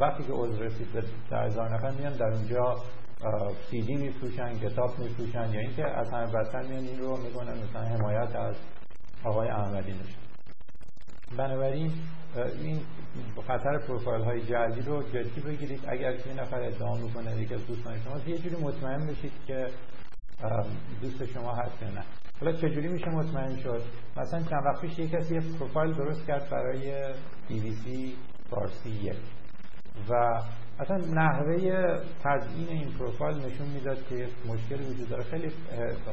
وقتی 0.00 0.22
که 0.24 0.32
عضو 0.32 0.62
رسید 0.62 0.92
به 1.30 1.36
هزار 1.36 1.74
نفر 1.74 1.90
میان 1.90 2.12
در 2.12 2.32
اونجا 2.34 2.74
سیدی 3.70 3.94
میفروشن 3.94 4.58
کتاب 4.58 4.98
میفروشن 4.98 5.52
یا 5.52 5.60
اینکه 5.60 5.86
از 5.86 6.10
همه 6.10 6.26
بدتر 6.32 6.62
میان 6.62 6.84
این 6.84 6.98
رو 6.98 7.16
می‌کنن 7.16 7.52
مثلا 7.52 7.82
حمایت 7.82 8.36
از 8.36 8.54
آقای 9.24 9.48
احمدی 9.48 9.92
نشد 9.92 10.20
بنابراین 11.36 11.92
این 12.62 12.80
خطر 13.46 13.78
پروفایل 13.78 14.24
های 14.24 14.40
جعلی 14.40 14.80
رو 14.80 15.02
جدی 15.02 15.40
بگیرید. 15.40 15.80
اگر 15.88 16.16
که 16.16 16.34
نفر 16.34 16.62
ادعا 16.62 16.96
می‌کنه 16.96 17.40
یکی 17.40 17.54
از 17.54 17.66
دوستان 17.66 17.98
شما 18.00 18.18
یه 18.26 18.38
جوری 18.38 18.56
مطمئن 18.56 19.06
بشید 19.06 19.32
که 19.46 19.66
دوست 21.00 21.24
شما 21.24 21.54
هست 21.54 21.82
یا 21.82 21.90
نه. 21.90 22.04
حالا 22.40 22.52
چجوری 22.52 22.88
میشه 22.88 23.08
مطمئن 23.08 23.56
شد؟ 23.56 23.82
مثلا 24.16 24.42
چند 24.42 24.62
وقت 24.66 24.80
پیش 24.80 24.98
یه 24.98 25.08
کسی 25.08 25.34
یه 25.34 25.40
پروفایل 25.58 25.92
درست 25.92 26.26
کرد 26.26 26.50
برای 26.50 27.14
بی 27.48 27.60
بی 27.60 27.72
سی 27.72 28.16
و 30.08 30.42
اصلا 30.80 30.96
نحوه 30.96 31.56
تزیین 32.24 32.68
این 32.68 32.92
پروفایل 32.98 33.36
نشون 33.36 33.68
می‌داد 33.68 33.98
که 34.08 34.28
مشکلی 34.46 34.84
وجود 34.84 35.08
داره. 35.08 35.22
خیلی 35.22 35.52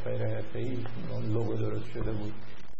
غیر 0.06 0.27
حرفه‌ای 0.27 0.77
لوگو 1.34 1.53
درست 1.53 1.86
شده 1.86 2.12
بود. 2.12 2.34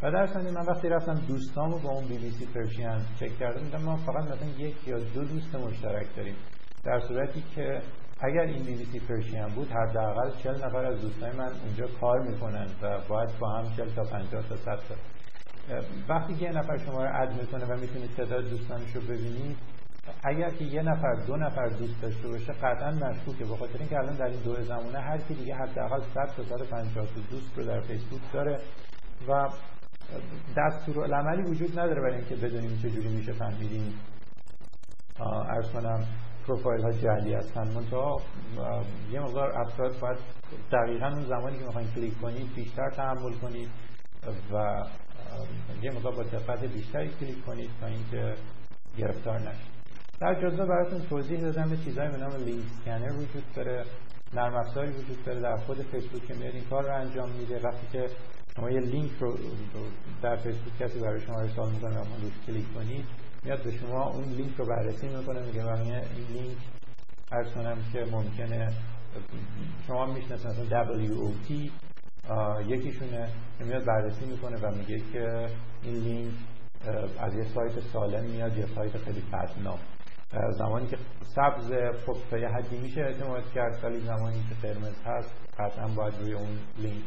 و 0.04 0.12
در 0.12 0.28
ثانیه 0.28 0.52
من 0.52 0.66
وقتی 0.66 0.90
رفتم 0.90 1.14
دوستامو 1.28 1.80
با 1.80 1.90
اون 1.90 2.08
بی 2.08 2.18
بی 2.18 2.32
سی 2.32 2.46
پرشین 2.46 3.00
چک 3.20 3.38
کردم 3.40 3.64
دیدم 3.64 3.82
ما 3.82 3.96
فقط 3.96 4.24
مثلا 4.24 4.48
یک 4.58 4.88
یا 4.88 5.00
دو 5.00 5.24
دوست 5.24 5.56
مشترک 5.56 6.16
داریم. 6.16 6.36
در 6.84 7.00
صورتی 7.00 7.44
که 7.56 7.82
اگر 8.20 8.42
این 8.42 8.64
بی 8.66 8.76
بی 8.76 8.86
سی 8.86 9.00
پرشین 9.00 9.48
بود 9.48 9.68
حداقل 9.72 10.32
40 10.44 10.56
نفر 10.56 10.86
از 10.86 11.02
دوستای 11.02 11.32
من 11.32 11.52
اونجا 11.66 11.88
کار 12.02 12.20
می‌کنن 12.20 12.68
و 12.82 13.00
باید 13.10 13.30
با 13.40 13.50
هم 13.50 13.76
40 13.76 13.90
تا 13.90 14.04
50 14.04 14.50
تا 14.50 14.56
100 14.56 14.66
تا. 14.66 14.96
وقتی 16.10 16.36
که 16.36 16.46
یه 16.46 16.52
نفر 16.52 16.78
شما 16.78 17.06
رو 17.06 17.22
اد 17.22 17.42
می‌کنه 17.42 17.66
و 17.66 17.78
می‌تونید 17.80 18.16
تعداد 18.18 18.50
دوستانش 18.50 18.96
رو 18.96 19.02
ببینید 19.02 19.58
اگر 20.24 20.50
که 20.50 20.64
یه 20.64 20.82
نفر 20.82 21.14
دو 21.28 21.36
نفر 21.36 21.68
دوست 21.68 22.02
داشته 22.02 22.28
باشه 22.28 22.54
قطعا 22.54 22.92
مشکوکه. 22.92 23.46
به 23.46 23.58
خاطر 23.58 23.80
اینکه 23.80 23.98
الان 23.98 24.16
در 24.16 24.26
این 24.26 24.40
دو 24.40 24.64
زمانه 24.64 25.00
هر 25.00 25.18
کی 25.18 25.34
دیگه 25.34 25.56
حداقل 25.56 26.02
100 26.14 26.36
تا 26.38 26.44
150 26.44 27.08
دوست 27.32 27.58
رو 27.58 27.66
در 27.66 27.82
فیسبوک 27.82 28.22
داره 28.34 28.60
و 29.28 29.50
دستور 30.58 31.04
العملی 31.04 31.42
وجود 31.42 31.80
نداره 31.80 32.02
برای 32.02 32.16
اینکه 32.16 32.36
بدونیم 32.36 32.80
چه 32.82 32.90
جوری 32.90 33.08
میشه 33.10 33.34
فهمیدیم. 33.34 34.00
ارز 35.20 35.72
کنم 35.72 36.06
پروفایل 36.48 36.82
ها 36.82 36.92
جعلی 36.92 37.34
هستن. 37.34 37.68
منتها 37.74 38.22
یه 39.12 39.20
مقدار 39.20 39.60
افراد 39.60 40.00
باید 40.00 40.18
دقیقا 40.72 41.08
اون 41.08 41.26
زمانی 41.26 41.60
که 41.60 41.66
می‌خواین 41.66 41.88
کلیک 41.96 42.22
کنید 42.22 42.56
بیشتر 42.56 42.90
تحمل 42.90 43.34
کنید 43.34 43.70
و 44.54 44.84
یه 45.82 45.92
مقدار 45.92 46.16
با 46.16 46.24
دقت 46.24 46.64
بیشتری 46.64 47.10
کلیک 47.20 47.46
کنید 47.46 47.70
تا 47.82 47.88
اینکه 47.88 48.36
گرفتار 48.98 49.40
نشید. 49.40 49.77
در 50.20 50.42
جزوه 50.42 50.66
براتون 50.66 51.02
توضیح 51.02 51.42
دادم 51.42 51.70
به 51.70 51.78
چیزایی 51.78 52.12
به 52.12 52.18
نام 52.18 52.36
link 52.36 52.66
scanner 52.82 53.14
وجود 53.14 53.44
داره 53.56 53.86
نرم 54.34 54.56
افزاری 54.56 54.92
وجود 54.92 55.26
داره 55.26 55.40
در 55.40 55.56
خود 55.56 55.82
فیسبوک 55.82 56.26
که 56.26 56.34
میاد 56.34 56.54
این 56.54 56.64
کار 56.70 56.84
رو 56.84 56.96
انجام 56.96 57.30
میده. 57.30 57.60
وقتی 57.64 57.88
که 57.92 58.10
شما 58.56 58.72
یه 58.72 58.80
لینک 58.80 59.12
رو 59.20 59.38
در 60.22 60.36
فیسبوک 60.36 60.78
کسی 60.80 61.00
برای 61.00 61.22
شما 61.22 61.40
ارسال 61.40 61.72
می‌کنه 61.72 62.00
و 62.00 62.04
روش 62.22 62.34
کلیک 62.48 62.74
کنید 62.74 63.06
میاد 63.44 63.64
به 63.64 63.72
شما 63.72 64.10
اون 64.10 64.24
لینک 64.24 64.56
رو 64.58 64.66
بررسی 64.66 65.08
می‌کنه 65.08 65.46
میگه 65.46 65.68
این 65.68 66.28
لینک 66.34 66.58
عرض 67.32 67.52
کنم 67.54 67.78
که 67.94 68.06
ممکنه 68.12 68.74
شما 69.88 70.06
می‌شناسید 70.06 70.48
مثلا 70.48 70.86
WOT 70.86 71.52
یکیشونه 72.68 73.30
میاد 73.60 73.86
بررسی 73.86 74.26
می‌کنه 74.26 74.58
و 74.58 74.76
میگه 74.76 75.02
که 75.14 75.50
این 75.84 75.96
لینک 75.96 76.34
از 77.20 77.36
یه 77.36 77.44
سایت 77.44 77.80
سالم 77.94 78.24
میاد 78.24 78.58
یا 78.58 78.68
سایت 78.76 78.98
خیلی 78.98 79.22
بدنام. 79.22 79.80
زمانی 80.32 80.88
که 80.88 80.98
سبز 81.36 81.72
خب 82.06 82.18
تا 82.30 82.38
یه 82.38 82.48
حدی 82.48 82.78
میشه 82.78 83.02
اعتماد 83.02 83.52
کرد 83.52 83.84
ولی 83.84 84.00
زمانی 84.00 84.46
که 84.50 84.68
قرمز 84.68 85.02
هست 85.06 85.34
قطعا 85.60 85.88
باید 85.88 86.14
روی 86.20 86.34
اون 86.34 86.60
لینک 86.78 87.04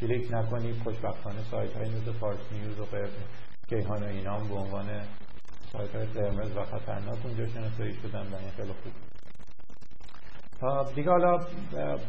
کلیک 0.00 0.28
نکنید 0.32 0.82
خوشبختانه 0.82 1.42
سایت 1.50 1.76
های 1.76 1.88
مثل 1.88 2.12
فارس 2.12 2.52
نیوز 2.52 2.80
و 2.80 2.86
کیهان 3.68 4.02
و 4.02 4.06
اینام 4.06 4.48
به 4.48 4.54
عنوان 4.54 4.86
سایت 5.72 5.94
های 5.94 6.06
قرمز 6.06 6.56
و 6.56 6.64
خطرناک 6.64 7.26
اونجا 7.26 7.46
شناسایی 7.46 7.94
شدن 7.94 8.32
و 8.32 8.36
این 8.36 8.50
خیلی 8.56 8.72
خوب. 8.82 8.92
دیگه 10.94 11.10
حالا 11.10 11.38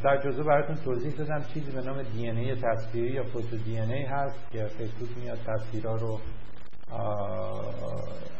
در 0.03 0.21
جزو 0.23 0.43
براتون 0.43 0.75
توضیح 0.75 1.11
دادم 1.11 1.43
چیزی 1.53 1.71
به 1.71 1.81
نام 1.81 2.03
دی 2.03 2.29
ای 2.29 2.55
تصویری 2.55 3.13
یا 3.13 3.23
فوتو 3.23 3.57
دی 3.57 3.79
ای 3.79 4.03
هست 4.03 4.51
که 4.51 4.65
فیسبوک 4.65 5.17
میاد 5.17 5.37
تصویرها 5.37 5.95
رو 5.95 6.19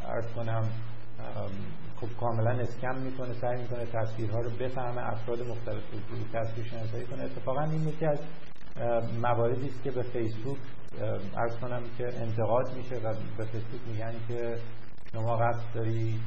ارز 0.08 0.28
کنم 0.36 0.70
خب 2.02 2.08
کاملا 2.20 2.52
اسکم 2.52 2.96
می‌کنه 2.96 3.34
سعی 3.34 3.62
می‌کنه 3.62 3.86
تصویرها 3.86 4.40
رو 4.40 4.50
بفهمه 4.50 5.08
افراد 5.08 5.42
مختلف 5.42 5.84
رو 5.92 6.40
تصویر 6.40 6.68
شناسایی 6.68 7.06
کنه. 7.06 7.24
اتفاقا 7.24 7.64
این 7.64 7.88
یکی 7.88 8.06
از 8.06 8.20
مواردی 9.22 9.68
است 9.68 9.84
که 9.84 9.92
به 9.92 10.02
فیسبوک 10.02 10.58
ارز 11.38 11.58
کنم 11.62 11.84
که 11.98 12.04
انتقاد 12.22 12.76
میشه 12.78 12.96
و 12.96 13.14
به 13.38 13.46
فیسبوک 13.46 13.82
میگن 13.88 14.14
که 14.28 14.58
شما 15.12 15.38
قصد 15.38 15.74
داری 15.74 16.20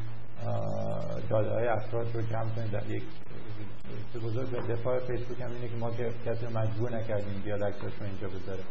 داده 1.30 1.50
های 1.50 1.68
افراد 1.68 2.14
رو 2.14 2.22
جمع 2.22 2.50
کنید 2.56 2.70
در 2.70 2.90
یک 2.90 3.02
بزرگ 4.24 4.66
دفاع 4.66 4.98
فیسبوک 4.98 5.40
هم 5.40 5.50
اینه 5.50 5.68
که 5.68 5.76
ما 5.76 5.90
که 5.90 6.10
کسی 6.26 6.46
رو 6.46 6.58
مجبور 6.58 6.96
نکردیم 6.96 7.42
بیاد 7.44 7.64
عکساش 7.64 7.92
رو 8.00 8.06
اینجا 8.06 8.28
بذاره. 8.28 8.62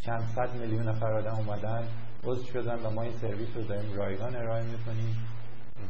چند 0.00 0.22
صد 0.36 0.54
میلیون 0.60 0.88
نفر 0.88 1.12
آدم 1.12 1.34
اومدن 1.34 1.84
عضو 2.24 2.44
شدن 2.52 2.86
و 2.86 2.90
ما 2.90 3.02
این 3.02 3.12
سرویس 3.12 3.48
رو 3.56 3.62
داریم 3.62 3.92
رایگان 3.96 4.36
ارائه 4.36 4.64
می‌کنیم. 4.64 5.16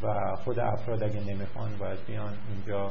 و 0.03 0.37
خود 0.37 0.59
افراد 0.59 1.03
اگه 1.03 1.21
نمی‌خوان 1.21 1.77
باید 1.79 2.07
بیان 2.07 2.33
اینجا 2.55 2.91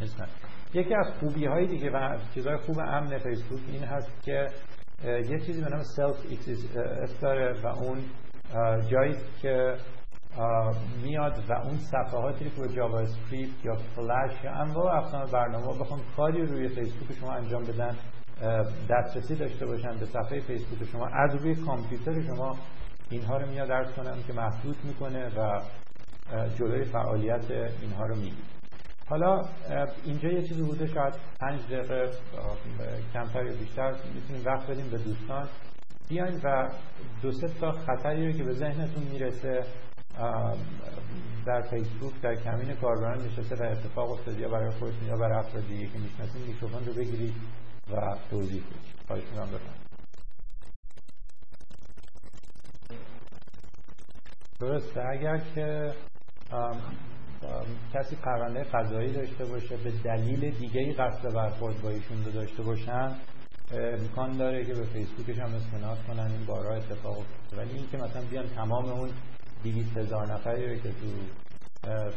هستن 0.00 0.26
یکی 0.74 0.94
از 0.94 1.06
خوبی 1.20 1.46
های 1.46 1.66
دیگه 1.66 1.90
و 1.90 2.18
چیزهای 2.34 2.56
خوب 2.56 2.78
امن 2.78 3.18
فیسبوک 3.18 3.60
این 3.68 3.84
هست 3.84 4.22
که 4.22 4.48
یه 5.04 5.40
چیزی 5.46 5.62
به 5.62 5.68
نام 5.68 5.82
self 5.82 6.16
XSS 6.32 6.72
داره 7.20 7.60
و 7.62 7.66
اون 7.66 7.98
جایی 8.90 9.14
که 9.42 9.76
میاد 11.02 11.44
و 11.48 11.52
اون 11.52 11.76
صفحاتی 11.78 12.50
که 12.50 12.68
JavaScript 12.76 13.64
یا 13.64 13.74
فلش 13.74 14.44
یا 14.44 14.52
انواع 14.52 14.96
اقسام 14.96 15.26
برنامه 15.32 15.78
بخوام 15.80 16.00
کاری 16.16 16.46
روی 16.46 16.68
فیسبوک 16.68 17.18
شما 17.20 17.32
انجام 17.32 17.62
بدن 17.62 17.96
دسترسی 18.90 19.34
داشته 19.34 19.66
باشن 19.66 19.98
به 19.98 20.06
صفحه 20.06 20.40
فیسبوک 20.40 20.88
شما 20.88 21.06
از 21.06 21.34
روی 21.34 21.54
کامپیوتر 21.54 22.22
شما 22.22 22.56
اینها 23.10 23.36
رو 23.36 23.46
میاد 23.50 23.68
عرض 23.68 23.92
کنم 23.92 24.22
که 24.26 24.32
محدود 24.32 24.76
می‌کنه 24.84 25.28
و 25.28 25.60
جلوی 26.58 26.84
فعالیت 26.84 27.50
اینها 27.80 28.06
رو 28.06 28.16
می‌گیره. 28.16 28.46
حالا 29.08 29.42
اینجا 30.04 30.28
یه 30.28 30.42
چیزی 30.42 30.62
بوده 30.62 30.86
شاید 30.86 31.14
پنج 31.40 31.60
دقیقه 31.60 32.10
کمتر 33.12 33.44
یا 33.44 33.56
بیشتر 33.56 33.94
می‌تونیم 34.14 34.42
وقت 34.46 34.70
بدیم 34.70 34.90
به 34.90 34.98
دوستان. 34.98 35.48
بیاین 36.08 36.40
و 36.44 36.68
دو 37.22 37.32
سه 37.32 37.48
تا 37.60 37.72
خطری 37.72 38.26
رو 38.26 38.38
که 38.38 38.44
به 38.44 38.52
ذهنتون 38.52 39.02
می‌رسه 39.02 39.64
در 41.46 41.62
فیسبوک 41.70 42.20
در 42.22 42.34
کمین 42.34 42.74
کاربران 42.74 43.18
نشسته 43.26 43.56
و 43.56 43.62
اتفاق 43.62 44.10
افتاده 44.10 44.40
یا 44.40 44.48
برای 44.48 44.70
خودتون 44.70 45.08
یا 45.08 45.16
برای 45.16 45.38
افراد 45.38 45.66
دیگه 45.66 45.86
که 45.86 45.98
می‌شناسید 45.98 46.46
میکروفون 46.46 46.84
رو 46.86 46.92
بگیرید 46.92 47.34
و 47.90 48.16
توضیح 48.30 48.62
بدید. 48.62 48.94
خواهش 49.06 49.22
بفرمایید. 49.22 49.85
درسته. 54.60 55.00
اگر 55.06 55.40
که 55.54 55.92
کسی 57.94 58.16
پرونده 58.16 58.64
قضایی 58.64 59.12
داشته 59.12 59.44
باشه 59.44 59.76
به 59.76 59.90
دلیل 59.90 60.50
دیگه 60.50 60.92
قصد 60.92 61.34
برخورد 61.34 61.82
با 61.82 61.90
ایشون 61.90 62.24
رو 62.24 62.30
داشته 62.30 62.62
باشن 62.62 63.14
امکان 63.72 64.36
داره 64.36 64.64
که 64.64 64.74
به 64.74 64.86
فیسبوکش 64.86 65.38
هم 65.38 65.54
استناد 65.54 65.98
کنن 66.06 66.30
این 66.30 66.44
بارها 66.46 66.74
اتفاق 66.74 67.18
افتاده. 67.18 67.62
ولی 67.62 67.78
اینکه 67.78 67.96
مثلا 67.96 68.22
بیان 68.30 68.48
تمام 68.48 68.84
اون 68.84 69.10
200 69.64 69.96
هزار 69.96 70.32
نفری 70.32 70.80
که 70.80 70.88
تو 70.88 71.06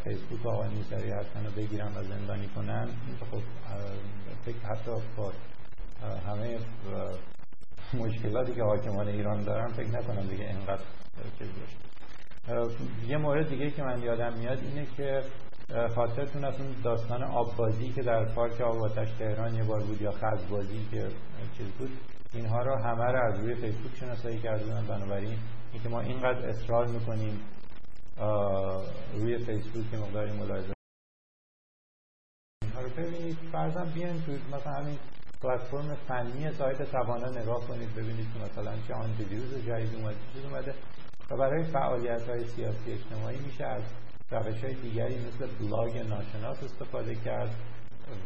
فیسبوک 0.03 0.45
آقای 0.45 0.69
موسوی 0.69 1.11
هستن 1.11 1.45
رو 1.45 1.51
بگیرن 1.51 1.97
و 1.97 2.03
زندانی 2.03 2.47
کنن 2.47 2.87
خب 3.31 3.41
فکر 4.45 4.57
حتی 4.57 4.91
با 5.17 5.33
همه 6.27 6.59
مشکلاتی 7.93 8.53
که 8.53 8.63
حاکمان 8.63 9.07
ایران 9.07 9.43
دارن 9.43 9.67
فکر 9.67 9.89
نکنم 9.89 10.27
دیگه 10.27 10.45
اینقدر 10.45 10.83
چیز 11.39 11.47
یه 13.07 13.17
مورد 13.17 13.49
دیگه 13.49 13.71
که 13.71 13.83
من 13.83 14.01
یادم 14.01 14.33
میاد 14.37 14.57
اینه 14.57 14.87
که 14.97 15.23
خاطرتون 15.95 16.45
از 16.45 16.61
اون 16.61 16.75
داستان 16.83 17.23
آببازی 17.23 17.89
که 17.89 18.01
در 18.01 18.25
پارک 18.25 18.61
آب 18.61 18.89
تهران 19.19 19.55
یه 19.55 19.63
بار 19.63 19.83
بود 19.83 20.01
یا 20.01 20.13
بازی 20.51 20.87
که 20.91 21.07
چیز 21.57 21.67
بود 21.67 21.89
اینها 22.33 22.61
رو 22.61 22.75
همه 22.83 23.03
رو 23.03 23.33
از 23.33 23.39
روی 23.39 23.55
فیسبوک 23.55 23.95
شناسایی 23.95 24.39
کردن. 24.39 24.87
بنابراین 24.87 25.37
اینکه 25.73 25.89
ما 25.89 26.01
اینقدر 26.01 26.49
اصرار 26.49 26.87
می‌کنیم 26.87 27.41
روی 29.13 29.37
فیسبوک 29.37 29.91
که 29.91 29.97
مقداری 29.97 30.31
ملاحظه. 30.31 30.73
اینها 32.63 32.81
رو 32.81 32.89
ببینید 32.89 33.37
فرضاً 33.51 33.85
بیاین 33.85 34.21
توی 34.21 34.39
مثلا 34.53 34.73
همین 34.73 34.97
پلتفرم 35.41 35.95
فنی 36.07 36.51
سایت 36.51 36.91
توانا 36.91 37.29
نگاه 37.29 37.67
کنید 37.67 37.95
ببینید 37.95 38.27
که 38.33 38.39
مثلا 38.39 38.73
چه 38.87 38.93
آنتی 38.93 39.23
ویروس 39.23 39.53
جدید 39.53 39.95
اومده 39.95 40.15
چیز 40.33 40.45
اومده. 40.45 40.73
و 41.31 41.37
برای 41.37 41.63
فعالیت 41.63 42.29
های 42.29 42.47
سیاسی 42.47 42.91
اجتماعی 42.91 43.39
میشه 43.39 43.65
از 43.65 43.83
روش 44.31 44.63
های 44.63 44.73
دیگری 44.73 45.15
مثل 45.27 45.47
بلاگ 45.59 45.97
ناشناس 45.97 46.63
استفاده 46.63 47.15
کرد 47.15 47.49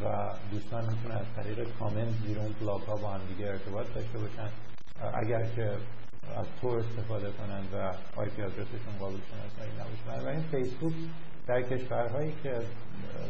و 0.03 0.33
دوستان 0.51 0.85
می‌تونن 0.85 1.15
از 1.15 1.25
طریق 1.35 1.77
کامنت 1.79 2.09
زیر 2.27 2.39
اون 2.39 2.55
بلاگ 2.61 2.81
ها 2.81 2.95
با 2.95 3.09
هم 3.09 3.21
دیگه 3.27 3.47
ارتباط 3.47 3.93
داشته 3.93 4.19
باشن. 4.19 4.49
اگر 5.13 5.43
که 5.55 5.77
از 6.35 6.45
Tor 6.61 6.67
استفاده 6.67 7.31
کنن 7.31 7.63
و 7.73 7.93
IP 8.15 8.29
address 8.29 8.41
شون 8.41 8.97
قابل 8.99 9.17
شناسایی 9.31 9.71
نباشه. 9.79 10.27
این 10.29 10.41
فیسبوک 10.41 10.93
در 11.47 11.61
کشورهایی 11.61 12.33
که 12.43 12.53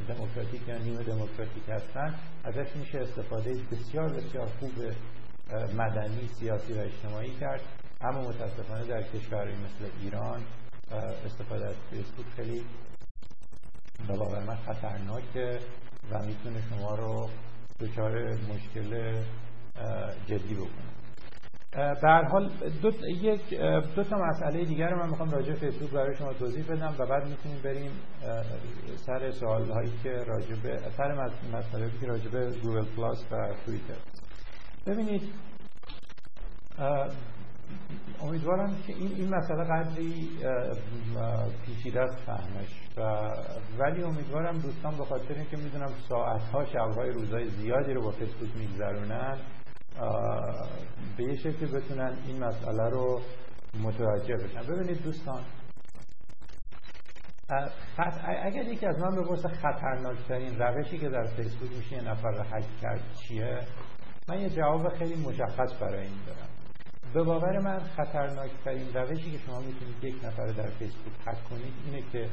دموکراتیک 0.08 0.68
یا 0.68 0.78
نیمه 0.78 1.04
دموکراتیک 1.04 1.64
هستن 1.70 2.16
ازش 2.44 2.76
میشه 2.76 3.00
استفاده 3.00 3.54
بسیار 3.72 4.10
بسیار 4.10 4.48
خوب 4.60 4.72
مدنی 5.78 6.28
سیاسی 6.28 6.74
و 6.74 6.80
اجتماعی 6.80 7.36
کرد. 7.40 7.62
اما 8.04 8.22
متاسفانه 8.22 8.86
در 8.86 9.02
کشوری 9.02 9.54
مثل 9.54 9.90
ایران 10.02 10.42
استفاده 11.26 11.66
از 11.66 11.76
فیسبوک 11.90 12.26
خیلی 12.36 12.66
به 14.08 14.18
باور 14.18 14.44
من 14.44 14.56
خطرناکه 14.56 15.60
و 16.12 16.20
می‌تونه 16.26 16.62
شما 16.70 16.96
رو 16.96 17.30
دچار 17.80 18.34
مشکل 18.34 19.22
جدی 20.26 20.56
بکنه. 20.56 20.94
به 21.74 22.08
هر 22.10 22.24
حال 22.24 22.50
دو, 22.82 22.92
یک 23.08 23.50
دو 23.96 24.04
تا 24.04 24.18
مسئله 24.18 24.66
دیگر 24.66 24.90
رو 24.90 25.04
من 25.04 25.10
می‌خوام 25.10 25.32
راجع 25.32 25.54
فیسبوک 25.54 25.90
برای 25.90 26.16
شما 26.16 26.34
توضیح 26.34 26.66
بدم 26.66 26.96
و 27.00 27.06
بعد 27.06 27.28
می‌تونیم 27.28 27.62
بریم 27.62 27.92
سر 28.96 29.32
سوال 29.32 29.72
هایی 29.72 29.92
که 30.04 30.10
راجع 30.10 30.56
به 30.56 30.80
سر 30.98 31.14
مسئله 31.54 31.92
که 32.00 32.08
راجع 32.08 32.30
به 32.30 32.52
گوگل 32.52 32.86
پلاس 32.96 33.26
و 33.32 33.54
توییتر. 33.66 33.98
ببینید 34.88 35.34
امیدوارم 38.22 38.76
که 38.88 38.94
این 38.94 39.12
این 39.16 39.36
مسئله 39.36 39.64
قدری 39.64 40.30
پیچیده 41.66 42.02
است 42.02 42.18
فهمش. 42.26 42.84
و 42.98 43.02
ولی 43.80 44.04
امیدوارم 44.04 44.58
دوستان 44.58 44.98
به 44.98 45.06
خاطر 45.06 45.34
اینکه 45.34 45.58
می‌دونم 45.58 45.92
ساعت 46.10 46.42
ها 46.42 46.64
روزهای 47.04 47.50
زیادی 47.50 47.94
رو 47.94 48.02
با 48.02 48.12
فیسبوک 48.12 48.50
میگذرونن 48.58 49.38
به 51.18 51.24
یه 51.24 51.36
شکلی 51.36 51.72
بتونن 51.72 52.18
این 52.28 52.44
مسئله 52.44 52.90
رو 52.90 53.22
متوجه 53.84 54.36
بشن. 54.36 54.64
ببینید 54.74 55.04
دوستان 55.04 55.42
اگر 58.44 58.64
یکی 58.64 58.86
از 58.86 59.00
من 59.00 59.16
بپرسه 59.16 59.48
خطرناکترین 59.50 60.60
روشی 60.60 60.98
که 60.98 61.10
در 61.10 61.24
فیسبوک 61.24 61.72
میشه 61.78 61.96
یه 61.96 62.02
نفر 62.02 62.30
رو 62.30 62.44
حک 62.44 62.66
کرد 62.82 63.02
چیه؟ 63.16 63.60
من 64.30 64.40
یه 64.40 64.50
جواب 64.50 64.90
خیلی 64.90 65.16
مشخص 65.16 65.74
برای 65.82 66.02
این 66.02 66.20
دارم. 66.28 66.53
به 67.14 67.24
باور 67.24 67.60
من 67.60 67.80
خطرناکترین 67.80 68.94
روشی 68.94 69.32
که 69.32 69.38
شما 69.38 69.60
می‌تونید 69.60 70.04
یک 70.04 70.26
نفر 70.26 70.46
در 70.46 70.70
فیسبوک 70.70 71.14
حک 71.26 71.50
کنید 71.50 71.74
اینه 71.86 72.04
که 72.12 72.30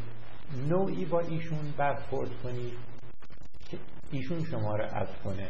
نوعی 0.69 1.05
با 1.05 1.21
ایشون 1.21 1.75
برخورد 1.77 2.31
کنید 2.43 2.73
که 3.71 3.79
ایشون 4.11 4.45
شما 4.45 4.77
رو 4.77 4.85
اد 4.85 5.23
کنه 5.25 5.49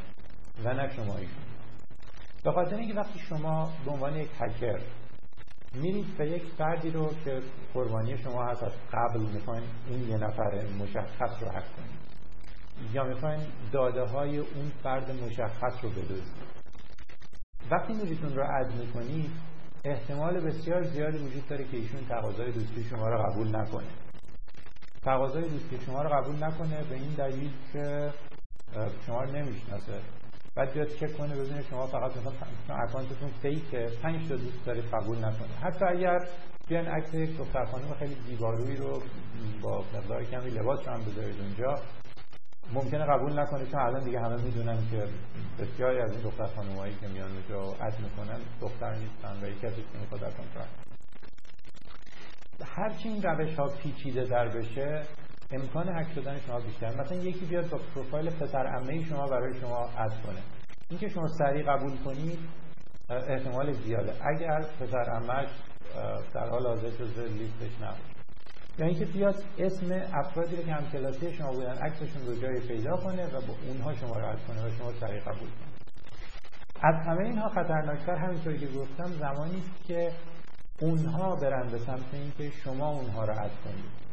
و 0.65 0.75
نه 0.75 0.97
شما 0.97 1.17
ایشون. 1.17 1.45
به 2.45 2.53
خاطر 2.53 2.77
اینکه 2.77 2.95
وقتی 2.95 3.19
شما 3.19 3.73
به 3.85 3.91
عنوان 3.91 4.17
یک 4.17 4.31
هکر 4.41 4.81
میرید 5.75 6.17
به 6.17 6.31
یک 6.31 6.43
فردی 6.59 6.91
رو 6.91 7.15
که 7.25 7.41
قربانی 7.75 8.19
شما 8.19 8.45
هست 8.45 8.63
از 8.63 8.73
قبل 8.93 9.21
می‌خواین 9.21 9.65
این 9.89 10.09
یه 10.09 10.17
نفر 10.17 10.65
مشخص 10.79 11.43
رو 11.43 11.49
حک 11.49 11.65
کنید 11.77 12.01
یا 12.93 13.05
می‌خواین 13.05 13.41
داده 13.73 14.05
های 14.05 14.39
اون 14.39 14.73
فرد 14.83 15.11
مشخص 15.11 15.85
رو 15.85 15.91
بدوزید. 15.91 16.60
وقتی 17.71 17.93
اون 17.93 18.37
رو 18.37 18.43
اد 18.61 18.73
می‌کنید 18.75 19.31
احتمال 19.85 20.41
بسیار 20.41 20.83
زیادی 20.83 21.19
وجود 21.19 21.49
داره 21.49 21.65
که 21.65 21.77
ایشون 21.77 22.07
تقاضای 22.09 22.53
دوستی 22.53 22.85
شما 22.85 23.09
رو 23.09 23.23
قبول 23.23 23.57
نکنه. 23.57 23.89
تقاضای 25.05 25.43
دوستی 25.43 25.79
شما 25.87 26.03
رو 26.03 26.09
قبول 26.09 26.45
نکنه 26.45 26.85
به 26.85 26.95
این 26.95 27.15
دلیل 27.15 27.51
که 27.73 28.11
شما 29.07 29.23
رو 29.23 29.31
نمی‌شناسه. 29.31 30.01
بعد 30.55 30.73
بیاد 30.73 30.89
چک 30.89 31.17
کنه 31.17 31.35
ببینه 31.35 31.63
شما 31.63 31.87
فقط 31.87 32.17
مثلا 32.17 32.77
اکانتتون 32.77 33.31
فیکه 33.43 33.87
پنج 34.03 34.29
تا 34.29 34.37
دوست 34.37 34.65
دارید 34.67 34.85
قبول 34.85 35.19
نکنه. 35.19 35.57
حتی 35.63 35.85
اگر 35.85 36.29
بیان 36.69 36.87
عکس 36.87 37.15
یک 37.15 37.39
دختر 37.39 37.65
خانم 37.65 37.95
خیلی 37.99 38.15
زیبارویی 38.15 38.77
رو 38.77 39.03
با 39.63 39.85
مقدار 39.95 40.25
کمی 40.25 40.51
لباس 40.51 40.89
هم 40.89 41.01
بذارید 41.01 41.41
اونجا 41.41 41.83
ممکنه 42.73 43.05
قبول 43.05 43.39
نکنه 43.39 43.67
چون 43.67 43.81
الان 43.81 44.05
دیگه 44.05 44.21
همه 44.21 44.43
می‌دونن 44.43 44.79
که 44.91 45.05
بسیاری 45.59 46.01
از 46.01 46.11
این 46.13 46.21
دختر 46.21 46.47
خانمایی 46.47 46.95
که 47.01 47.09
میان 47.09 47.31
اونجا 47.33 47.85
اد 47.85 47.95
می‌کنن 48.01 48.39
دختر 48.61 48.95
نیستن 48.95 49.37
و 49.43 49.49
یکی 49.49 49.67
از 49.67 49.75
که 49.75 49.99
می‌خواد 50.01 50.25
اکانت 50.25 50.69
هرچی 52.65 53.09
این 53.09 53.23
روش 53.23 53.55
ها 53.55 53.69
پیچیده 53.69 54.25
در 54.25 54.49
بشه 54.49 55.03
امکان 55.51 55.89
هک 55.89 56.15
شدن 56.15 56.39
شما 56.47 56.61
بیشتر 56.61 56.95
مثلا 56.95 57.19
یکی 57.19 57.47
بیاد 57.47 57.71
با 57.71 57.79
پروفایل 57.95 58.31
پسر 58.31 58.67
عمه 58.67 59.05
شما 59.05 59.27
برای 59.27 59.61
شما 59.61 59.89
اد 59.99 60.23
کنه. 60.27 60.43
اینکه 60.91 61.09
شما 61.09 61.29
سریع 61.29 61.63
قبول 61.63 61.97
کنید 62.05 62.39
احتمال 63.11 63.73
زیاده. 63.73 64.13
اگر 64.27 64.65
پسر 64.81 65.11
عمهش 65.11 65.49
در 66.35 66.49
حال 66.49 66.67
حاضر 66.67 66.89
لیستش 67.27 67.81
نباشه 67.81 68.10
یا 68.79 68.87
اینکه 68.87 69.05
بیاد 69.05 69.45
اسم 69.59 70.03
افرادی 70.13 70.57
که 70.57 70.73
هم 70.73 70.91
کلاسی 70.93 71.33
شما 71.33 71.53
بودن 71.53 71.79
عکسشون 71.79 72.27
رو 72.27 72.41
جای 72.41 72.61
پیدا 72.61 72.97
کنه 72.97 73.27
و 73.27 73.41
با 73.41 73.55
اونها 73.67 73.95
شما 73.95 74.19
رو 74.19 74.37
کنه 74.49 74.67
و 74.67 74.71
شما 74.79 74.93
سریع 74.93 75.21
قبول 75.21 75.49
کنید 75.49 75.81
از 76.83 76.95
همه 77.07 77.25
اینها 77.25 77.49
خطرناکتر 77.49 78.17
همینطوری 78.17 78.59
که 78.59 78.67
گفتم 78.67 79.07
زمانی 79.07 79.63
که 79.87 80.13
اونها 80.81 81.37
برن 81.37 81.69
به 81.71 81.79
سمت 81.79 82.15
اینکه 82.15 82.51
شما 82.51 82.91
اونها 82.91 83.25
رو 83.25 83.33
اد 83.33 83.51
کنید. 83.65 84.11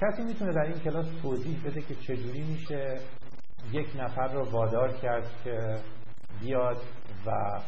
کسی 0.00 0.22
می‌تونه 0.22 0.52
در 0.52 0.60
این 0.62 0.78
کلاس 0.78 1.06
توضیح 1.22 1.64
بده 1.64 1.82
که 1.82 1.94
چجوری 1.94 2.42
میشه 2.42 3.00
یک 3.72 3.86
نفر 3.96 4.28
رو 4.28 4.50
وادار 4.50 4.92
کرد 4.92 5.26
که 5.44 5.80
بیاد 6.40 6.76
و 7.26 7.60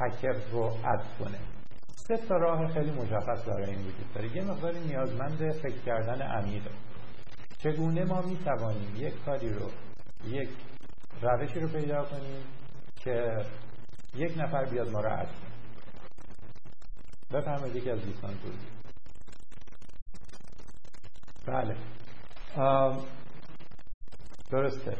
هکر 0.00 0.36
رو 0.52 0.64
اد 0.64 1.04
کنه. 1.18 1.38
سه 2.08 2.16
تا 2.16 2.36
راه 2.36 2.72
خیلی 2.72 2.90
مشخص 2.90 3.48
برای 3.48 3.70
این 3.70 3.80
وجود 3.80 4.12
داره. 4.14 4.36
یه 4.36 4.42
مقداری 4.44 4.80
نیازمند 4.80 5.52
فکر 5.52 5.78
کردن 5.86 6.22
عمیقه. 6.22 6.70
چگونه 7.58 8.04
ما 8.04 8.22
می‌توانیم 8.22 8.96
یک 8.96 9.24
کاری 9.24 9.48
رو 9.48 9.70
یک 10.26 10.48
روشی 11.22 11.60
رو 11.60 11.68
پیدا 11.68 12.04
کنیم 12.04 12.44
که 12.96 13.44
یک 14.14 14.38
نفر 14.38 14.64
بیاد 14.64 14.90
ما 14.90 15.00
رو 15.00 15.12
اد 15.20 15.26
کنه؟ 15.26 15.52
بفرمایید 17.40 17.76
یکی 17.76 17.90
از 17.90 18.04
دوستان 18.04 18.34
توضیح. 18.34 18.72
بله. 21.46 21.76
درسته. 24.50 24.96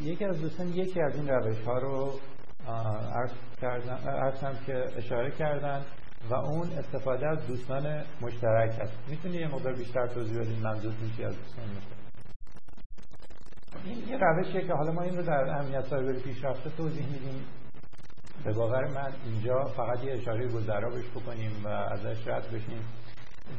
یکی 0.00 0.24
از 0.24 0.40
دوستان 0.40 0.68
یکی 0.68 1.00
از 1.00 1.14
این 1.14 1.28
روش 1.28 1.60
ها 1.60 1.78
رو 1.78 2.20
کردن، 3.60 4.58
که 4.66 4.84
اشاره 4.96 5.30
کردن 5.30 5.84
و 6.30 6.34
اون 6.34 6.68
استفاده 6.78 7.28
از 7.28 7.46
دوستان 7.46 8.02
مشترک 8.20 8.80
است. 8.80 8.92
می‌تونی 9.08 9.36
یه 9.36 9.48
مقدار 9.48 9.72
بیشتر 9.72 10.06
توضیح 10.06 10.40
بدین 10.40 10.58
منظورتون 10.62 11.10
چی 11.16 11.24
از 11.24 11.36
دوستان 11.36 11.64
مشترک؟ 11.64 11.98
این 13.84 14.08
یه 14.08 14.18
روشیه 14.20 14.66
که 14.66 14.72
حالا 14.72 14.92
ما 14.92 15.02
این 15.02 15.16
رو 15.16 15.22
در 15.22 15.48
امنیت 15.58 15.84
سایبری 15.84 16.20
پیشرفته 16.20 16.70
توضیح 16.70 17.06
میدیم. 17.06 17.44
به 18.44 18.52
باور 18.52 18.86
من 18.86 19.12
اینجا 19.24 19.64
فقط 19.64 20.04
یه 20.04 20.12
اشاره 20.12 20.48
گذرا 20.48 20.90
بهش 20.90 21.08
بکنیم 21.10 21.64
و 21.64 21.68
ازش 21.68 22.28
رد 22.28 22.46
بشیم. 22.46 22.84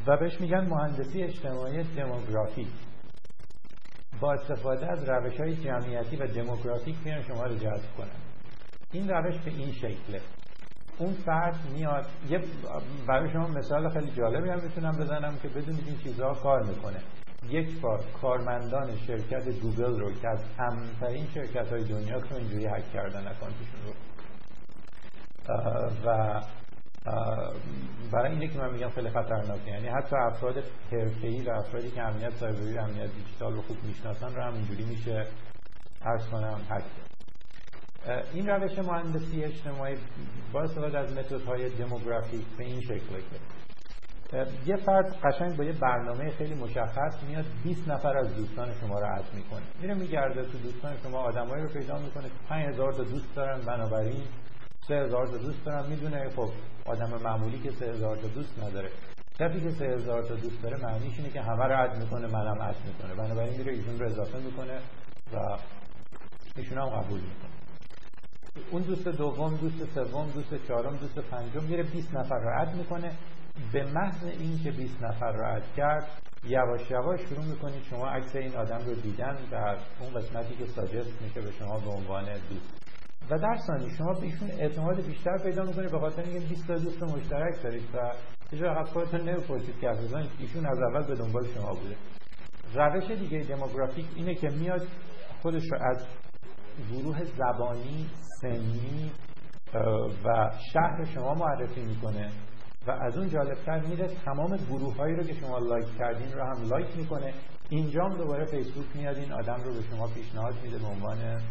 و 0.08 0.18
بهش 0.18 0.42
میگن 0.42 0.68
مهندسی 0.68 1.24
اجتماعی 1.24 1.84
دموگرافی 1.84 2.68
با 4.20 4.34
استفاده 4.34 4.92
از 4.92 5.10
روش 5.10 5.40
های 5.40 5.56
جمعیتی 5.56 6.16
و 6.16 6.28
دموگرافیک 6.28 6.96
میان 7.06 7.22
شما 7.22 7.44
رو 7.44 7.56
جذب 7.56 7.96
کنن. 7.98 8.29
این 8.92 9.10
روش 9.10 9.38
به 9.38 9.52
این 9.52 9.72
شکله. 9.72 10.22
اون 10.98 11.14
فرد 11.14 11.60
میاد. 11.74 12.06
یه 12.30 12.42
برای 13.08 13.32
شما 13.34 13.48
مثال 13.48 13.90
خیلی 13.90 14.12
جالبی 14.12 14.50
هم 14.50 14.60
می‌تونم 14.64 14.92
بزنم 14.92 15.38
که 15.42 15.48
بدونید 15.48 15.88
این 15.88 15.98
چیزها 15.98 16.34
کار 16.34 16.64
می‌کنه. 16.64 17.00
یک 17.50 17.82
بار 17.82 18.04
کارمندان 18.22 18.98
شرکت 18.98 19.50
گوگل 19.50 20.00
رو 20.00 20.12
که 20.12 20.28
از 20.28 20.44
همترین 20.58 21.28
شرکت 21.34 21.72
های 21.72 21.84
دنیا 21.84 22.18
رو 22.18 22.36
اینجوری 22.36 22.68
حک 22.68 22.94
کردن 22.94 23.28
اکانتشون 23.28 23.82
رو 23.86 23.94
و 26.06 26.42
برای 28.12 28.32
اینه 28.32 28.48
که 28.48 28.60
من 28.60 28.74
میگم 28.74 28.90
خیلی 28.90 29.10
خطرناکه. 29.10 29.72
یعنی 29.72 29.88
حتی 29.88 30.16
افراد 30.16 30.64
حرفه‌ای 30.92 31.42
و 31.42 31.50
افرادی 31.50 31.92
که 31.92 32.02
امنیت 32.02 32.36
سایبری 32.36 32.78
امنیت 32.78 33.12
دیجیتال 33.14 33.54
رو 33.54 33.62
خوب 33.62 33.78
می‌شناسن 33.84 34.36
رو 34.36 34.44
هم 34.44 34.54
اینجوری 34.54 34.86
میشه 34.86 35.26
عرض 36.02 36.28
کنم 36.28 36.62
حک 36.70 37.09
این 38.34 38.48
روش 38.48 38.80
مهندسی 38.80 39.44
اجتماعی 39.44 39.96
با 40.54 40.62
استفاده 40.62 41.00
از 41.00 41.18
متدهای 41.18 41.70
دموگرافیک 41.70 42.46
به 42.58 42.64
این 42.64 42.82
شکل 42.82 43.22
که 44.32 44.46
یه 44.66 44.76
فرد 44.76 45.18
قشنگ 45.24 45.58
با 45.58 45.64
یه 45.64 45.74
برنامه 45.74 46.30
خیلی 46.30 46.54
مشخص 46.54 47.24
میاد 47.28 47.46
20 47.64 47.90
نفر 47.90 48.18
از 48.18 48.36
دوستان 48.36 48.74
شما 48.74 49.00
رو 49.00 49.06
عد 49.06 49.34
می‌کنه. 49.34 49.62
میره 49.82 49.94
میگرده 49.94 50.44
تو 50.44 50.58
دوستان 50.58 50.98
شما 51.04 51.18
آدمایی 51.18 51.64
رو 51.64 51.70
پیدا 51.70 52.00
می‌کنه. 52.00 52.30
5000 52.50 52.94
تا 52.94 53.04
دوست 53.04 53.36
دارن 53.36 53.62
بنابراین 53.62 54.24
سه 54.88 54.96
هزار 54.96 55.28
تا 55.28 55.38
دوست 55.38 55.66
دارم 55.66 55.90
می‌دونه 55.90 56.30
خب 56.30 56.50
آدم 56.86 57.10
معمولی 57.24 57.60
که 57.60 57.72
سه 57.72 57.86
هزار 57.86 58.18
تا 58.18 58.28
دوست 58.28 58.64
نداره. 58.64 58.90
کسی 59.40 59.62
که 59.62 59.72
سه 59.72 59.86
هزار 59.86 60.24
تا 60.24 60.36
دوست 60.36 60.64
داره 60.64 60.78
معنیش 60.78 61.18
اینه 61.18 61.30
که 61.30 61.42
همه 61.42 61.66
رو 61.66 61.76
عد 61.76 61.98
می‌کنه 61.98 62.28
منم 62.28 62.62
عد 62.62 62.76
می‌کنه. 62.86 63.16
بنابراین 63.16 63.58
میره 63.58 63.74
ایشون 63.74 64.00
رو 64.00 64.06
اضافه 64.06 64.38
می‌کنه 64.40 64.80
و 65.34 65.58
ایشون 66.56 66.78
هم 66.78 66.90
قبول 66.90 67.20
می‌کنه. 67.20 67.59
اون 68.72 68.82
دوست 68.82 69.08
دوم 69.08 69.58
دوست 69.58 69.86
سوم 69.96 70.30
دوست 70.32 70.68
چهارم 70.68 70.98
دوست 70.98 71.20
پنجم 71.20 71.64
میره 71.64 71.84
20 71.84 72.16
نفر 72.16 72.40
رو 72.40 72.50
عد 72.50 72.76
می‌کنه. 72.76 73.12
به 73.74 73.84
محض 73.84 74.24
اینکه 74.24 74.72
20 74.72 75.04
نفر 75.04 75.32
رو 75.32 75.46
عد 75.46 75.64
کرد 75.78 76.08
یواش 76.44 76.92
یواش 76.92 77.20
شروع 77.22 77.46
می‌کنید 77.46 77.84
شما 77.84 78.08
عکس 78.08 78.36
این 78.36 78.56
آدم 78.56 78.86
رو 78.86 78.94
دیدن 78.94 79.38
در 79.52 79.78
اون 80.00 80.14
قسمتی 80.14 80.56
که 80.56 80.66
ساجست 80.66 81.22
میشه 81.22 81.42
به 81.42 81.52
شما 81.52 81.80
به 81.80 81.90
عنوان 81.90 82.26
دوست. 82.26 82.90
و 83.30 83.38
در 83.38 83.58
ثانی 83.68 83.90
شما 83.98 84.14
به 84.14 84.24
ایشون 84.24 84.52
اعتماد 84.52 85.06
بیشتر 85.06 85.38
پیدا 85.38 85.64
می‌کنید 85.64 85.92
به 85.92 86.00
خاطر 86.00 86.22
اینکه 86.22 86.48
20 86.48 86.68
تا 86.68 86.76
دوست 86.76 87.04
مشترک 87.04 87.64
دارید 87.64 87.96
و 87.96 88.12
هیچ 88.52 88.62
وقت 88.62 88.88
خودتون 88.88 89.22
نمی‌پرسید 89.30 89.80
که 89.82 89.90
اساسا 89.90 90.24
ایشون 90.40 90.66
از 90.66 90.78
اول 90.78 91.08
به 91.08 91.16
دنبال 91.16 91.48
شما 91.48 91.74
بوده. 91.74 91.96
روش 92.76 93.12
دیگه 93.12 93.40
دموگرافیک 93.40 94.06
اینه 94.16 94.36
که 94.36 94.50
میاد 94.50 94.88
خودش 95.42 95.64
رو 95.72 95.78
از 95.82 96.06
گروه 96.92 97.24
زبانی 97.24 98.08
سنی 98.42 99.12
و 100.26 100.52
شهر 100.74 101.06
شما 101.06 101.34
معرفی 101.34 101.82
می‌کنه 101.82 102.32
و 102.88 102.92
از 102.92 103.18
اون 103.18 103.30
جالبتر 103.30 103.80
میره 103.80 104.08
تمام 104.26 104.58
گروه 104.58 104.96
هایی 104.96 105.16
رو 105.16 105.24
که 105.24 105.34
شما 105.34 105.58
لایک 105.58 105.98
کردین 105.98 106.32
رو 106.32 106.44
هم 106.44 106.70
لایک 106.70 106.98
می‌کنه. 106.98 107.34
اینجا 107.70 108.04
هم 108.04 108.18
دوباره 108.18 108.46
فیسبوک 108.46 108.86
میاد 108.96 109.18
این 109.18 109.32
آدم 109.32 109.64
رو 109.66 109.74
به 109.74 109.82
شما 109.82 110.08
پیشنهاد 110.08 110.54
میده 110.64 110.78
به 110.78 110.88
عنوان 110.88 111.42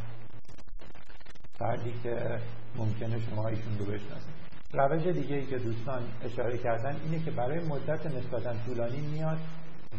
فردی 1.58 1.94
که 2.02 2.38
ممکنه 2.76 3.20
شما 3.20 3.48
ایشون 3.48 3.78
رو 3.78 3.84
بشناسید 3.84 4.34
روش 4.72 5.06
دیگه 5.06 5.36
ای 5.36 5.46
که 5.46 5.58
دوستان 5.58 6.02
اشاره 6.24 6.58
کردن 6.58 6.96
اینه 7.04 7.24
که 7.24 7.30
برای 7.30 7.68
مدت 7.68 8.06
نسبتا 8.06 8.54
طولانی 8.66 9.00
میاد 9.00 9.38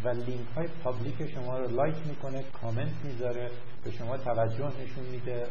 و 0.04 0.10
لینک 0.10 0.48
های 0.56 0.68
public 0.84 1.32
شما 1.34 1.58
رو 1.60 1.68
لایک 1.68 1.96
می‌کنه 2.08 2.44
کامنت 2.62 2.94
می‌ذاره 3.04 3.50
به 3.84 3.92
شما 3.92 4.18
توجه 4.18 4.66
نشون 4.66 5.06
میده. 5.12 5.48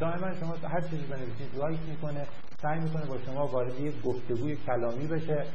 دائما 0.00 0.34
شما 0.34 0.54
هر 0.68 0.80
چیزی 0.80 1.06
بنویسید 1.06 1.56
لایک 1.58 1.80
می‌کنه 1.88 2.26
سعی 2.62 2.80
می‌کنه 2.80 3.06
با 3.06 3.18
شما 3.18 3.46
وارد 3.46 3.80
یک 3.80 4.02
گفتگوی 4.02 4.56
کلامی 4.56 5.06
بشه. 5.06 5.46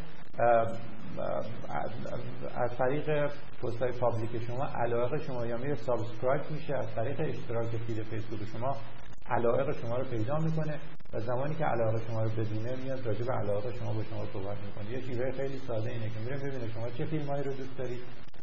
از 2.56 2.78
طریق 2.78 3.32
پست 3.64 3.82
های 3.82 3.92
public 3.92 4.46
شما 4.48 4.66
علاقه 4.66 5.18
شما 5.20 5.46
یا 5.46 5.58
میره 5.58 5.76
subscribe 5.76 6.52
میشه. 6.52 6.76
از 6.76 6.96
طریق 6.96 7.20
اشتراک 7.20 7.68
feed 7.68 8.04
فیسبوک 8.04 8.40
شما 8.58 8.78
علاقه 9.26 9.74
شما 9.82 9.98
رو 9.98 10.04
پیدا 10.04 10.40
می‌کنه 10.40 10.80
و 11.14 11.20
زمانی 11.20 11.56
که 11.56 11.66
علاقه 11.66 12.02
شما 12.08 12.24
رو 12.24 12.30
بدونه 12.30 12.76
میاد 12.76 13.08
راجع 13.08 13.26
به 13.26 13.34
علاقه 13.34 13.74
شما 13.80 13.94
به 13.94 14.04
شما 14.04 14.26
صحبت 14.34 14.58
می‌کنه. 14.66 14.92
یه 14.92 15.02
چیزای 15.02 15.32
خیلی 15.32 15.62
ساده 15.68 15.90
اینه 15.90 16.10
که 16.10 16.20
میره 16.20 16.38
ببینه 16.38 16.74
شما 16.74 16.90
چه 16.90 17.06
فیلمایی 17.06 17.44
رو 17.44 17.54
دوست 17.54 17.78
دارید 17.78 18.00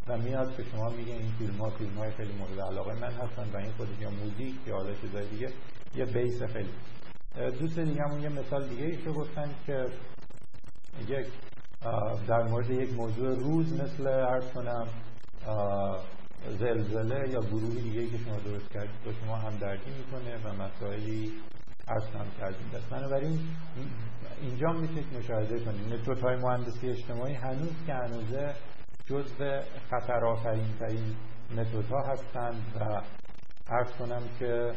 و 0.09 0.18
میاد 0.18 0.57
به 0.57 0.64
شما 0.64 0.91
میگه 0.91 1.12
این 1.12 1.33
فیلم 1.39 1.57
ها 1.57 1.70
خیلی 2.16 2.33
مورد 2.33 2.61
علاقه 2.61 2.95
من 2.95 3.12
هستن 3.12 3.47
و 3.55 3.57
این 3.57 3.72
خودش 3.72 4.01
یا 4.01 4.11
موزیک 4.11 4.55
یا 4.66 4.76
حالا 4.76 4.95
چیزای 4.95 5.26
دیگه 5.26 5.49
یه 5.95 6.05
بیس 6.05 6.43
خیلی. 6.43 6.70
دوست 7.59 7.78
دیگه 7.78 8.22
یه 8.22 8.28
مثال 8.28 8.68
دیگه 8.68 8.85
ایشو 8.85 9.12
گفتن 9.12 9.51
که 9.66 9.87
یک 11.09 11.26
در 12.28 12.43
مورد 12.43 12.70
یک 12.70 12.93
موضوع 12.93 13.35
روز 13.35 13.81
مثل 13.81 14.09
عرض 14.09 14.53
کنم 14.53 14.89
زلزله 16.49 17.28
یا 17.28 17.41
گروهی 17.41 17.82
دیگه 17.82 18.07
که 18.07 18.18
شما 18.24 18.36
درست 18.36 18.70
کردید 18.70 19.05
با 19.05 19.12
شما 19.12 19.36
همدردی 19.36 19.91
می‌کنه 19.91 20.36
و 20.45 20.62
مسائلی 20.62 21.32
اصلا 21.88 22.24
کردیم 22.41 22.70
دست 22.74 22.91
بنابراین 22.91 23.38
اینجا 24.43 24.72
می‌تونید 24.72 25.18
مشاهده 25.18 25.61
کنید. 25.61 25.95
متد 25.95 26.22
های 26.22 26.36
مهندسی 26.36 26.91
اجتماعی 26.91 27.34
هنوز 27.34 27.86
که 27.86 27.95
هنوزه 27.95 28.55
جزء 29.07 29.61
خطر 29.91 30.24
آفرین 30.24 30.74
ترین 30.78 31.16
متد 31.57 31.91
ها 31.91 32.12
هستند 32.12 32.62
و 32.80 33.03
عرض 33.72 33.91
کنم 33.99 34.22
که 34.38 34.72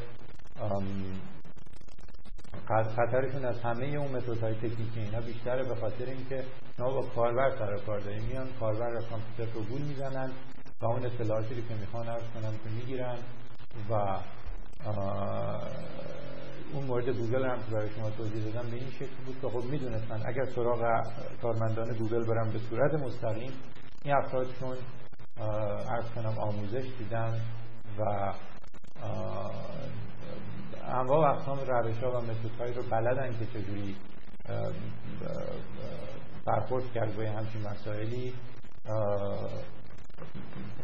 خطرشون 2.96 3.46
از 3.46 3.62
همه 3.62 3.86
اون 3.86 4.12
متد 4.12 4.44
های 4.44 4.56
تکنیکی 4.56 5.00
اینا 5.00 5.22
بیشتره 5.22 5.64
به 5.64 5.76
خاطر 5.76 6.06
اینکه 6.06 6.44
شما 6.78 6.92
با 6.92 7.02
کاربر 7.02 7.50
سر 7.50 7.78
کار 7.86 8.00
داریم. 8.00 8.24
میان 8.24 8.48
کاربر 8.60 8.90
را 8.90 9.02
کامپیوتر 9.02 9.54
رو 9.54 9.64
گول 9.64 9.82
می‌زنن. 9.82 10.32
و 10.84 10.86
اون 10.86 11.06
اطلاعاتی 11.06 11.56
که 11.56 11.76
می‌خوان 11.76 12.08
عرض 12.08 12.24
کنم 12.34 12.52
که 12.64 12.70
می‌گیرن 12.70 13.18
و 13.90 13.94
اون 16.74 16.84
مورد 16.88 17.10
گوگل 17.10 17.46
هم 17.46 17.58
برای 17.72 17.90
شما 17.90 18.10
توضیح 18.10 18.44
دادم 18.46 18.70
به 18.70 18.76
این 18.76 18.90
شکل 18.92 19.16
بود 19.26 19.42
که 19.42 19.48
خب 19.48 19.64
می‌دونستن 19.66 20.22
اگر 20.26 20.46
سراغ 20.46 21.04
کارمندان 21.42 21.94
گوگل 21.94 22.26
برم 22.26 22.52
به 22.52 22.60
صورت 22.60 22.94
مستقیم 22.94 23.52
این 24.04 24.14
افرادشون 24.16 24.78
عرض 25.90 26.06
کنم 26.16 26.40
آموزش 26.40 26.86
دیدن 27.00 27.42
و 28.00 28.34
انواع 30.86 31.32
و 31.32 31.36
اقسام 31.36 31.60
روش 31.60 31.98
ها 31.98 32.12
و 32.12 32.22
متد 32.22 32.78
رو 32.78 32.84
بلدن 32.84 33.40
که 33.40 33.46
چجوری 33.46 33.96
برخورد 36.46 36.94
کرد 36.94 37.16
با 37.16 37.24
همچین 37.24 37.62
مسائلی. 37.62 38.34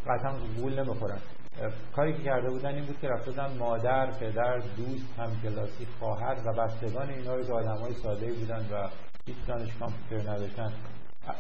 قطعا 0.07 0.33
گول 0.57 0.79
نمی‌خورن 0.79 1.19
کاری 1.95 2.13
که 2.13 2.23
کرده 2.23 2.49
بودن 2.49 2.75
این 2.75 2.85
بود 2.85 2.99
که 3.01 3.07
رفته 3.07 3.57
مادر، 3.57 4.11
پدر، 4.11 4.57
دوست، 4.57 5.05
همکلاسی، 5.17 5.87
خواهر 5.99 6.35
و 6.45 6.53
بستگان 6.53 7.09
اینا 7.09 7.35
رو 7.35 7.43
که 7.43 7.53
آدم 7.53 7.77
های 7.77 7.93
ساده 7.93 8.33
بودن 8.33 8.65
و 8.71 8.89
هیچ 9.25 9.37
دانش 9.47 9.69
کامپیوتر 9.79 10.31
نداشتن 10.31 10.73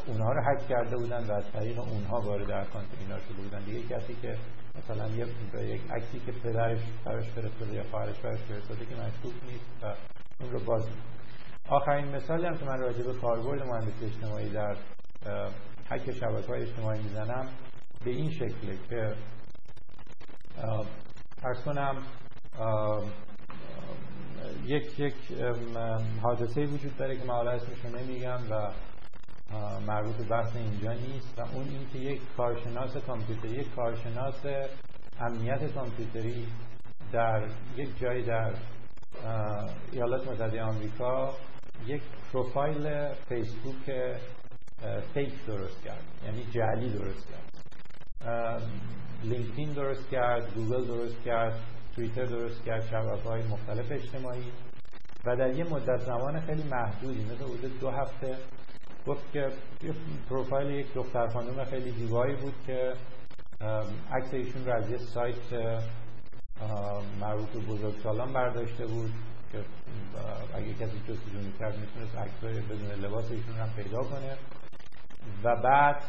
اونها 0.07 0.33
رو 0.33 0.41
حک 0.41 0.67
کرده 0.67 0.97
بودن 0.97 1.27
و 1.27 1.31
از 1.31 1.51
طریق 1.53 1.79
اونها 1.79 2.21
وارد 2.21 2.51
اکانت 2.51 2.87
اینا 2.99 3.19
شده 3.19 3.41
بودن. 3.43 3.59
دیگه 3.63 3.81
کسی 3.81 4.15
که 4.21 4.37
مثلا 4.77 5.07
یک 5.07 5.27
یک 5.59 5.81
عکسی 5.91 6.19
که 6.25 6.31
پدرش 6.31 6.79
براش 7.05 7.29
فرستاده 7.29 7.73
یا 7.73 7.83
خواهرش 7.91 8.19
براش 8.19 8.39
فرستاده 8.39 8.85
که 8.85 8.95
مشکوک 8.95 9.33
نیست 9.51 9.65
و 9.83 9.85
اون 10.41 10.51
رو 10.51 10.59
باز 10.59 10.83
آخرین 11.69 12.15
مثالی 12.15 12.45
هم 12.45 12.57
که 12.57 12.65
من 12.65 12.79
راجع 12.79 13.03
به 13.03 13.13
کاربرد 13.13 13.67
مهندسی 13.67 14.05
اجتماعی 14.05 14.49
در 14.49 14.77
حک 15.89 16.11
شبکه 16.11 16.47
های 16.47 16.61
اجتماعی 16.61 17.01
می‌زنم 17.01 17.47
به 18.05 18.11
این 18.11 18.31
شکله 18.31 18.77
که 18.89 19.13
ارز 21.43 21.63
کنم 21.63 21.97
یک 24.65 24.99
یک 24.99 25.13
حادثه 26.21 26.65
وجود 26.65 26.97
داره 26.97 27.17
که 27.17 27.23
من 27.23 27.33
حالا 27.33 27.51
اسمشو 27.51 27.97
نمیگم 27.97 28.39
و 28.49 28.71
مربوط 29.87 30.15
به 30.15 30.23
بحث 30.23 30.55
اینجا 30.55 30.93
نیست 30.93 31.39
و 31.39 31.41
اون 31.41 31.67
این 31.67 31.89
که 31.93 31.99
یک 31.99 32.21
کارشناس 32.37 32.97
کامپیوتری 32.97 33.51
یک 33.51 33.75
کارشناس 33.75 34.45
امنیت 35.19 35.73
کامپیوتری 35.73 36.47
در 37.11 37.47
یک 37.77 37.99
جایی 37.99 38.23
در 38.23 38.53
ایالات 39.91 40.27
متحده 40.27 40.61
آمریکا 40.61 41.33
یک 41.85 42.01
پروفایل 42.33 43.13
فیسبوک 43.13 44.15
fake 45.13 45.45
درست 45.45 45.83
کرد 45.83 46.03
یعنی 46.25 46.43
جعلی 46.43 46.89
درست 46.89 47.27
کرد. 47.29 47.48
لینکدین 49.23 49.73
درست 49.73 50.09
کرد 50.09 50.53
گوگل 50.55 50.85
درست 50.85 51.23
کرد 51.23 51.59
توییتر 51.95 52.25
درست 52.25 52.63
کرد 52.63 52.85
شبکه 52.85 53.29
های 53.29 53.43
مختلف 53.43 53.91
اجتماعی. 53.91 54.51
و 55.25 55.35
در 55.35 55.53
یه 55.53 55.63
مدت 55.63 55.97
زمان 55.97 56.41
خیلی 56.41 56.63
محدودی 56.63 57.25
مثل 57.25 57.43
حدود 57.43 57.79
دو 57.79 57.89
هفته 57.89 58.37
گفت 59.07 59.31
که 59.31 59.49
پروفایل 60.29 60.71
یک 60.71 60.93
دختر 60.93 61.27
خانم 61.27 61.63
خیلی 61.63 61.91
زیبایی 61.91 62.35
بود 62.35 62.53
که 62.67 62.93
عکس 64.11 64.33
ایشون 64.33 64.65
رو 64.65 64.73
از 64.73 64.91
یه 64.91 64.97
سایت 64.97 65.81
مربوط 67.19 67.49
به 67.49 67.59
بزرگسالان 67.59 68.33
برداشته 68.33 68.85
بود 68.85 69.11
که 69.51 69.63
اگه 70.53 70.73
کسی 70.73 70.99
جستجو 70.99 71.39
می‌کرد 71.39 71.77
می‌تونست 71.77 72.15
عکسای 72.15 72.61
بدون 72.61 72.91
لباس 72.91 73.31
ایشون 73.31 73.57
رو 73.57 73.65
پیدا 73.75 74.03
کنه. 74.03 74.37
و 75.43 75.55
بعد 75.63 76.03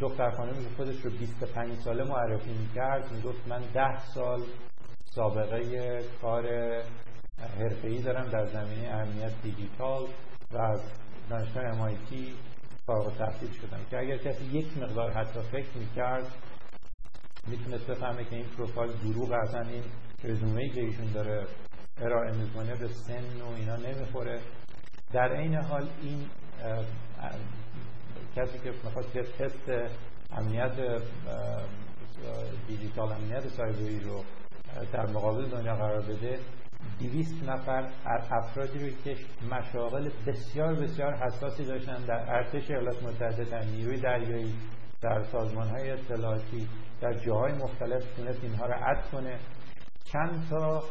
دختر 0.00 0.30
خانمی 0.30 0.68
خودش 0.76 1.00
رو 1.04 1.10
25 1.10 1.74
ساله 1.74 2.04
معرفی 2.04 2.52
می‌کرد. 2.52 3.12
می‌گفت 3.12 3.48
من 3.48 3.62
10 3.74 3.98
سال 4.14 4.42
سابقه 5.04 5.98
کار 6.22 6.44
حرفه‌ای 7.58 8.02
دارم 8.02 8.30
در 8.30 8.46
زمینه 8.46 8.88
امنیت 8.88 9.42
دیجیتال 9.42 10.06
و 10.52 10.56
از 10.56 10.80
دانشگاه 11.30 11.64
MIT 11.72 12.14
فارغ 12.86 13.18
تحصیل 13.18 13.52
شدم. 13.52 13.80
که 13.90 13.98
اگر 13.98 14.16
کسی 14.16 14.44
یک 14.44 14.78
مقدار 14.78 15.12
حتی 15.12 15.40
فکر 15.40 15.78
می‌کرد 15.78 16.26
می‌تونست 17.46 17.86
بفهمه 17.86 18.24
که 18.24 18.36
این 18.36 18.46
پروفایل 18.46 18.92
دروغ 18.92 19.32
اصلا 19.32 19.60
این 19.60 19.82
رزومه 20.24 20.68
که 20.68 20.80
ایشون 20.80 21.12
داره 21.12 21.46
ارائه 21.98 22.36
می‌کنه 22.36 22.74
به 22.74 22.88
سن 22.88 23.40
و 23.42 23.54
اینا 23.56 23.76
نمی‌خوره. 23.76 24.40
در 25.12 25.36
عین 25.36 25.54
حال 25.54 25.88
این 26.02 26.30
کسی 28.36 28.58
که 28.58 28.72
می‌خواد 28.84 29.04
تست 29.38 29.70
امنیت 30.32 31.02
دیجیتال 32.68 33.12
امنیت 33.12 33.48
سایبری 33.48 34.00
رو 34.00 34.24
در 34.92 35.06
مقابل 35.06 35.46
دنیا 35.46 35.76
قرار 35.76 36.00
بده 36.00 36.38
دیویست 36.98 37.48
نفر 37.48 37.88
افرادی 38.30 38.78
رو 38.78 38.96
که 39.04 39.16
مشاغل 39.50 40.10
بسیار 40.26 40.74
بسیار 40.74 41.14
حساسی 41.14 41.64
داشتن 41.64 42.04
در 42.04 42.34
ارتش 42.34 42.70
ایالات 42.70 43.02
متحده 43.02 43.44
در 43.44 43.64
نیروی 43.64 44.00
دریایی 44.00 44.54
در 45.00 45.22
سازمان 45.22 45.68
های 45.68 45.90
اطلاعاتی 45.90 46.68
در 47.00 47.12
جاهای 47.12 47.52
مختلف 47.52 48.16
تونست 48.16 48.44
اینها 48.44 48.66
رو 48.66 48.74
عد 48.74 49.10
کنه. 49.12 49.38
چند 50.04 50.46
تا 50.50 50.82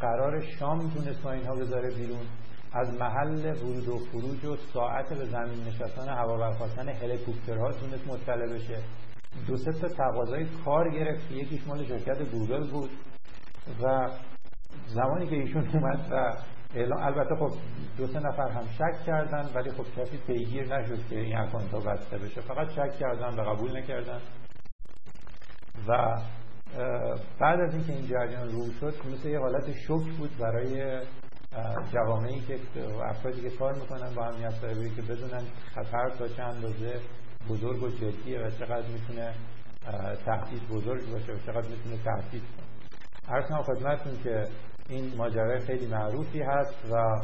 قرار 0.00 0.40
شام 0.40 0.90
تونست 0.90 1.22
با 1.22 1.32
اینها 1.32 1.54
بذاره 1.54 1.94
بیرون. 1.94 2.26
از 2.74 2.94
محل 3.00 3.56
ورود 3.62 3.88
و 3.88 3.98
خروج 3.98 4.44
و 4.44 4.56
ساعت 4.56 5.12
به 5.14 5.24
زمین 5.24 5.64
نشستن 5.66 6.08
هوا 6.08 6.36
برخواستن 6.36 6.88
هلیکوپترها 6.88 7.72
تونست 7.72 8.06
مطلع 8.06 8.54
بشه. 8.54 8.78
دو 9.46 9.56
سه 9.56 9.72
تا 9.72 9.88
تقاضای 9.88 10.46
کار 10.64 10.90
گرفت 10.90 11.30
یکیش 11.30 11.66
مال 11.66 11.84
شرکت 11.84 12.22
گوگل 12.22 12.70
بود 12.70 12.90
و 13.82 14.10
زمانی 14.86 15.26
که 15.26 15.36
ایشون 15.36 15.68
اومد 15.68 16.08
و 16.12 16.36
اعلام 16.74 17.02
البته 17.02 17.34
خب 17.34 17.50
دو 17.98 18.06
سه 18.06 18.20
نفر 18.20 18.48
هم 18.48 18.64
شک 18.78 19.04
کردن 19.06 19.50
ولی 19.54 19.70
خب 19.70 19.84
کسی 19.96 20.16
پیگیر 20.26 20.78
نشد 20.78 21.08
که 21.08 21.20
این 21.20 21.38
اکانت 21.38 21.70
ها 21.70 21.80
بسته 21.80 22.18
بشه. 22.18 22.40
فقط 22.40 22.70
شک 22.70 22.98
کردن 22.98 23.34
و 23.34 23.42
قبول 23.42 23.76
نکردن. 23.76 24.20
و 25.88 26.16
بعد 27.40 27.60
از 27.60 27.74
اینکه 27.74 27.92
این 27.92 28.06
جریان 28.06 28.48
رو 28.48 28.72
شد 28.80 28.94
مثل 29.12 29.28
یه 29.28 29.38
حالت 29.38 29.72
شک 29.72 30.16
بود 30.18 30.30
برای 30.38 31.00
جوامعی 31.92 32.40
که 32.40 32.58
افرادی 33.10 33.40
که 33.40 33.50
کار 33.50 33.74
می‌کنن 33.74 34.14
با 34.14 34.26
امنیت 34.26 34.50
سایبری 34.50 34.90
که 34.90 35.02
بدونن 35.02 35.42
خطر 35.74 36.10
تا 36.18 36.28
چند 36.28 36.54
اندازه 36.54 37.00
بزرگ 37.48 37.82
و 37.82 37.88
جدیه 37.88 38.38
و 38.38 38.50
چقدر 38.50 38.86
می‌تونه 38.86 39.34
تهدید 40.24 40.68
بزرگ 40.68 41.10
باشه 41.10 41.32
و 41.32 41.38
چقدر 41.38 41.68
می‌تونه 41.68 41.96
تهدید 42.04 42.42
کنه. 42.42 43.34
عرض 43.36 43.52
خدمتتون 43.66 44.22
که 44.22 44.48
این 44.88 45.16
ماجرای 45.16 45.60
خیلی 45.60 45.86
معروفی 45.86 46.42
هست 46.42 46.74
و 46.92 47.20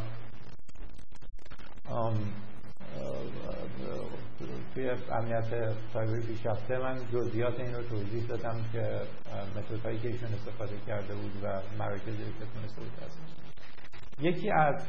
توی 4.74 4.90
امنیت 4.90 5.74
سایبری 5.92 6.22
پیشرفته 6.22 6.78
من 6.78 6.98
جزئیات 7.12 7.60
این 7.60 7.74
رو 7.74 7.82
توضیح 7.82 8.26
دادم 8.26 8.64
که 8.72 9.00
متدهایی 9.56 9.98
که 9.98 10.08
ایشون 10.08 10.28
استفاده 10.28 10.76
کرده 10.86 11.14
بود 11.14 11.32
و 11.44 11.60
مراکزی 11.78 12.16
که 12.16 12.46
تونسته 12.54 12.80
بود. 12.80 13.49
یکی 14.20 14.50
از 14.50 14.86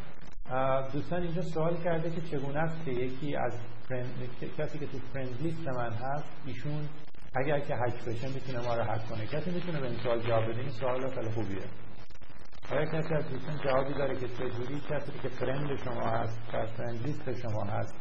دوستان 0.94 1.22
اینجا 1.22 1.42
سوال 1.42 1.84
کرده 1.84 2.12
که 2.12 2.22
چگونه 2.22 2.60
است 2.60 2.86
که 2.86 2.92
یکی 2.92 3.36
از 3.36 3.54
کسی 4.58 4.80
که 4.80 4.86
تو 4.86 4.98
فرند 5.14 5.42
لیست 5.42 5.68
من 5.68 5.94
هست 5.94 6.26
ایشون 6.46 6.90
اگر 7.36 7.60
که 7.60 7.76
هک 7.76 8.06
بشه 8.06 8.28
می‌تونه 8.28 8.68
ما 8.68 8.76
رو 8.76 8.84
هک 8.84 9.08
کنه. 9.10 9.26
کسی 9.26 9.52
می‌تونه 9.52 9.80
به 9.80 9.88
این 9.88 9.98
سوال 10.04 10.20
جواب 10.20 10.50
بده؟ 10.50 10.60
این 10.60 10.70
سوال 10.70 11.10
خیلی 11.10 11.30
خوبیه. 11.32 11.64
آیا 12.72 12.86
کسی 12.86 13.14
از 13.14 13.30
دوستان 13.30 13.58
جوابی 13.58 13.94
داره 13.94 14.16
که 14.16 14.28
چجوری 14.28 14.82
کسی 14.90 15.12
که 15.22 15.30
فرند 15.30 15.78
شما 15.84 16.10
هست 16.10 16.40
که 16.52 16.66
فرند 16.78 17.08
لیست 17.08 17.42
شما 17.42 17.64
هست 17.64 17.96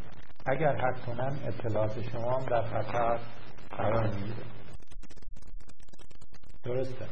اگر 0.47 0.77
هک 0.77 1.07
کنن 1.07 1.39
اطلاعات 1.47 2.11
شما 2.11 2.39
هم 2.39 2.47
در 2.47 2.63
خطر 2.63 3.19
قرار 3.71 4.07
می‌گیره؟ 4.07 4.45
درسته. 6.65 7.07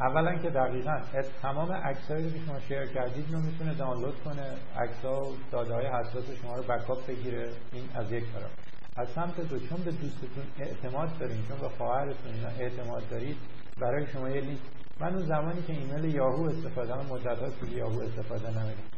اولا 0.00 0.34
که 0.34 0.50
دقیقا 0.50 1.00
تمام 1.42 1.72
عکسایی 1.72 2.30
که 2.30 2.38
شما 2.46 2.60
شیر 2.60 2.86
کردید 2.86 3.32
رو 3.32 3.40
می‌تونه 3.40 3.74
دانلود 3.74 4.22
کنه 4.24 4.46
عکس‌ها 4.76 5.20
و 5.20 5.36
داده 5.50 5.74
های 5.74 5.86
حساس 5.86 6.24
شما 6.42 6.56
رو 6.56 6.62
بکاپ 6.62 7.06
بگیره 7.06 7.50
این 7.72 7.84
از 7.94 8.12
یک 8.12 8.24
طرف. 8.32 8.50
از 8.96 9.08
سمت 9.08 9.40
دو 9.40 9.58
چون 9.58 9.78
به 9.84 9.90
دوستتون 9.90 10.44
اعتماد 10.58 11.18
دارین 11.18 11.48
چون 11.48 11.58
به 11.58 11.68
خواهرتون 11.68 12.32
اینا 12.34 12.48
اعتماد 12.48 13.08
دارید 13.10 13.36
برای 13.80 14.06
شما 14.06 14.28
یه 14.28 14.40
لینک. 14.40 14.60
من 15.00 15.14
اون 15.14 15.26
زمانی 15.26 15.62
که 15.62 15.72
ایمیل 15.72 16.14
یاهو 16.14 16.42
استفاده 16.42 16.94
من 16.96 17.06
مدت 17.06 17.38
هاست 17.38 17.62
یاهو 17.62 18.00
استفاده 18.00 18.48
نمی‌کنم. 18.48 18.88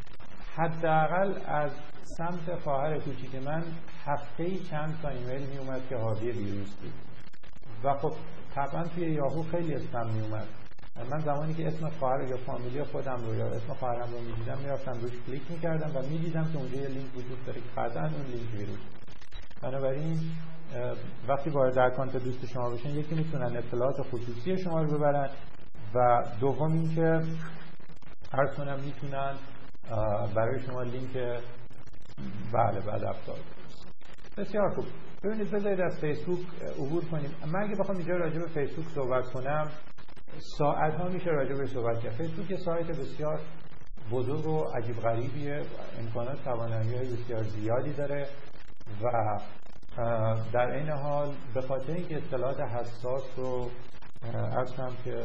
حداقل 0.56 1.34
از 1.46 1.70
سمت 2.04 2.58
خواهر 2.64 2.98
کوچیک 2.98 3.34
من 3.34 3.62
هفته 4.06 4.58
چند 4.70 4.98
تا 5.02 5.08
ایمیل 5.08 5.46
می 5.46 5.58
اومد 5.58 5.80
که 5.88 5.96
حاوی 5.96 6.30
ویروس 6.30 6.74
بود. 6.74 6.92
و 7.84 7.94
خب 7.94 8.12
طبعا 8.54 8.84
توی 8.84 9.10
یاهو 9.10 9.42
خیلی 9.42 9.74
اسپم 9.74 10.10
می 10.10 10.20
اومد 10.20 10.59
من 11.04 11.20
زمانی 11.20 11.54
که 11.54 11.66
اسم 11.66 11.88
خواهر 11.88 12.28
یا 12.28 12.36
فامیلی 12.36 12.84
خودم 12.84 13.24
رو 13.26 13.34
یا 13.34 13.46
اسم 13.46 13.74
خواهرم 13.74 14.12
رو 14.12 14.20
می‌دیدم 14.20 14.58
می‌رفتم 14.58 15.00
روش 15.00 15.12
کلیک 15.26 15.50
می‌کردم 15.50 15.96
و 15.96 16.02
می‌دیدم 16.02 16.52
که 16.52 16.58
اونجا 16.58 16.76
یه 16.76 16.88
لینک 16.88 17.16
وجود 17.16 17.46
داره 17.46 17.60
که 17.60 17.68
قطعا 17.76 18.02
اون 18.02 18.26
لینک 18.26 18.54
ویروس 18.54 18.80
بنابراین 19.62 20.20
وقتی 21.28 21.50
وارد 21.50 21.78
اکانت 21.78 22.16
دوست 22.16 22.46
شما 22.46 22.70
بشن 22.70 22.88
یکی 22.90 23.14
می‌تونن 23.14 23.56
اطلاعات 23.56 24.02
خصوصی 24.02 24.58
شما 24.58 24.82
رو 24.82 24.98
ببرن 24.98 25.30
و 25.94 26.22
دوم 26.40 26.72
اینکه 26.72 27.20
عرض 28.32 28.46
کنم 28.56 28.80
می‌تونن 28.80 29.34
برای 30.34 30.60
شما 30.66 30.82
لینک 30.82 31.12
بله 32.52 32.80
بدافزار 32.80 33.38
بسیار 34.36 34.74
خوب. 34.74 34.84
ببینید 35.24 35.50
بذارید 35.50 35.80
از 35.80 36.00
فیسبوک 36.00 36.38
عبور 36.78 37.04
کنیم. 37.04 37.30
من 37.46 37.62
اگه 37.62 37.76
بخوام 37.76 37.96
اینجا 37.96 38.14
راجع 38.16 38.38
به 38.38 38.46
فیسبوک 38.46 38.86
صحبت 38.94 39.24
کنم 39.32 39.68
ساعت 40.38 40.94
ها 40.94 41.08
میشه 41.08 41.30
راجع 41.30 41.54
به 41.54 41.66
صحبت 41.66 42.00
کرد. 42.00 42.12
فیسبوک 42.12 42.50
یه 42.50 42.56
سایت 42.56 42.86
بسیار 42.86 43.40
بزرگ 44.10 44.46
و 44.46 44.64
عجیب 44.64 44.96
غریبیه. 44.96 45.62
امکانات 45.98 46.44
توانایی 46.44 46.94
های 46.94 47.12
بسیار 47.12 47.42
زیادی 47.42 47.92
داره 47.92 48.28
و 49.02 49.38
در 50.52 50.70
این 50.70 50.90
حال 50.90 51.34
به 51.54 51.60
خاطر 51.60 51.92
اینکه 51.92 52.16
اطلاعات 52.16 52.60
حساس 52.60 53.22
رو 53.36 53.70
از 54.32 54.74
که 55.04 55.24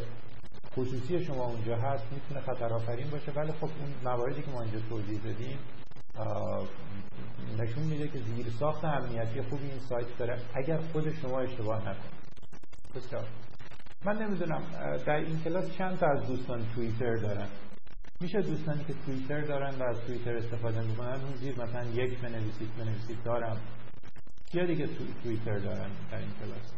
خصوصی 0.75 1.25
شما 1.25 1.45
اونجا 1.45 1.75
هست 1.75 2.05
می‌تونه 2.13 2.41
خطر 2.41 2.73
آفرین 2.73 3.09
باشه. 3.09 3.31
ولی 3.31 3.51
خب 3.51 3.63
اون 3.63 3.93
مواردی 4.03 4.41
که 4.41 4.51
ما 4.51 4.61
اینجا 4.61 4.79
توضیح 4.89 5.19
دادیم 5.23 5.59
نشون 7.59 7.83
میده 7.83 8.07
که 8.07 8.19
زیر 8.19 8.45
ساخت 8.59 8.85
امنیتی 8.85 9.41
خوبی 9.41 9.71
این 9.71 9.79
سایت 9.79 10.17
داره. 10.17 10.37
اگر 10.53 10.77
خود 10.77 11.13
شما 11.13 11.39
اشتباه 11.39 11.79
نکنید. 11.81 12.15
بسیار 12.95 13.27
من 14.05 14.21
نمی‌دونم 14.21 14.61
در 15.05 15.15
این 15.15 15.39
کلاس 15.43 15.71
چند 15.77 15.97
تا 15.99 16.07
از 16.07 16.27
دوستان 16.27 16.65
توییتر 16.75 17.15
دارن؟ 17.15 17.47
میشه 18.21 18.41
دوستانی 18.41 18.83
که 18.83 18.93
توییتر 19.05 19.41
دارن 19.41 19.75
و 19.75 19.83
از 19.83 20.01
توییتر 20.07 20.35
استفاده 20.35 20.81
می‌کنن 20.81 21.21
اون 21.21 21.35
زیر 21.35 21.61
مثلا 21.61 21.83
یک 21.83 22.19
بنویسید 22.19 22.77
بنویسید 22.77 23.23
دارم. 23.23 23.57
کیا 24.51 24.65
دیگه 24.65 24.87
تو 24.87 25.03
توییتر 25.23 25.57
دارن 25.57 25.89
در 26.11 26.17
این 26.17 26.29
کلاس؟ 26.39 26.73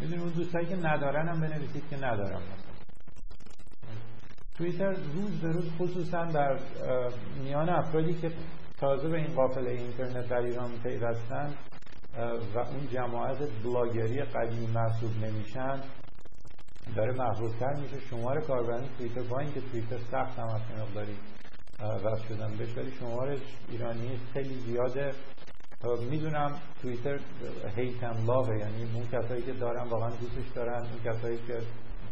می‌دونیم 0.00 0.22
اون 0.22 0.32
دوستایی 0.32 0.66
که 0.66 0.76
ندارن 0.76 1.28
هم 1.28 1.40
بنویسید 1.40 1.88
که 1.90 1.96
ندارم 1.96 2.42
توییتر 4.56 4.90
روز 4.90 5.40
به 5.40 5.52
روز 5.52 5.70
خصوصا 5.78 6.24
در 6.24 6.58
میان 7.44 7.68
افرادی 7.68 8.14
که 8.14 8.32
تازه 8.80 9.08
به 9.08 9.16
این 9.16 9.34
قافله 9.34 9.70
اینترنت 9.70 10.28
در 10.28 10.36
ایران 10.36 10.70
پیوستن 10.82 11.54
و 12.54 12.58
اون 12.58 12.88
جماعت 12.92 13.38
بلاگری 13.64 14.22
قدیمی 14.22 14.66
محسوب 14.66 15.24
نمیشن 15.24 15.80
داره 16.96 17.12
محبوبتر 17.12 17.74
میشه. 17.74 18.00
شمار 18.00 18.40
کاربران 18.40 18.84
توییتر 18.98 19.22
با 19.22 19.38
اینکه 19.38 19.60
توییتر 19.60 19.98
سخت 19.98 20.38
هم 20.38 20.48
از 20.48 20.60
مقداری 20.78 21.16
وصل 22.04 22.28
شدن 22.28 22.56
بهش 22.56 22.76
ولی 22.76 22.90
شمارش 22.90 23.40
ایرانی 23.68 24.20
خیلی 24.32 24.54
زیاده. 24.54 25.12
می‌دونم 26.10 26.60
توییتر 26.82 27.20
هیتم 27.76 28.26
لاوه 28.26 28.58
یعنی 28.58 28.90
اون 28.94 29.06
کسایی 29.12 29.42
که 29.42 29.52
دارن 29.52 29.88
واقعا 29.88 30.10
دوستش 30.10 30.48
دارن 30.54 30.82
اون 30.82 31.14
کسایی 31.14 31.38
که 31.46 31.58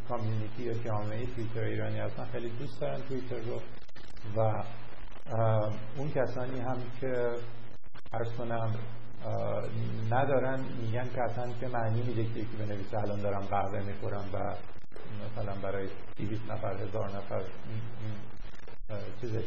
کامیونیتی 0.08 0.62
یا 0.62 0.74
جامعه 0.74 1.26
توییتر 1.26 1.60
ایرانی 1.60 1.98
هستن 1.98 2.24
خیلی 2.24 2.48
دوست 2.48 2.80
دارن 2.80 3.00
توییتر 3.08 3.36
رو. 3.36 3.60
و 4.36 4.64
اون 5.98 6.10
کسانی 6.10 6.60
هم 6.60 6.76
که 7.00 7.30
ارز 8.12 8.32
کنم 8.38 8.74
ندارن 10.10 10.60
میگن 10.80 11.08
که 11.14 11.22
اصلا 11.22 11.52
که 11.60 11.68
معنی 11.68 12.02
میده 12.02 12.24
که 12.24 12.40
یکی 12.40 12.56
بنویسه 12.56 12.98
الان 12.98 13.20
دارم 13.20 13.40
قهوه 13.40 13.82
می‌خورم 13.82 14.24
و 14.32 14.54
مثلا 15.24 15.54
برای 15.62 15.88
200 16.16 16.50
نفر 16.50 16.74
هزار 16.74 17.08
نفر 17.16 17.42
چیزش 19.20 19.44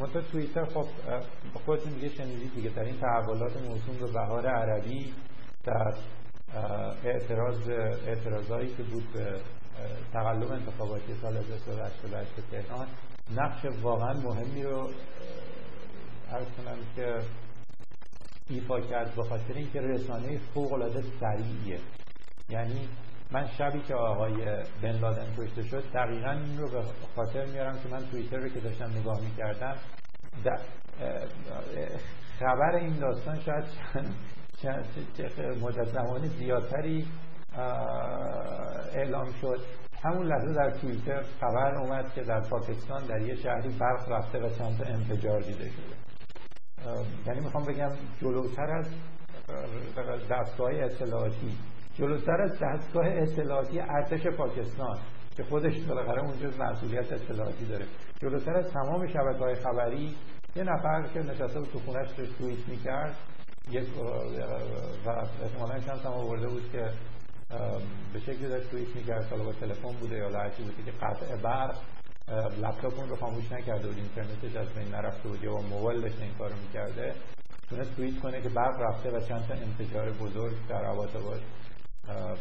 منطقه 0.00 0.22
توییتر 0.32 0.64
خب 0.64 0.86
خودتون 1.66 1.92
دیگه 1.92 2.08
شنیدید 2.08 2.54
دیگه 2.54 2.70
در 2.70 2.82
این 2.82 3.00
تحولات 3.00 3.56
موسوم 3.56 3.96
به 4.00 4.06
بهار 4.06 4.46
عربی 4.46 5.14
در 5.64 5.94
اعتراض 7.04 7.68
اعتراضایی 8.06 8.74
که 8.76 8.82
بود 8.82 9.12
به 9.12 9.40
تقلب 10.12 10.52
انتخاباتی 10.52 11.14
سال 11.22 11.36
1988 11.36 12.30
تهران 12.50 12.86
نقش 13.36 13.64
واقعا 13.82 14.12
مهمی 14.12 14.62
رو 14.62 14.90
عرض 16.32 16.46
کنم 16.56 16.76
که 16.96 17.18
ایفا 18.48 18.80
کرد 18.80 19.14
به 19.14 19.22
خاطر 19.22 19.54
اینکه 19.54 19.80
رسانه 19.80 20.38
فوق 20.54 20.72
العاده 20.72 21.02
سریعیه. 21.20 21.78
یعنی 22.48 22.88
من 23.32 23.48
شبی 23.58 23.80
که 23.80 23.94
آقای 23.94 24.34
بن 24.82 24.98
لادن 24.98 25.26
کشته 25.38 25.62
شد 25.62 25.84
دقیقا 25.94 26.30
این 26.30 26.58
رو 26.58 26.68
به 26.68 26.82
خاطر 27.16 27.46
میارم 27.46 27.78
که 27.82 27.88
من 27.88 28.10
توییتر 28.10 28.36
رو 28.36 28.48
که 28.48 28.60
داشتم 28.60 28.90
نگاه 29.00 29.20
می‌کردم 29.20 29.76
خبر 32.38 32.74
این 32.74 32.98
داستان 32.98 33.40
شاید 33.40 33.64
مدت 35.60 35.84
زمانی 35.84 36.28
زیادتری 36.28 37.06
اعلام 38.94 39.32
شد. 39.40 39.60
همون 40.02 40.26
لحظه 40.26 40.54
در 40.54 40.70
توییتر 40.70 41.22
خبر 41.40 41.74
اومد 41.74 42.14
که 42.14 42.22
در 42.22 42.40
پاکستان 42.40 43.06
در 43.06 43.20
یه 43.20 43.34
شهری 43.34 43.68
برق 43.68 44.12
رفته 44.12 44.38
و 44.38 44.48
چند 44.48 44.82
انفجار 44.86 45.40
دیده 45.40 45.70
شده. 45.70 46.03
یعنی 47.26 47.40
می‌خوام 47.40 47.64
بگم 47.64 47.90
جلوتر 48.20 48.70
از 48.70 48.86
دستگاه 50.30 50.70
اطلاعاتی 50.74 51.58
جلوتر 51.94 52.42
از 52.42 52.58
دستگاه 52.62 53.06
اطلاعاتی 53.06 53.80
ارتش 53.80 54.26
پاکستان 54.26 54.98
که 55.36 55.44
خودش 55.44 55.80
بالاخره 55.80 56.22
اونجا 56.22 56.48
مسئولیت 56.64 57.12
اطلاعاتی 57.12 57.64
داره. 57.64 57.84
جلوتر 58.22 58.56
از 58.56 58.72
تمام 58.72 59.06
شبکه 59.06 59.38
های 59.38 59.54
خبری 59.54 60.14
یه 60.56 60.62
نفر 60.62 61.08
که 61.14 61.20
نشسته 61.20 61.60
تو 61.60 61.78
خونش 61.78 62.08
توییت 62.38 62.68
می‌کرد 62.68 63.16
یک 63.70 63.88
و 65.06 65.10
احتمالا 65.42 65.80
شانس 65.80 66.06
هم 66.06 66.12
آورده 66.12 66.48
بود 66.48 66.72
که 66.72 66.90
به 68.12 68.20
شکلی 68.20 68.48
داشت 68.48 68.70
توییت 68.70 68.96
می‌کرد 68.96 69.24
حالا 69.30 69.44
با 69.44 69.52
تلفن 69.52 69.92
بوده 70.00 70.16
یا 70.16 70.28
لحظی 70.28 70.62
بوده 70.62 70.82
که 70.82 70.90
قطع 70.90 71.36
برق 71.42 71.76
لپتاپ 72.62 72.98
اون 72.98 73.08
رو 73.08 73.16
خاموش 73.16 73.52
نکرده 73.52 73.88
بود 73.88 73.96
اینترنتش 73.96 74.56
از 74.56 74.68
بین 74.68 74.88
نرفته 74.88 75.28
بود 75.28 75.44
یا 75.44 75.52
با 75.52 75.60
موبایل 75.60 76.00
داشته 76.00 76.22
این 76.22 76.34
کارو 76.38 76.54
می‌کرده. 76.66 77.14
تونست 77.70 77.96
توییت 77.96 78.20
کنه 78.20 78.42
که 78.42 78.48
برق 78.48 78.80
رفته 78.80 79.10
و 79.10 79.20
چند 79.20 79.46
تا 79.48 79.54
انفجار 79.54 80.10
بزرگ 80.10 80.54
در 80.68 80.94
باش 80.94 81.40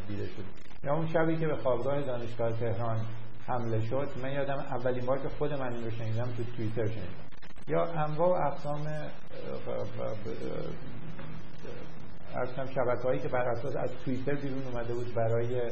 دیده 0.07 0.25
شد. 0.25 0.43
یا 0.83 0.93
اون 0.93 1.07
شبی 1.07 1.37
که 1.37 1.47
به 1.47 1.55
خوابگاه 1.55 2.01
دانشگاه 2.01 2.59
تهران 2.59 3.05
حمله 3.47 3.81
شد 3.85 4.09
من 4.23 4.31
یادم 4.31 4.57
اولین 4.57 5.05
بار 5.05 5.19
که 5.19 5.29
خود 5.29 5.53
من 5.53 5.73
این 5.73 5.83
رو 5.83 5.91
شنیدم 5.91 6.29
تو 6.37 6.43
توییتر 6.57 6.87
شنیدم. 6.87 7.27
یا 7.67 7.83
انواع 7.83 8.29
و 8.29 8.47
اقسام 8.47 8.87
ارزم 12.35 12.65
شبکه 12.65 13.03
هایی 13.03 13.19
که 13.19 13.27
بر 13.27 13.49
اساس 13.49 13.75
از 13.75 13.89
توییتر 14.05 14.35
بیرون 14.35 14.63
اومده 14.63 14.93
بود 14.93 15.13
برای 15.13 15.71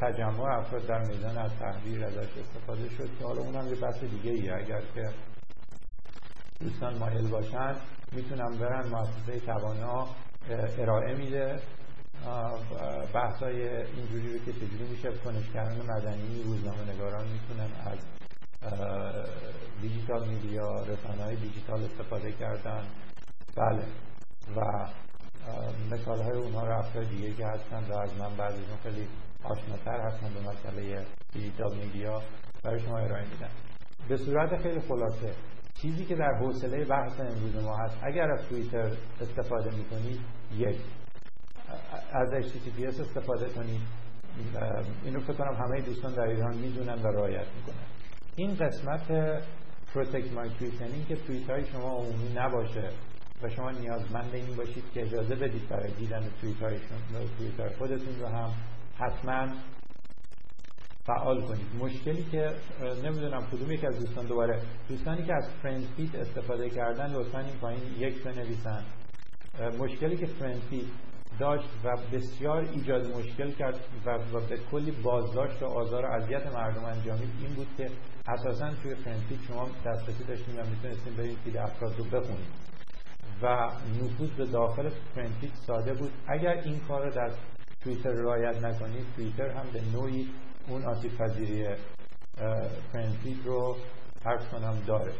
تجمع 0.00 0.58
افراد 0.58 0.86
در 0.86 0.98
میدان 0.98 1.38
از 1.38 1.50
تحریر 1.58 2.04
ازش 2.04 2.28
استفاده 2.38 2.88
شد 2.88 3.08
که 3.18 3.24
حالا 3.24 3.40
اونم 3.40 3.68
یه 3.68 3.74
بحث 3.74 4.04
دیگه 4.04 4.30
ای 4.30 4.50
اگر 4.50 4.80
که 4.94 5.10
دوستان 6.60 6.98
مایل 6.98 7.28
باشن 7.28 7.74
می‌تونم 8.12 8.58
برن 8.58 8.88
مؤسسه 8.88 9.40
توانا 9.40 10.08
ارائه 10.78 11.14
میده. 11.14 11.60
بحث 13.14 13.42
های 13.42 13.76
اینجوری 13.76 14.32
رو 14.32 14.44
که 14.44 14.52
چجوری 14.52 14.88
میشه 14.90 15.08
کنشگران 15.24 15.76
مدنی 15.76 16.42
روزنامه 16.42 16.94
نگاران 16.94 17.26
می‌تونن 17.26 17.70
از 17.86 17.98
دیجیتال 19.80 20.28
میدیا 20.28 20.82
رسانه 20.82 21.22
های 21.24 21.36
دیجیتال 21.36 21.84
استفاده 21.84 22.32
کردن. 22.32 22.82
بله. 23.56 23.84
و 24.56 24.86
مثال 25.90 26.18
های 26.18 26.38
اونها 26.38 26.66
رفته 26.66 27.04
دیگه 27.04 27.34
که 27.34 27.46
هستن 27.46 27.84
و 27.90 27.98
از 27.98 28.14
من 28.18 28.36
بعضیشون 28.36 28.76
خیلی 28.82 29.08
آشناتر 29.44 30.00
هستن 30.00 30.34
به 30.34 30.40
مسئله 30.40 31.06
دیجیتال 31.32 31.76
میدیا 31.76 32.22
برای 32.64 32.80
شما 32.80 32.98
ارائه 32.98 33.24
میدن. 33.24 33.50
به 34.08 34.16
صورت 34.16 34.62
خیلی 34.62 34.80
خلاصه 34.80 35.32
چیزی 35.82 36.04
که 36.04 36.14
در 36.14 36.34
حوصله 36.40 36.84
بحث 36.84 37.20
امروز 37.20 37.64
ما 37.64 37.76
هست 37.76 37.96
اگر 38.02 38.30
از 38.30 38.48
توییتر 38.48 38.90
استفاده 39.20 39.76
می‌کنید 39.76 40.20
یک. 40.56 40.80
از 42.12 42.28
HTTPS 42.28 43.00
استفاده 43.00 43.48
کنید 43.48 43.80
اینو 45.04 45.20
فکر 45.20 45.32
کنم 45.32 45.54
همه 45.54 45.80
دوستان 45.80 46.14
در 46.14 46.22
ایران 46.22 46.56
می‌دونن 46.56 47.02
و 47.02 47.06
رعایت 47.06 47.46
می‌کنن. 47.56 47.86
این 48.36 48.54
قسمت 48.54 49.12
پروتکت 49.94 50.32
مای 50.32 50.50
توییت 50.58 50.80
یعنی 50.80 51.04
که 51.04 51.16
توییت 51.16 51.50
های 51.50 51.64
شما 51.64 51.96
عمومی 51.96 52.32
نباشه 52.34 52.90
و 53.42 53.48
شما 53.48 53.70
نیازمند 53.70 54.34
این 54.34 54.56
باشید 54.56 54.84
که 54.94 55.02
اجازه 55.02 55.34
بدید 55.34 55.68
برای 55.68 55.90
دیدن 55.90 56.22
توییت 56.40 56.62
های 56.62 57.68
خودتون 57.78 58.20
رو 58.20 58.26
هم 58.26 58.50
حتما 59.00 59.48
فعال 61.06 61.40
کنید. 61.40 61.66
مشکلی 61.78 62.22
که 62.22 62.50
نمی‌دونم 63.04 63.46
کدوم 63.52 63.72
یکی 63.72 63.86
از 63.86 64.00
دوستان 64.00 64.26
دوباره 64.26 64.62
دوستانی 64.88 65.26
که 65.26 65.34
از 65.34 65.48
FriendFeed 65.62 66.14
استفاده 66.14 66.70
کردن 66.70 67.12
لطفا 67.12 67.38
این 67.38 67.56
پایین 67.60 67.80
یک 67.98 68.24
بنویسن. 68.24 68.84
مشکلی 69.78 70.16
که 70.16 70.26
FriendFeed 70.26 70.84
داشت 71.38 71.68
و 71.84 71.96
بسیار 72.12 72.68
ایجاد 72.72 73.16
مشکل 73.16 73.50
کرد 73.50 73.80
و, 74.06 74.18
به 74.48 74.58
کلی 74.70 74.90
بازداشت 74.90 75.62
و 75.62 75.66
آزار 75.66 76.04
و 76.04 76.08
اذیت 76.08 76.54
مردم 76.54 76.84
انجامید 76.84 77.30
این 77.40 77.54
بود 77.54 77.68
که 77.76 77.90
اساسا 78.28 78.70
توی 78.82 78.94
فرند 78.94 79.38
شما 79.48 79.68
دسترسی 79.86 80.24
داشتیم 80.24 80.58
و 80.58 80.62
می‌تونستیم 80.66 81.14
برید 81.16 81.38
feed 81.44 81.56
افراد 81.56 81.98
رو 81.98 82.04
بخونید 82.04 82.46
و 83.42 83.70
نفوذ 84.02 84.30
به 84.30 84.44
داخل 84.46 84.88
فرند 85.14 85.52
ساده 85.66 85.94
بود. 85.94 86.12
اگر 86.28 86.62
این 86.64 86.80
کار 86.88 87.04
رو 87.04 87.10
در 87.10 87.30
توییتر 87.84 88.10
رعایت 88.10 88.64
نکنید. 88.64 89.06
توییتر 89.16 89.48
هم 89.48 89.66
به 89.72 89.80
نوعی 89.92 90.28
اون 90.68 90.84
آسیب 90.84 91.18
پذیری 91.18 91.68
FriendFeed 92.92 93.46
رو 93.46 93.76
عرض 94.24 94.50
کنم 94.50 94.82
داره. 94.86 95.12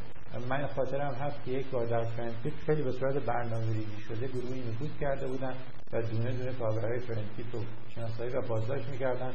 من 0.48 0.66
خاطرم 0.66 1.14
هست 1.14 1.44
که 1.44 1.50
یک 1.50 1.66
بار 1.66 1.86
در 1.86 2.04
FriendFeed 2.05 2.53
خیلی 2.66 2.82
به 2.82 2.92
صورت 2.92 3.14
برنامه 3.14 3.66
ریزی 3.66 4.00
شده 4.08 4.26
گروهی 4.26 4.61
نفوذ 4.68 4.88
کرده 5.00 5.26
بودن 5.26 5.54
و 5.92 6.02
دونه 6.02 6.32
دونه 6.32 6.52
کاربرهای 6.52 6.98
FriendFeed 6.99 7.47
رو 7.52 7.61
شناسایی 7.94 8.32
و 8.32 8.40
بازداشت 8.40 8.88
می‌کردن. 8.88 9.32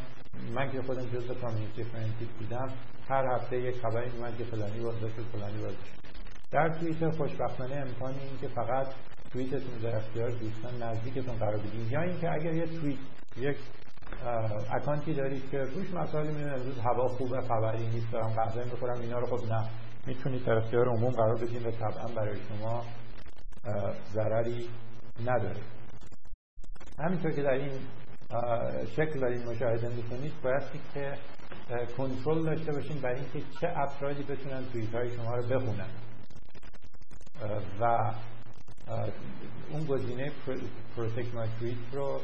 من 0.56 0.72
که 0.72 0.82
خودم 0.82 1.06
جزء 1.06 1.34
community 1.34 1.84
FriendFeed 1.84 2.30
بودم 2.30 2.68
هر 3.10 3.26
هفته 3.36 3.58
یک 3.58 3.76
خبری 3.76 4.10
میومد 4.10 4.38
که 4.38 4.44
فلانی 4.44 4.80
بازداشت 4.80 5.16
فلانی 5.16 5.58
بازداشت. 5.58 5.96
در 6.52 6.70
توییتر 6.70 7.12
خوشبختانه 7.12 7.76
امکان 7.76 8.14
این 8.20 8.38
که 8.42 8.48
فقط 8.48 8.88
توییتتون 9.36 9.78
در 9.84 9.96
اختیار 9.96 10.30
دوستان 10.30 10.84
نزدیکتون 10.84 11.36
قرار 11.36 11.58
بدین 11.58 11.90
یا 11.90 12.02
اینکه 12.02 12.32
اگر 12.32 12.54
یه 12.54 12.66
توییت 12.66 13.00
یک 13.38 13.58
اکانتی 14.72 15.14
دارید 15.14 15.50
که 15.52 15.58
روش 15.58 15.94
مسائلی 15.94 16.28
می‌دونید 16.28 16.54
امروز 16.54 16.80
هوا 16.80 17.08
خوبه 17.08 17.42
خبری 17.42 17.88
نیست 17.88 18.12
دارم 18.12 18.34
قهوه 18.34 18.66
می‌خورم 18.66 19.00
اینا 19.00 19.20
رو 19.20 19.38
خب 19.38 19.54
نه. 19.54 19.70
می‌تونید 20.08 20.46
در 20.46 20.54
اختیار 20.54 20.88
عموم 20.88 21.12
قرار 21.12 21.36
بدین 21.36 21.66
و 21.66 21.72
طبعا 21.72 22.08
برای 22.16 22.38
شما 22.50 22.86
ضرری 24.14 24.70
نداره. 25.26 25.62
همینطور 27.00 27.32
که 27.32 27.42
در 27.42 27.54
این 27.54 27.80
شکل 28.86 29.20
دارین 29.20 29.50
مشاهده 29.50 29.96
می‌کنید 29.96 30.34
باید 30.44 30.64
که 30.94 31.14
کنترل 31.98 32.44
داشته 32.44 32.72
باشین 32.72 33.02
برای 33.02 33.20
اینکه 33.20 33.40
چه 33.62 33.68
افرادی 33.76 34.24
بتونن 34.24 34.66
توییت 34.72 34.96
های 34.96 35.16
شما 35.16 35.36
رو 35.36 35.44
بخونن. 35.44 35.90
و 37.82 38.14
اون 39.72 39.86
گزینه 39.86 40.32
protect 40.96 41.36
my 41.36 41.50
tweet 41.60 41.78
رو 41.94 42.22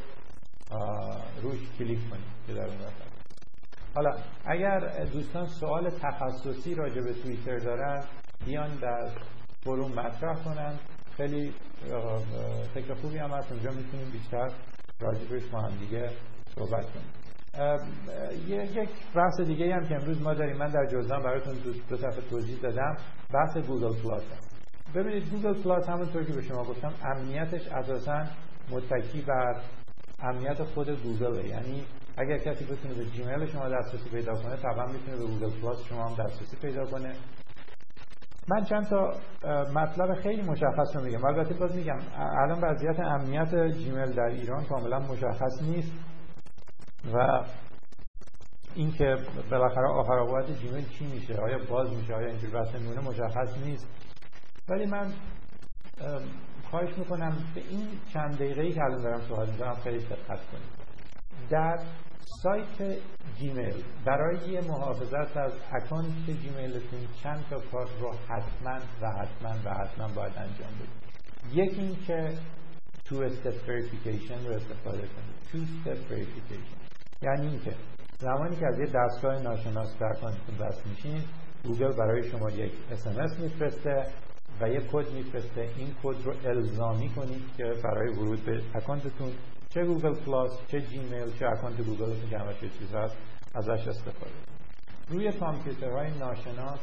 روش 1.41 1.59
کلیک 1.80 2.09
کنید 2.09 2.24
که 2.47 2.53
در 2.53 2.66
اون 2.66 2.78
حالا 3.95 4.12
اگر 4.45 5.05
دوستان 5.05 5.47
سوال 5.47 5.89
تخصصی 5.89 6.76
راجع 6.76 7.01
به 7.01 7.14
توییتر 7.14 7.57
دارن 7.57 8.03
بیان 8.45 8.76
در 8.76 9.09
forum 9.63 9.91
مطرح 9.91 10.43
کنن. 10.43 10.80
خیلی 11.18 11.53
فکر 12.74 12.93
خوبی 12.93 13.18
هم 13.18 13.32
هست. 13.32 13.51
اونجا 13.51 13.72
می‌تونیم 13.72 14.09
بیشتر 14.12 14.51
راجع 14.99 15.26
بهش 15.30 15.45
با 15.45 15.62
هم 15.62 15.78
دیگه 15.78 16.09
صحبت 16.55 16.86
کنیم. 16.91 17.12
یک 18.47 18.89
بحث 19.16 19.41
دیگه 19.47 19.76
هم 19.76 19.88
که 19.88 19.95
امروز 19.95 20.22
ما 20.22 20.34
داریم. 20.34 20.57
من 20.57 20.68
در 20.68 20.86
جزوه‌تان 20.91 21.23
براتون 21.24 21.55
دو 21.89 21.97
صفحه 21.97 22.22
توضیح 22.30 22.59
دادم. 22.62 22.97
بحث 23.34 23.57
گوگل 23.57 24.01
پلاس 24.01 24.24
هم. 24.24 24.50
ببینید 24.95 25.29
گوگل 25.29 25.61
پلاس 25.63 25.89
همونطور 25.89 26.23
که 26.23 26.33
به 26.33 26.41
شما 26.41 26.63
گفتم 26.63 26.93
امنیتش 27.03 27.67
اساسا 27.67 28.25
متکی 28.71 29.21
بر 29.21 29.61
امنیت 30.19 30.63
خود 30.63 30.89
گوگل 31.03 31.45
یعنی 31.45 31.85
اگر 32.17 32.37
کسی 32.37 32.65
بتونه 32.65 32.93
به 32.93 33.05
جیمیل 33.05 33.45
شما 33.45 33.69
دسترسی 33.69 34.09
پیدا 34.09 34.33
کنه 34.33 34.55
طبعا 34.55 34.85
می‌تونه 34.85 35.17
به 35.17 35.25
گوگل 35.25 35.61
پلاس 35.61 35.83
شما 35.83 36.07
هم 36.07 36.23
دسترسی 36.25 36.57
پیدا 36.57 36.85
کنه. 36.85 37.15
من 38.47 38.63
چند 38.63 38.87
تا 38.89 39.13
مطلب 39.75 40.13
خیلی 40.13 40.41
مشخص 40.41 40.95
رو 40.95 41.01
میگم. 41.03 41.25
البته 41.25 41.53
باز 41.53 41.75
میگم 41.75 41.99
الان 42.17 42.61
وضعیت 42.61 42.99
امنیت 42.99 43.55
جیمیل 43.77 44.11
در 44.11 44.23
ایران 44.23 44.65
کاملا 44.65 44.99
مشخص 44.99 45.61
نیست 45.61 45.91
و 47.13 47.43
اینکه 48.75 49.15
بالاخره 49.51 49.87
آخر 49.87 50.13
اوقات 50.13 50.51
جیمیل 50.51 50.87
چی 50.89 51.05
میشه 51.05 51.35
آیا 51.35 51.57
باز 51.69 51.93
میشه 51.93 52.13
آیا 52.13 52.27
اینجور 52.27 52.51
بحث 52.51 52.75
میمونه 52.75 53.01
مشخص 53.01 53.57
نیست. 53.57 53.87
ولی 54.70 54.86
من 54.86 55.14
خواهش 56.70 56.97
می‌کنم 56.97 57.38
به 57.55 57.62
این 57.70 57.88
چند 58.14 58.36
دقیقه 58.36 58.72
که 58.72 58.82
الان 58.84 59.01
دارم 59.01 59.22
صحبت 59.22 59.49
می‌کنم 59.49 59.76
خیلی 59.76 59.99
دقت 59.99 60.39
کنید. 60.51 60.82
در 61.49 61.80
سایت 62.43 62.99
جیمیل 63.39 63.84
برای 64.05 64.62
محافظت 64.62 65.38
از 65.38 65.53
اکانت 65.72 66.26
جیمیلتون 66.26 66.99
چند 67.24 67.45
تا 67.49 67.59
کار 67.59 67.88
رو 67.99 68.12
حتما 68.12 68.80
و 69.01 69.12
حتما 69.12 69.55
و 69.66 69.74
حتما 69.74 70.07
باید 70.07 70.34
انجام 70.38 70.72
بدید. 70.76 71.01
یکی 71.53 71.82
این 71.82 71.95
که 72.07 72.38
two 73.05 73.21
step 73.21 73.53
verification 73.68 74.47
رو 74.47 74.53
استفاده 74.53 75.07
کنید. 75.07 75.36
two 75.51 75.57
step 75.57 75.97
verification. 76.12 76.82
یعنی 77.22 77.47
اینکه 77.47 77.76
زمانی 78.20 78.55
که 78.55 78.68
از 78.68 78.80
یه 78.80 78.86
دستگاه 78.86 79.41
ناشناس 79.41 79.97
در 79.99 80.05
اکانتتون 80.05 80.68
وصل 80.68 80.89
میشین 80.89 81.24
گوگل 81.64 81.91
برای 81.97 82.32
شما 82.32 82.49
یک 82.49 82.72
اسمس 82.91 83.39
میفرسته. 83.39 84.05
و 84.62 84.70
یه 84.70 84.80
کد 84.91 85.12
میفرسته. 85.14 85.62
این 85.78 85.95
کد 86.03 86.26
رو 86.26 86.34
الزامی 86.45 87.09
کنید 87.09 87.43
که 87.57 87.64
برای 87.84 88.14
ورود 88.14 88.45
به 88.45 88.62
اکانتتون. 88.76 89.32
چه 89.70 89.86
گوگل 89.86 90.14
پلاس 90.14 90.51
چه 90.68 90.82
جیمیل 90.82 91.32
چه 91.39 91.45
اکانت 91.45 91.82
گوگلتون 91.82 92.30
که 92.30 92.38
همش 92.38 92.59
چیز 92.59 92.93
هست 92.95 93.18
ازش 93.55 93.88
استفاده 93.88 94.32
روی 95.09 95.32
کامپیوترهای 95.32 96.12
ناشناس 96.20 96.80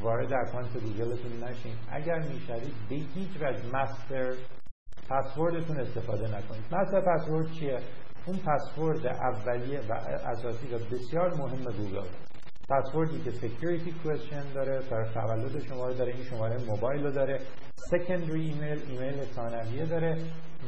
وارد 0.00 0.32
اکانت 0.32 0.72
گوگلتون 0.72 1.44
نشین. 1.44 1.74
اگر 1.90 2.18
می‌شوید 2.18 2.74
به 2.88 2.94
هیچ 2.94 3.30
وجه 3.40 3.76
master 3.76 4.34
پسوردتون 5.10 5.80
استفاده 5.80 6.26
نکنید. 6.28 6.64
master 6.72 7.00
password 7.00 7.52
چیه؟ 7.52 7.78
اون 8.26 8.38
پسورد 8.38 9.06
اولیه 9.06 9.80
و 9.88 9.92
اساسی 9.92 10.74
و 10.74 10.78
بسیار 10.78 11.34
مهم 11.34 11.64
گوگل. 11.64 12.08
پسوردی 12.68 13.20
که 13.20 13.30
security 13.30 13.92
question 13.92 14.52
داره 14.52 14.80
برای 14.90 15.08
تولد 15.14 15.62
شماره 15.68 15.94
داره 15.94 16.14
این 16.14 16.24
شماره 16.24 16.56
موبایل 16.66 17.04
رو 17.04 17.10
داره. 17.10 17.40
secondary 17.76 18.50
email 18.50 18.82
ایمیل 18.88 19.24
ثانویه 19.24 19.86
داره 19.86 20.18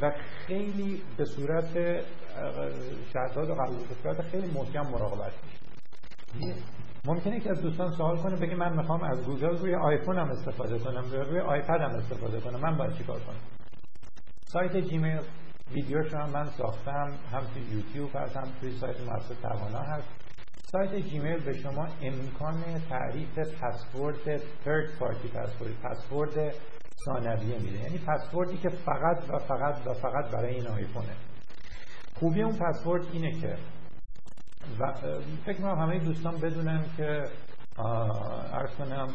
و 0.03 0.13
خیلی 0.47 1.03
به 1.17 1.25
صورت 1.25 1.73
شهداد 3.13 3.51
و 3.51 3.55
قبول 3.55 4.15
به 4.17 4.23
خیلی 4.23 4.51
محکم 4.51 4.81
مراقبت 4.81 5.33
میشه. 5.45 6.55
ممکنه 7.05 7.41
که 7.41 7.51
از 7.51 7.63
دوستان 7.63 7.91
سوال 7.91 8.17
کنه 8.17 8.37
بگه 8.37 8.55
من 8.55 8.77
می‌خوام 8.77 9.03
از 9.03 9.25
گوگل 9.25 9.59
روی 9.59 9.75
آیفون 9.75 10.19
هم 10.19 10.31
استفاده 10.31 10.79
کنم 10.79 11.05
روی 11.13 11.41
آیپد 11.41 11.81
هم 11.81 11.91
استفاده 11.91 12.41
کنم 12.41 12.61
من 12.61 12.77
باید 12.77 12.93
چیکار 12.93 13.21
کنم؟ 13.21 13.41
سایت 14.45 14.77
جیمیل 14.77 15.21
ویدیوش 15.73 16.15
هم 16.15 16.31
من 16.31 16.47
ساختم 16.47 17.19
هم 17.33 17.41
توی 17.55 17.63
یوتیوب 17.63 18.11
هست 18.15 18.37
هم 18.37 18.49
توی 18.61 18.71
سایت 18.71 19.01
مؤسسه 19.01 19.35
توانا 19.35 19.79
هست. 19.79 20.20
سایت 20.65 20.97
جیمیل 20.97 21.41
به 21.41 21.53
شما 21.53 21.89
امکان 22.03 22.65
تعریف 22.89 23.39
پسورد 23.39 24.37
third 24.37 24.99
پارتی 24.99 25.29
پسورد 25.29 25.73
پسورد 25.83 26.55
ثانویه 27.05 27.59
میده. 27.59 27.79
یعنی 27.79 27.99
پسوردی 27.99 28.57
که 28.57 28.69
فقط 28.69 29.31
و 29.31 29.39
فقط 29.39 29.87
و 29.87 29.95
فقط 29.95 30.31
برای 30.31 30.55
این 30.55 30.67
آیفونه. 30.67 31.17
خوبی 32.15 32.43
اون 32.43 32.59
پسورد 32.59 33.07
اینه 33.13 33.41
که 33.41 33.57
و 34.81 34.93
فکر 35.47 35.59
کنم 35.59 35.79
همه 35.79 35.99
دوستان 35.99 36.37
بدونن 36.41 36.85
که 36.97 37.25
عرض 38.53 38.71
کنم 38.79 39.09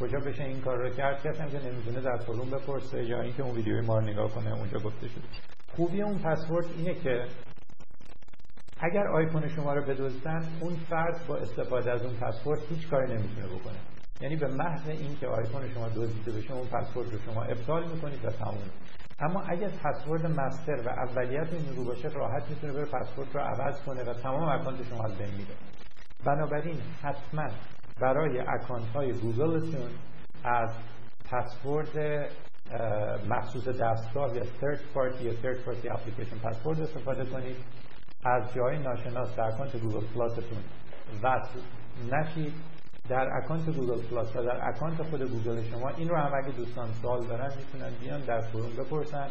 کجا 0.00 0.18
بشه 0.18 0.44
این 0.44 0.60
کار 0.60 0.76
رو 0.78 0.90
کرد. 0.90 1.22
کسی 1.22 1.50
که 1.50 1.68
نمی‌دونه 1.68 2.00
در 2.00 2.16
فروم 2.16 2.50
بپرسه 2.50 3.04
یا 3.04 3.20
اینکه 3.20 3.42
اون 3.42 3.56
ویدیوی 3.56 3.80
ما 3.80 3.98
رو 3.98 4.04
نگاه 4.04 4.30
کنه 4.30 4.52
اونجا 4.52 4.78
گفته 4.78 5.08
شده. 5.08 5.24
خوبی 5.76 6.02
اون 6.02 6.18
پسورد 6.18 6.66
اینه 6.76 6.94
که 6.94 7.24
اگر 8.82 9.06
آیفون 9.06 9.48
شما 9.48 9.74
رو 9.74 9.82
بدزدن 9.82 10.48
اون 10.60 10.74
فرد 10.90 11.26
با 11.28 11.36
استفاده 11.36 11.90
از 11.90 12.02
اون 12.02 12.14
پسورد 12.14 12.60
هیچ 12.68 12.88
کاری 12.88 13.14
نمی‌تونه 13.14 13.46
بکنه. 13.46 13.78
یعنی 14.20 14.36
به 14.36 14.48
محض 14.48 14.88
اینکه 14.88 15.26
آیفون 15.26 15.68
شما 15.74 15.88
دزدیده 15.88 16.32
بشه 16.32 16.52
اون 16.52 16.66
پسورد 16.66 17.12
رو 17.12 17.18
شما 17.18 17.42
ابطال 17.42 17.88
می‌کنید 17.90 18.24
و 18.24 18.30
تموم. 18.30 18.70
اما 19.20 19.42
اگر 19.42 19.68
پسورد 19.68 20.26
مستر 20.26 20.76
و 20.86 20.88
اولیت 20.88 21.52
این 21.52 21.76
رو 21.76 21.84
باشه 21.84 22.08
راحت 22.08 22.50
می‌تونه 22.50 22.72
بره 22.72 22.84
پسورد 22.84 23.28
رو 23.34 23.40
عوض 23.40 23.82
کنه 23.82 24.02
و 24.02 24.12
تمام 24.12 24.42
اکانت 24.42 24.82
شما 24.82 25.04
از 25.04 25.18
بین 25.18 25.30
میره 25.30 25.54
بنابراین 26.24 26.76
حتما 27.02 27.48
برای 28.00 28.40
اکانت 28.40 28.88
های 28.94 29.12
گوگلتون 29.12 29.90
از 30.44 30.70
پسورد 31.30 32.28
مخصوص 33.28 33.68
دستگاه 33.68 34.36
یا 34.36 34.42
third 34.42 34.80
party 34.94 35.20
یا 35.22 35.32
third 35.32 35.56
party 35.66 35.88
application 35.88 36.46
password 36.46 36.80
استفاده 36.80 37.24
کنید. 37.24 37.56
از 38.24 38.54
جای 38.54 38.78
ناشناس 38.78 39.36
در 39.36 39.42
اکانت 39.44 39.76
گوگل 39.76 40.06
پلاستون. 40.14 40.58
وصل 41.22 41.60
نشید 42.12 42.54
در 43.08 43.28
اکانت 43.42 43.70
گوگل 43.70 44.02
پلاس 44.02 44.36
و 44.36 44.42
در 44.42 44.68
اکانت 44.68 45.02
خود 45.02 45.22
گوگل 45.22 45.62
شما 45.62 45.88
این 45.88 46.08
رو 46.08 46.16
هم 46.16 46.32
اگه 46.34 46.56
دوستان 46.56 46.88
سوال 47.02 47.26
دارن 47.26 47.52
می‌تونن 47.56 47.90
بیان 48.00 48.20
در 48.20 48.40
forum 48.40 48.72
بپرسن. 48.78 49.30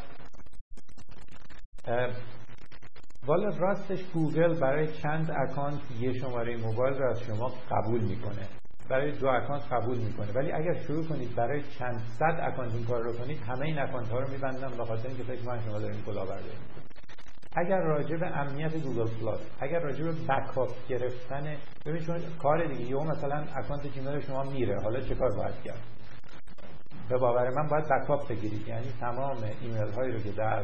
والا 3.25 3.57
راستش 3.57 4.03
گوگل 4.13 4.59
برای 4.59 4.87
چند 4.87 5.31
account 5.31 5.79
یه 5.99 6.13
شماره 6.13 6.57
موبایل 6.57 6.97
رو 6.97 7.09
از 7.09 7.21
شما 7.21 7.53
قبول 7.71 8.01
می‌کنه. 8.01 8.47
برای 8.89 9.11
دو 9.11 9.27
account 9.27 9.63
قبول 9.71 9.97
می‌کنه. 9.97 10.31
ولی 10.31 10.51
اگر 10.51 10.73
شروع 10.73 11.05
کنید 11.07 11.35
برای 11.35 11.63
چند 11.79 12.01
صد 12.19 12.39
account 12.41 12.73
این 12.73 12.85
کار 12.85 13.01
رو 13.03 13.13
کنید 13.13 13.41
همه 13.41 13.65
این 13.65 13.79
account 13.79 14.09
ها 14.09 14.19
رو 14.19 14.31
میبندن 14.31 14.77
به 14.77 14.85
خاطر 14.85 15.07
اینکه 15.07 15.23
فکر 15.23 15.45
می‌کنن 15.45 15.61
شما 15.61 15.79
دارین 15.79 16.01
کلاهبرداری 16.01 16.57
اگر 17.55 17.81
راجع 17.81 18.17
به 18.17 18.27
امنیت 18.27 18.77
گوگل 18.77 19.07
پلاس 19.19 19.39
اگر 19.59 19.79
راجع 19.79 20.03
به 20.03 20.11
backup 20.11 20.69
گرفتن 20.89 21.57
ببین 21.85 22.01
شما 22.01 22.17
کار 22.41 22.67
دیگه 22.67 22.89
یهو 22.89 23.03
مثلا 23.03 23.45
account 23.55 23.87
جیمیل 23.87 24.19
شما 24.19 24.43
میره. 24.43 24.81
حالا 24.81 25.01
چه 25.01 25.15
کار 25.15 25.29
باید 25.37 25.55
کرد؟ 25.63 25.79
به 27.09 27.17
باور 27.17 27.49
من 27.49 27.67
باید 27.67 27.85
backup 27.85 28.29
بگیرید. 28.29 28.67
یعنی 28.67 28.93
تمام 28.99 29.37
ایمیل 29.61 29.93
هایی 29.97 30.11
رو 30.11 30.19
که 30.19 30.31
در 30.31 30.63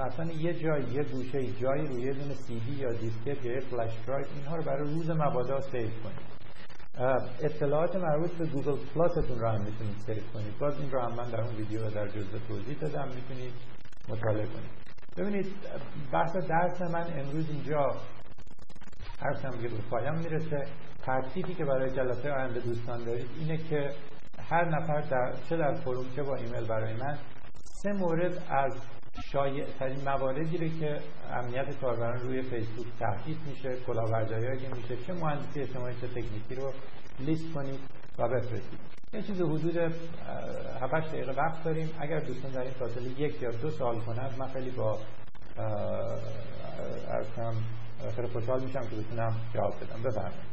اصلا 0.00 0.32
یه 0.32 0.54
جای 0.54 0.82
یه 0.82 1.02
گوشه 1.02 1.52
جایی 1.52 1.86
روی 1.86 2.02
یه 2.02 2.12
دونه 2.12 2.34
سی 2.34 2.60
دی 2.60 2.72
یا 2.72 2.92
دیسکت 2.92 3.44
یا 3.44 3.60
flash 3.60 3.92
drive 4.06 4.26
اینها 4.36 4.56
رو 4.56 4.62
برای 4.62 4.94
روز 4.94 5.10
مبادا 5.10 5.60
save 5.60 5.88
کنید. 6.04 6.32
اطلاعات 7.42 7.96
مربوط 7.96 8.30
به 8.30 8.46
گوگل 8.46 8.76
پلاستون 8.94 9.38
رو 9.38 9.48
هم 9.48 9.60
می‌تونید 9.60 9.96
save 10.06 10.22
کنید. 10.34 10.58
باز 10.58 10.80
این 10.80 10.90
رو 10.90 11.00
هم 11.00 11.14
من 11.14 11.30
در 11.30 11.40
اون 11.40 11.54
ویدیو 11.54 11.90
در 11.90 12.08
جزء 12.08 12.38
توضیح 12.48 12.78
دادم. 12.80 13.08
می‌تونید 13.08 13.52
مطالعه 14.08 14.46
کنید. 14.46 14.81
ببینید 15.16 15.46
بحث 16.12 16.36
درس 16.36 16.80
من 16.80 17.06
امروز 17.20 17.50
اینجا 17.50 17.96
هر 19.20 19.34
که 19.34 19.68
به 19.68 19.76
پایان 19.90 20.18
می‌رسه. 20.18 20.66
ترتیبی 21.02 21.54
که 21.54 21.64
برای 21.64 21.90
جلسه 21.90 22.32
آینده 22.32 22.60
دوستان 22.60 23.04
دارید 23.04 23.26
اینه 23.38 23.56
که 23.56 23.90
هر 24.50 24.64
نفر 24.64 25.00
در 25.00 25.32
چه 25.48 25.56
در 25.56 25.74
forum 25.74 26.06
چه 26.16 26.22
با 26.22 26.36
ایمیل 26.36 26.64
برای 26.64 26.94
من 26.94 27.18
سه 27.64 27.92
مورد 27.92 28.44
از 28.48 28.72
شایع 29.32 29.66
ترین 29.78 30.00
مواردی 30.04 30.58
رو 30.58 30.78
که 30.80 30.98
امنیت 31.30 31.80
کاربران 31.80 32.18
روی 32.18 32.42
فیسبوک 32.42 32.86
تهدید 32.98 33.38
میشه 33.46 33.76
کلاهبرداری 33.86 34.58
که 34.58 34.68
میشه 34.76 34.96
چه 34.96 35.12
مهندسی 35.12 35.60
اجتماعی 35.60 35.94
چه 36.00 36.08
تکنیکی 36.08 36.54
رو 36.54 36.72
لیست 37.20 37.54
کنید 37.54 37.80
و 38.18 38.28
بفرستید. 38.28 39.01
یه 39.14 39.22
چیز 39.22 39.40
حدود 39.40 39.76
7 39.76 41.08
دقیقه 41.08 41.32
وقت 41.32 41.64
داریم. 41.64 41.90
اگر 42.00 42.20
دوستان 42.20 42.52
در 42.52 42.60
این 42.60 42.70
فاصله 42.70 43.20
یک 43.20 43.42
یا 43.42 43.50
دو 43.50 43.70
سال 43.70 44.00
کنند 44.00 44.38
من 44.38 44.48
خیلی 44.48 44.70
با 44.70 44.98
ارکم 47.08 47.54
خیلی 48.16 48.28
خوشحال 48.28 48.62
میشم 48.62 48.80
که 48.80 48.96
بتونم 48.96 49.36
جواب 49.54 49.74
بدم. 49.80 50.02
بفرمایید. 50.02 50.51